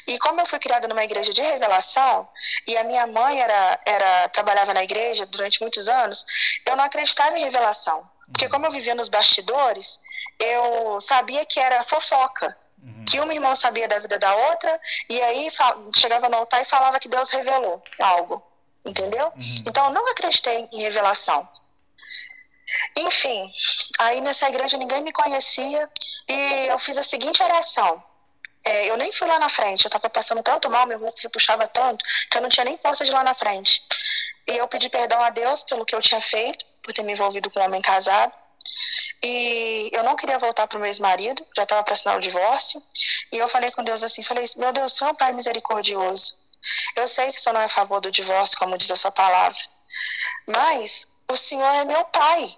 E 0.06 0.18
como 0.18 0.40
eu 0.40 0.46
fui 0.46 0.58
criada 0.58 0.88
numa 0.88 1.04
igreja 1.04 1.32
de 1.32 1.42
revelação, 1.42 2.28
e 2.66 2.76
a 2.76 2.84
minha 2.84 3.06
mãe 3.06 3.40
era, 3.40 3.80
era 3.86 4.28
trabalhava 4.28 4.72
na 4.72 4.82
igreja 4.82 5.26
durante 5.26 5.60
muitos 5.60 5.88
anos, 5.88 6.24
eu 6.66 6.76
não 6.76 6.84
acreditava 6.84 7.38
em 7.38 7.44
revelação. 7.44 8.08
Porque 8.30 8.46
uhum. 8.46 8.50
como 8.50 8.66
eu 8.66 8.70
vivia 8.70 8.94
nos 8.94 9.08
bastidores, 9.08 10.00
eu 10.38 11.00
sabia 11.00 11.44
que 11.44 11.58
era 11.58 11.82
fofoca. 11.84 12.56
Uhum. 12.82 13.04
Que 13.04 13.20
uma 13.20 13.32
irmã 13.32 13.54
sabia 13.54 13.88
da 13.88 13.98
vida 13.98 14.18
da 14.18 14.34
outra, 14.34 14.80
e 15.08 15.20
aí 15.22 15.50
chegava 15.94 16.28
no 16.28 16.36
altar 16.36 16.62
e 16.62 16.64
falava 16.64 17.00
que 17.00 17.08
Deus 17.08 17.30
revelou 17.30 17.82
algo. 17.98 18.42
Entendeu? 18.86 19.26
Uhum. 19.36 19.54
Então 19.66 19.86
eu 19.86 19.92
nunca 19.92 20.12
acreditei 20.12 20.68
em 20.72 20.82
revelação. 20.82 21.48
Enfim, 22.96 23.50
aí 23.98 24.20
nessa 24.20 24.48
igreja 24.48 24.76
ninguém 24.76 25.02
me 25.02 25.12
conhecia 25.12 25.88
e 26.28 26.66
eu 26.66 26.78
fiz 26.78 26.96
a 26.98 27.02
seguinte 27.02 27.42
oração. 27.42 28.02
É, 28.66 28.90
eu 28.90 28.96
nem 28.96 29.12
fui 29.12 29.26
lá 29.26 29.38
na 29.38 29.48
frente, 29.48 29.84
eu 29.84 29.88
estava 29.88 30.10
passando 30.10 30.42
tanto 30.42 30.70
mal, 30.70 30.86
meu 30.86 30.98
rosto 30.98 31.22
repuxava 31.22 31.66
tanto, 31.68 32.04
que 32.30 32.36
eu 32.36 32.42
não 32.42 32.48
tinha 32.48 32.64
nem 32.64 32.76
força 32.76 33.04
de 33.04 33.10
ir 33.10 33.14
lá 33.14 33.22
na 33.22 33.34
frente. 33.34 33.82
E 34.48 34.56
eu 34.56 34.66
pedi 34.66 34.88
perdão 34.88 35.22
a 35.22 35.30
Deus 35.30 35.62
pelo 35.64 35.84
que 35.84 35.94
eu 35.94 36.00
tinha 36.00 36.20
feito, 36.20 36.64
por 36.82 36.92
ter 36.92 37.02
me 37.02 37.12
envolvido 37.12 37.50
com 37.50 37.60
um 37.60 37.64
homem 37.64 37.80
casado. 37.80 38.32
E 39.22 39.90
eu 39.92 40.02
não 40.04 40.16
queria 40.16 40.38
voltar 40.38 40.66
para 40.66 40.76
o 40.76 40.80
meu 40.80 40.88
ex-marido, 40.88 41.46
já 41.56 41.64
estava 41.64 41.82
para 41.82 41.94
assinar 41.94 42.16
o 42.16 42.20
divórcio. 42.20 42.82
E 43.32 43.38
eu 43.38 43.48
falei 43.48 43.70
com 43.70 43.82
Deus 43.82 44.02
assim: 44.02 44.22
falei, 44.22 44.44
meu 44.56 44.72
Deus, 44.72 44.92
Senhor 44.94 45.14
Pai 45.14 45.32
misericordioso. 45.32 46.36
Eu 46.96 47.08
sei 47.08 47.30
que 47.32 47.38
o 47.38 47.40
Senhor 47.40 47.54
não 47.54 47.60
é 47.60 47.64
a 47.66 47.68
favor 47.68 48.00
do 48.00 48.10
divórcio, 48.10 48.58
como 48.58 48.76
diz 48.76 48.90
a 48.90 48.96
sua 48.96 49.12
palavra, 49.12 49.60
mas 50.46 51.08
o 51.28 51.36
Senhor 51.36 51.72
é 51.74 51.84
meu 51.84 52.04
Pai. 52.06 52.56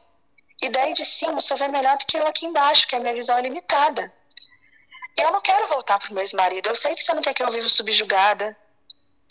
E 0.62 0.68
daí 0.68 0.92
de 0.92 1.04
cima 1.04 1.38
o 1.38 1.40
Senhor 1.40 1.58
vê 1.58 1.68
melhor 1.68 1.96
do 1.96 2.04
que 2.06 2.16
eu 2.16 2.26
aqui 2.26 2.46
embaixo, 2.46 2.86
que 2.86 2.96
a 2.96 3.00
minha 3.00 3.14
visão 3.14 3.38
é 3.38 3.42
limitada. 3.42 4.12
Eu 5.18 5.32
não 5.32 5.40
quero 5.40 5.66
voltar 5.66 5.98
para 5.98 6.10
o 6.10 6.14
meu 6.14 6.22
ex-marido. 6.22 6.68
Eu 6.68 6.76
sei 6.76 6.94
que 6.94 7.02
você 7.02 7.12
não 7.12 7.22
quer 7.22 7.34
que 7.34 7.42
eu 7.42 7.50
viva 7.50 7.68
subjugada, 7.68 8.56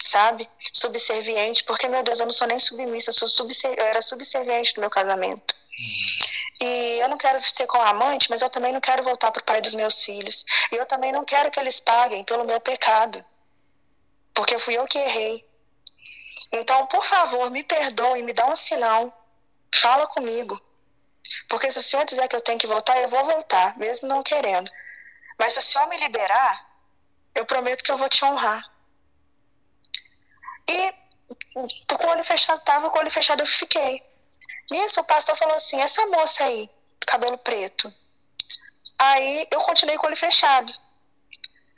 sabe? 0.02 0.50
Subserviente, 0.74 1.64
porque, 1.64 1.88
meu 1.88 2.04
Deus, 2.04 2.20
eu 2.20 2.26
não 2.26 2.34
sou 2.34 2.48
nem 2.48 2.60
submissa, 2.60 3.12
eu, 3.12 3.14
sou 3.14 3.28
subser... 3.28 3.74
eu 3.78 3.86
era 3.86 4.02
subserviente 4.02 4.76
no 4.76 4.82
meu 4.82 4.90
casamento. 4.90 5.56
E 6.62 7.00
eu 7.00 7.08
não 7.08 7.18
quero 7.18 7.42
ser 7.42 7.68
com 7.68 7.82
amante, 7.82 8.30
mas 8.30 8.42
eu 8.42 8.50
também 8.50 8.74
não 8.74 8.82
quero 8.82 9.04
voltar 9.04 9.32
para 9.32 9.42
o 9.42 9.46
pai 9.46 9.62
dos 9.62 9.74
meus 9.74 10.04
filhos. 10.04 10.46
E 10.72 10.76
eu 10.76 10.86
também 10.86 11.12
não 11.12 11.24
quero 11.24 11.50
que 11.50 11.60
eles 11.60 11.80
paguem 11.80 12.24
pelo 12.24 12.44
meu 12.44 12.60
pecado. 12.60 13.24
Porque 14.34 14.60
fui 14.60 14.78
eu 14.78 14.86
que 14.86 14.98
errei. 14.98 15.48
Então, 16.52 16.86
por 16.88 17.06
favor, 17.06 17.50
me 17.50 17.64
perdoe, 17.64 18.24
me 18.24 18.34
dá 18.34 18.46
um 18.48 18.56
sinal. 18.56 19.14
Fala 19.74 20.08
comigo. 20.08 20.60
Porque 21.48 21.72
se 21.72 21.80
o 21.80 21.84
senhor 21.84 22.06
dizer 22.06 22.28
que 22.28 22.36
eu 22.36 22.42
tenho 22.42 22.58
que 22.58 22.68
voltar, 22.68 23.00
eu 23.00 23.08
vou 23.08 23.24
voltar, 23.24 23.78
mesmo 23.78 24.08
não 24.08 24.24
querendo. 24.24 24.70
Mas 25.38 25.54
se 25.54 25.60
o 25.60 25.62
senhor 25.62 25.88
me 25.88 25.98
liberar, 25.98 26.68
eu 27.36 27.46
prometo 27.46 27.84
que 27.84 27.92
eu 27.92 27.98
vou 27.98 28.10
te 28.10 28.26
honrar. 28.26 28.70
E 30.68 30.94
com 31.96 32.08
o 32.08 32.10
olho 32.10 32.24
fechado, 32.24 32.62
tava 32.62 32.90
com 32.90 32.98
o 32.98 33.00
olho 33.00 33.12
fechado, 33.12 33.42
eu 33.42 33.48
fiquei. 33.48 34.09
Nisso, 34.72 35.02
o 35.02 35.04
pastor 35.04 35.36
falou 35.36 35.56
assim: 35.56 35.82
essa 35.82 36.06
moça 36.08 36.44
aí, 36.44 36.70
cabelo 37.06 37.38
preto. 37.38 37.92
Aí 39.00 39.48
eu 39.50 39.62
continuei 39.62 39.98
com 39.98 40.06
o 40.06 40.08
olho 40.08 40.18
fechado. 40.18 40.74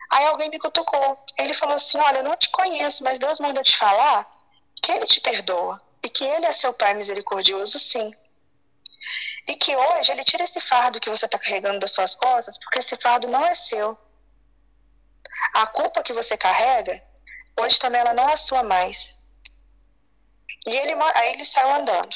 Aí 0.09 0.25
alguém 0.25 0.49
me 0.49 0.59
cutucou. 0.59 1.23
Ele 1.37 1.53
falou 1.53 1.75
assim: 1.75 1.97
Olha, 1.99 2.17
eu 2.17 2.23
não 2.23 2.35
te 2.35 2.49
conheço, 2.49 3.03
mas 3.03 3.19
Deus 3.19 3.39
mandou 3.39 3.63
te 3.63 3.77
falar 3.77 4.29
que 4.81 4.91
Ele 4.91 5.05
te 5.05 5.21
perdoa 5.21 5.81
e 6.03 6.09
que 6.09 6.23
Ele 6.23 6.45
é 6.45 6.53
seu 6.53 6.73
Pai 6.73 6.93
misericordioso, 6.93 7.79
sim. 7.79 8.13
E 9.47 9.55
que 9.55 9.75
hoje 9.75 10.11
Ele 10.11 10.23
tira 10.23 10.43
esse 10.43 10.59
fardo 10.59 10.99
que 10.99 11.09
você 11.09 11.25
está 11.25 11.39
carregando 11.39 11.79
das 11.79 11.93
suas 11.93 12.15
costas, 12.15 12.57
porque 12.57 12.79
esse 12.79 12.97
fardo 12.97 13.27
não 13.27 13.45
é 13.45 13.55
seu. 13.55 13.97
A 15.53 15.65
culpa 15.67 16.03
que 16.03 16.13
você 16.13 16.37
carrega, 16.37 17.01
hoje 17.59 17.79
também 17.79 18.01
ela 18.01 18.13
não 18.13 18.27
é 18.27 18.35
sua 18.35 18.63
mais. 18.63 19.17
E 20.67 20.75
ele, 20.75 20.93
aí 21.15 21.33
ele 21.33 21.45
saiu 21.45 21.71
andando. 21.71 22.15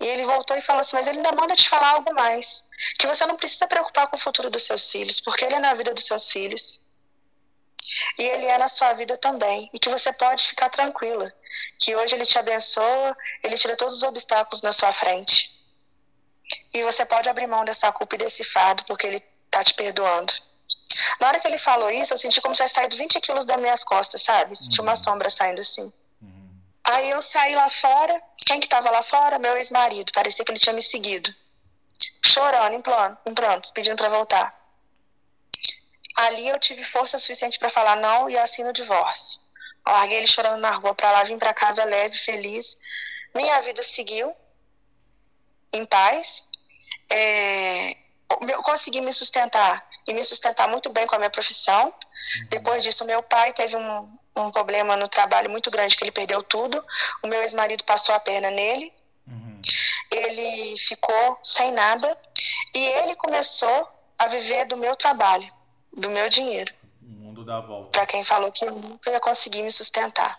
E 0.00 0.06
ele 0.06 0.24
voltou 0.24 0.56
e 0.56 0.62
falou 0.62 0.80
assim: 0.80 0.96
Mas 0.96 1.06
ele 1.06 1.18
ainda 1.18 1.32
manda 1.32 1.56
te 1.56 1.68
falar 1.68 1.90
algo 1.90 2.14
mais. 2.14 2.64
Que 2.98 3.06
você 3.06 3.24
não 3.26 3.36
precisa 3.36 3.66
preocupar 3.66 4.06
com 4.08 4.16
o 4.16 4.20
futuro 4.20 4.50
dos 4.50 4.62
seus 4.62 4.90
filhos, 4.90 5.20
porque 5.20 5.44
ele 5.44 5.54
é 5.54 5.60
na 5.60 5.74
vida 5.74 5.92
dos 5.94 6.04
seus 6.04 6.30
filhos. 6.30 6.80
E 8.18 8.22
ele 8.22 8.46
é 8.46 8.58
na 8.58 8.68
sua 8.68 8.92
vida 8.94 9.16
também. 9.16 9.70
E 9.72 9.78
que 9.78 9.88
você 9.88 10.12
pode 10.12 10.46
ficar 10.46 10.68
tranquila. 10.68 11.32
Que 11.78 11.94
hoje 11.94 12.14
ele 12.14 12.26
te 12.26 12.38
abençoa, 12.38 13.16
ele 13.42 13.56
tira 13.56 13.76
todos 13.76 13.96
os 13.96 14.02
obstáculos 14.02 14.62
na 14.62 14.72
sua 14.72 14.92
frente. 14.92 15.50
E 16.74 16.82
você 16.82 17.04
pode 17.06 17.28
abrir 17.28 17.46
mão 17.46 17.64
dessa 17.64 17.90
culpa 17.92 18.14
e 18.16 18.18
desse 18.18 18.44
fardo, 18.44 18.84
porque 18.84 19.06
ele 19.06 19.24
está 19.46 19.62
te 19.62 19.74
perdoando. 19.74 20.32
Na 21.20 21.28
hora 21.28 21.40
que 21.40 21.46
ele 21.46 21.58
falou 21.58 21.90
isso, 21.90 22.12
eu 22.12 22.18
senti 22.18 22.40
como 22.40 22.54
se 22.54 22.58
tivesse 22.58 22.74
saído 22.74 22.96
20 22.96 23.20
quilos 23.20 23.44
das 23.44 23.58
minhas 23.58 23.82
costas, 23.84 24.22
sabe? 24.22 24.56
Senti 24.56 24.80
uma 24.80 24.92
uhum. 24.92 24.96
sombra 24.96 25.30
saindo 25.30 25.60
assim. 25.60 25.92
Aí 26.86 27.10
eu 27.10 27.22
saí 27.22 27.54
lá 27.54 27.68
fora. 27.70 28.22
Quem 28.46 28.60
que 28.60 28.68
tava 28.68 28.90
lá 28.90 29.02
fora? 29.02 29.38
Meu 29.38 29.56
ex-marido. 29.56 30.12
Parecia 30.12 30.44
que 30.44 30.52
ele 30.52 30.58
tinha 30.58 30.74
me 30.74 30.82
seguido. 30.82 31.34
Chorando, 32.24 32.74
em, 32.74 32.82
plano, 32.82 33.16
em 33.26 33.34
pedindo 33.72 33.96
para 33.96 34.08
voltar. 34.08 34.64
Ali 36.16 36.48
eu 36.48 36.58
tive 36.58 36.84
força 36.84 37.18
suficiente 37.18 37.58
para 37.58 37.70
falar 37.70 37.96
não 37.96 38.28
e 38.28 38.38
assino 38.38 38.70
o 38.70 38.72
divórcio. 38.72 39.40
Larguei 39.86 40.18
ele 40.18 40.26
chorando 40.26 40.60
na 40.60 40.70
rua 40.70 40.94
para 40.94 41.10
lá, 41.10 41.24
vim 41.24 41.38
para 41.38 41.52
casa 41.52 41.84
leve, 41.84 42.16
feliz. 42.16 42.78
Minha 43.34 43.60
vida 43.62 43.82
seguiu 43.82 44.34
em 45.72 45.84
paz. 45.84 46.46
É, 47.10 47.96
eu 48.48 48.62
consegui 48.62 49.00
me 49.00 49.12
sustentar 49.12 49.86
e 50.08 50.14
me 50.14 50.24
sustentar 50.24 50.68
muito 50.68 50.90
bem 50.90 51.06
com 51.06 51.16
a 51.16 51.18
minha 51.18 51.30
profissão. 51.30 51.92
Depois 52.48 52.82
disso, 52.82 53.04
meu 53.04 53.22
pai 53.22 53.52
teve 53.52 53.76
um, 53.76 54.18
um 54.36 54.50
problema 54.50 54.96
no 54.96 55.08
trabalho 55.08 55.50
muito 55.50 55.70
grande, 55.70 55.96
que 55.96 56.04
ele 56.04 56.12
perdeu 56.12 56.42
tudo. 56.42 56.84
O 57.22 57.26
meu 57.26 57.40
ex-marido 57.42 57.84
passou 57.84 58.14
a 58.14 58.20
perna 58.20 58.50
nele. 58.50 58.92
Uhum. 59.26 59.60
Ele 60.10 60.76
ficou 60.78 61.38
sem 61.42 61.72
nada. 61.72 62.18
E 62.74 62.78
ele 62.78 63.14
começou 63.16 63.88
a 64.18 64.26
viver 64.26 64.64
do 64.66 64.76
meu 64.76 64.96
trabalho, 64.96 65.48
do 65.96 66.10
meu 66.10 66.28
dinheiro. 66.28 66.72
O 67.02 67.06
mundo 67.06 67.44
dá 67.44 67.60
volta. 67.60 67.90
Para 67.90 68.06
quem 68.06 68.24
falou 68.24 68.50
que 68.50 68.64
eu 68.64 68.72
nunca 68.72 69.10
ia 69.10 69.20
conseguir 69.20 69.62
me 69.62 69.70
sustentar. 69.70 70.38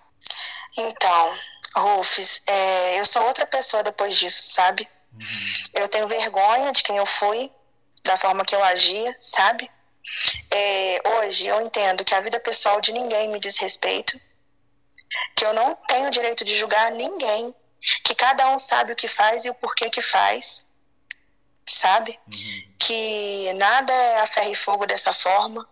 Então, 0.78 1.38
Rufus, 1.78 2.41
é, 2.48 3.00
eu 3.00 3.06
sou 3.06 3.24
outra 3.26 3.46
pessoa 3.46 3.84
depois 3.84 4.18
disso, 4.18 4.54
sabe? 4.54 4.88
Uhum. 5.14 5.54
Eu 5.74 5.88
tenho 5.88 6.08
vergonha 6.08 6.72
de 6.72 6.84
quem 6.84 6.98
eu 6.98 7.06
fui, 7.06 7.50
da 8.04 8.18
forma 8.18 8.46
que 8.46 8.56
eu 8.56 8.64
agia, 8.64 9.16
sabe? 9.18 9.70
É, 10.51 11.01
hoje 11.10 11.47
eu 11.47 11.62
entendo 11.62 12.03
que 12.03 12.14
a 12.14 12.22
vida 12.22 12.39
pessoal 12.39 12.80
de 12.82 12.91
ninguém 12.91 13.30
me 13.30 13.39
diz 13.39 13.58
respeito, 13.58 14.20
que 15.36 15.45
eu 15.45 15.53
não 15.53 15.76
tenho 15.88 16.10
direito 16.10 16.43
de 16.43 16.56
julgar 16.58 16.91
ninguém, 16.91 17.53
que 18.03 18.16
cada 18.16 18.49
um 18.49 18.60
sabe 18.60 18.93
o 18.93 18.95
que 18.95 19.08
faz 19.08 19.45
e 19.45 19.49
o 19.49 19.56
porquê 19.56 19.89
que 19.89 20.01
faz, 20.01 20.66
sabe? 21.68 22.20
Uhum. 22.28 22.74
Que 22.80 23.53
nada 23.53 23.93
é 23.93 24.22
a 24.22 24.26
ferro 24.26 24.51
e 24.51 24.56
fogo 24.56 24.86
dessa 24.86 25.14
forma, 25.14 25.68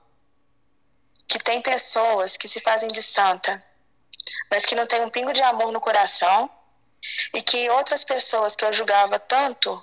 que 1.27 1.39
tem 1.39 1.61
pessoas 1.61 2.37
que 2.37 2.47
se 2.47 2.59
fazem 2.59 2.89
de 2.89 3.01
santa 3.01 3.63
mas 4.49 4.65
que 4.65 4.75
não 4.75 4.85
tem 4.85 5.01
um 5.01 5.09
pingo 5.09 5.33
de 5.33 5.41
amor 5.41 5.71
no 5.71 5.81
coração 5.81 6.49
e 7.33 7.41
que 7.41 7.69
outras 7.69 8.03
pessoas 8.03 8.55
que 8.55 8.63
eu 8.63 8.71
julgava 8.71 9.19
tanto 9.19 9.81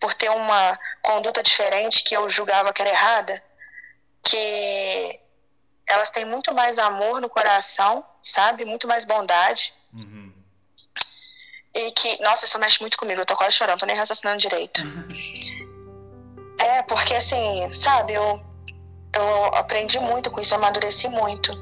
por 0.00 0.14
ter 0.14 0.30
uma 0.30 0.78
conduta 1.02 1.42
diferente 1.42 2.02
que 2.02 2.16
eu 2.16 2.28
julgava 2.28 2.72
que 2.72 2.82
era 2.82 2.90
errada, 2.90 3.42
que 4.26 5.20
elas 5.88 6.10
têm 6.10 6.24
muito 6.24 6.52
mais 6.52 6.78
amor 6.78 7.20
no 7.20 7.28
coração, 7.28 8.04
sabe? 8.20 8.64
Muito 8.64 8.88
mais 8.88 9.04
bondade. 9.04 9.72
Uhum. 9.94 10.32
E 11.72 11.92
que, 11.92 12.20
nossa, 12.22 12.44
isso 12.44 12.58
mexe 12.58 12.80
muito 12.80 12.98
comigo, 12.98 13.20
eu 13.20 13.26
tô 13.26 13.36
quase 13.36 13.54
chorando, 13.54 13.78
tô 13.78 13.86
nem 13.86 13.96
raciocinando 13.96 14.38
direito. 14.38 14.82
é, 16.58 16.82
porque 16.82 17.14
assim, 17.14 17.72
sabe, 17.72 18.14
eu, 18.14 18.42
eu 19.14 19.44
aprendi 19.54 20.00
muito 20.00 20.30
com 20.30 20.40
isso, 20.40 20.54
eu 20.54 20.58
amadureci 20.58 21.08
muito. 21.08 21.52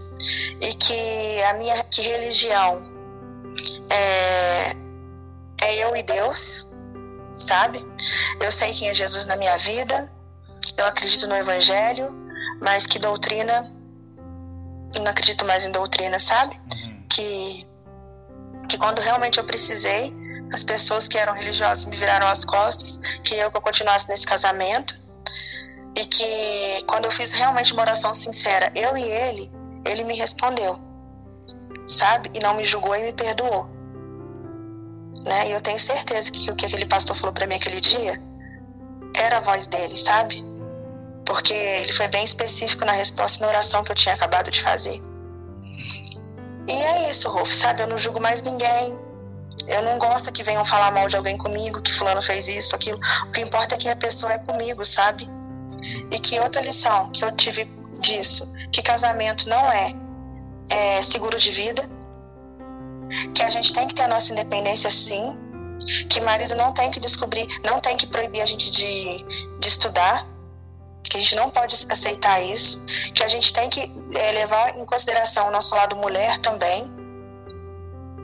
E 0.61 0.73
que 0.75 1.43
a 1.43 1.55
minha 1.55 1.85
que 1.85 2.01
religião 2.01 2.83
é, 3.91 4.71
é 5.61 5.85
eu 5.85 5.95
e 5.95 6.03
Deus, 6.03 6.67
sabe? 7.35 7.85
Eu 8.41 8.51
sei 8.51 8.73
quem 8.73 8.89
é 8.89 8.95
Jesus 8.95 9.27
na 9.27 9.37
minha 9.37 9.59
vida, 9.59 10.11
eu 10.79 10.87
acredito 10.87 11.27
no 11.27 11.37
Evangelho, 11.37 12.24
mas 12.61 12.87
que 12.87 12.99
doutrina, 12.99 13.71
não 14.97 15.07
acredito 15.07 15.45
mais 15.45 15.65
em 15.65 15.73
doutrina, 15.73 16.19
sabe? 16.19 16.55
Uhum. 16.57 17.05
Que, 17.09 17.67
que 18.69 18.79
quando 18.79 19.01
realmente 19.01 19.39
eu 19.39 19.45
precisei, 19.45 20.15
as 20.53 20.63
pessoas 20.63 21.09
que 21.09 21.19
eram 21.19 21.35
religiosas 21.35 21.85
me 21.85 21.97
viraram 21.97 22.27
as 22.27 22.45
costas, 22.45 23.01
queriam 23.23 23.51
que 23.51 23.57
eu 23.57 23.63
continuasse 23.63 24.09
nesse 24.09 24.27
casamento, 24.27 25.03
e 25.97 26.05
que 26.07 26.85
quando 26.87 27.05
eu 27.05 27.11
fiz 27.11 27.33
realmente 27.33 27.73
uma 27.73 27.83
oração 27.83 28.13
sincera, 28.15 28.73
eu 28.75 28.97
e 28.97 29.03
ele, 29.03 29.51
ele 29.85 30.05
me 30.05 30.17
respondeu, 30.17 30.79
sabe? 31.87 32.31
E 32.35 32.41
não 32.41 32.55
me 32.55 32.65
julgou 32.65 32.97
e 32.97 33.03
me 33.03 33.13
perdoou. 33.13 33.69
Né? 35.25 35.49
E 35.49 35.53
eu 35.53 35.61
tenho 35.61 35.79
certeza 35.79 36.31
que 36.31 36.51
o 36.51 36.57
que 36.57 36.67
aquele 36.67 36.87
pastor 36.87 37.17
falou 37.17 37.33
para 37.33 37.47
mim 37.47 37.55
aquele 37.55 37.81
dia 37.81 38.21
era 39.17 39.37
a 39.37 39.41
voz 39.41 39.67
dele, 39.67 39.97
sabe? 39.97 40.45
Porque 41.25 41.53
ele 41.53 41.93
foi 41.93 42.09
bem 42.09 42.25
específico 42.25 42.85
na 42.85 42.93
resposta 42.93 43.45
na 43.45 43.51
oração 43.51 43.83
que 43.83 43.91
eu 43.91 43.97
tinha 43.97 44.14
acabado 44.14 44.51
de 44.51 44.61
fazer. 44.61 45.03
E 46.68 46.72
é 46.72 47.11
isso, 47.11 47.29
Rolf, 47.29 47.53
sabe? 47.53 47.83
Eu 47.83 47.87
não 47.87 47.99
julgo 47.99 48.20
mais 48.20 48.43
ninguém. 48.43 48.99
Eu 49.66 49.83
não 49.83 49.99
gosto 49.99 50.33
que 50.33 50.43
venham 50.43 50.64
falar 50.64 50.91
mal 50.91 51.09
de 51.09 51.16
alguém 51.16 51.39
comigo, 51.39 51.81
que 51.81 51.93
fulano 51.93 52.20
fez 52.20 52.49
isso, 52.49 52.75
aquilo. 52.75 52.99
O 53.27 53.31
que 53.31 53.41
importa 53.41 53.75
é 53.75 53.79
que 53.79 53.89
a 53.89 53.97
pessoa 53.97 54.33
é 54.33 54.39
comigo, 54.39 54.85
sabe? 54.85 55.29
E 56.11 56.18
que 56.18 56.39
outra 56.41 56.61
lição 56.61 57.11
que 57.11 57.25
eu 57.25 57.33
tive 57.33 57.64
disso, 58.01 58.51
que 58.72 58.83
casamento 58.83 59.49
não 59.49 59.70
é, 59.70 59.95
é 60.70 61.03
seguro 61.03 61.39
de 61.39 61.51
vida, 61.51 61.83
que 63.35 63.43
a 63.43 63.51
gente 63.51 63.72
tem 63.72 63.87
que 63.89 63.95
ter 63.95 64.03
a 64.03 64.09
nossa 64.09 64.33
independência 64.33 64.91
sim, 64.91 65.37
que 66.09 66.20
marido 66.20 66.55
não 66.55 66.72
tem 66.72 66.91
que 66.91 67.01
descobrir, 67.01 67.47
não 67.64 67.81
tem 67.81 67.97
que 67.97 68.07
proibir 68.07 68.43
a 68.43 68.47
gente 68.47 68.70
de, 68.70 69.25
de 69.61 69.68
estudar, 69.68 70.27
que 71.11 71.17
a 71.17 71.21
gente 71.21 71.37
não 71.37 71.51
pode 71.51 71.75
aceitar 71.89 72.41
isso, 72.43 72.85
que 73.15 73.23
a 73.23 73.29
gente 73.29 73.53
tem 73.53 73.69
que 73.69 73.93
é, 74.15 74.33
levar 74.33 74.77
em 74.77 74.85
consideração 74.85 75.49
o 75.49 75.51
nosso 75.51 75.75
lado 75.75 75.97
mulher 75.97 76.39
também, 76.39 76.91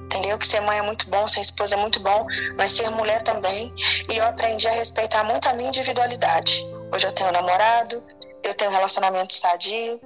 entendeu? 0.07 0.37
Que 0.39 0.47
ser 0.47 0.61
mãe 0.61 0.79
é 0.79 0.83
muito 0.83 1.09
bom, 1.09 1.27
ser 1.29 1.41
esposa 1.41 1.75
é 1.75 1.79
muito 1.79 2.01
bom, 2.01 2.27
mas 2.57 2.73
ser 2.73 2.91
mulher 2.91 3.23
também. 3.23 3.73
E 4.11 4.17
eu 4.17 4.25
aprendi 4.27 4.67
a 4.67 4.73
respeitar 4.73 5.25
muito 5.25 5.49
a 5.49 5.53
minha 5.53 5.69
individualidade. 5.69 6.65
Hoje 6.93 7.07
eu 7.07 7.13
tenho 7.13 7.29
um 7.29 7.33
namorado, 7.33 8.03
eu 8.43 8.55
tenho 8.55 8.71
um 8.71 8.75
relacionamento 8.75 9.35
sadio, 9.35 10.01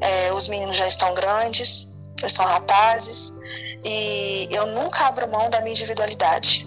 é, 0.00 0.32
os 0.32 0.48
meninos 0.48 0.76
já 0.76 0.86
estão 0.86 1.12
grandes, 1.12 1.88
eles 2.20 2.32
são 2.32 2.44
rapazes, 2.44 3.32
e 3.84 4.48
eu 4.50 4.66
nunca 4.66 5.06
abro 5.06 5.28
mão 5.30 5.50
da 5.50 5.60
minha 5.60 5.72
individualidade, 5.72 6.66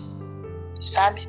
sabe? 0.82 1.28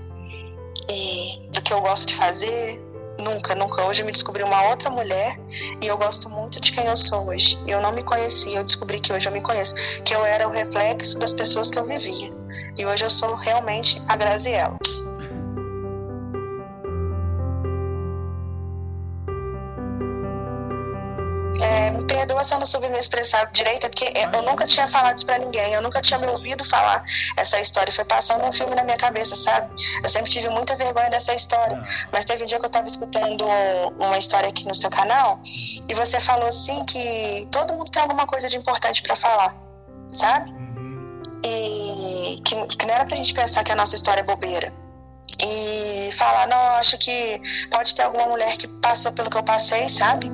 E 0.90 1.48
do 1.50 1.62
que 1.62 1.72
eu 1.72 1.80
gosto 1.80 2.06
de 2.06 2.14
fazer, 2.14 2.80
nunca, 3.22 3.54
nunca. 3.54 3.84
Hoje 3.84 4.02
eu 4.02 4.06
me 4.06 4.12
descobri 4.12 4.42
uma 4.42 4.68
outra 4.68 4.90
mulher 4.90 5.38
e 5.80 5.86
eu 5.86 5.96
gosto 5.96 6.28
muito 6.28 6.60
de 6.60 6.72
quem 6.72 6.86
eu 6.86 6.96
sou 6.96 7.28
hoje. 7.28 7.58
Eu 7.66 7.80
não 7.80 7.92
me 7.92 8.02
conhecia, 8.02 8.58
eu 8.58 8.64
descobri 8.64 9.00
que 9.00 9.12
hoje 9.12 9.28
eu 9.28 9.32
me 9.32 9.40
conheço, 9.40 9.74
que 10.04 10.14
eu 10.14 10.24
era 10.24 10.46
o 10.46 10.50
reflexo 10.50 11.18
das 11.18 11.32
pessoas 11.32 11.70
que 11.70 11.78
eu 11.78 11.86
vivia. 11.86 12.32
E 12.76 12.84
hoje 12.84 13.04
eu 13.04 13.10
sou 13.10 13.34
realmente 13.36 14.02
a 14.08 14.16
Graziella. 14.16 14.78
Perdoa 22.22 22.44
se 22.44 22.54
eu 22.54 22.58
não 22.60 22.66
soube 22.66 22.88
me 22.88 22.98
expressar 22.98 23.50
direito, 23.50 23.88
porque 23.90 24.12
eu 24.32 24.42
nunca 24.42 24.64
tinha 24.66 24.86
falado 24.86 25.16
isso 25.16 25.26
pra 25.26 25.38
ninguém, 25.38 25.72
eu 25.72 25.82
nunca 25.82 26.00
tinha 26.00 26.18
me 26.18 26.26
ouvido 26.28 26.64
falar 26.64 27.04
essa 27.36 27.60
história. 27.60 27.92
Foi 27.92 28.04
passando 28.04 28.44
um 28.44 28.52
filme 28.52 28.74
na 28.74 28.84
minha 28.84 28.96
cabeça, 28.96 29.34
sabe? 29.34 29.68
Eu 30.02 30.08
sempre 30.08 30.30
tive 30.30 30.48
muita 30.48 30.76
vergonha 30.76 31.10
dessa 31.10 31.34
história. 31.34 31.76
Ah. 31.76 32.08
Mas 32.12 32.24
teve 32.24 32.44
um 32.44 32.46
dia 32.46 32.60
que 32.60 32.66
eu 32.66 32.70
tava 32.70 32.86
escutando 32.86 33.44
uma 33.98 34.16
história 34.18 34.48
aqui 34.48 34.66
no 34.66 34.74
seu 34.74 34.90
canal 34.90 35.40
e 35.44 35.94
você 35.94 36.20
falou 36.20 36.46
assim 36.46 36.84
que 36.84 37.48
todo 37.50 37.72
mundo 37.74 37.90
tem 37.90 38.02
alguma 38.02 38.26
coisa 38.26 38.48
de 38.48 38.56
importante 38.56 39.02
para 39.02 39.16
falar, 39.16 39.56
sabe? 40.08 40.50
Uhum. 40.50 41.40
E 41.44 42.40
que, 42.44 42.54
que 42.76 42.86
não 42.86 42.94
era 42.94 43.04
pra 43.04 43.16
gente 43.16 43.34
pensar 43.34 43.64
que 43.64 43.72
a 43.72 43.76
nossa 43.76 43.96
história 43.96 44.20
é 44.20 44.24
bobeira 44.24 44.72
e 45.40 46.10
falar, 46.12 46.46
não, 46.46 46.76
acho 46.76 46.96
que 46.98 47.40
pode 47.70 47.94
ter 47.94 48.02
alguma 48.02 48.26
mulher 48.26 48.56
que 48.56 48.68
passou 48.68 49.12
pelo 49.12 49.30
que 49.30 49.36
eu 49.36 49.42
passei, 49.42 49.88
sabe? 49.88 50.30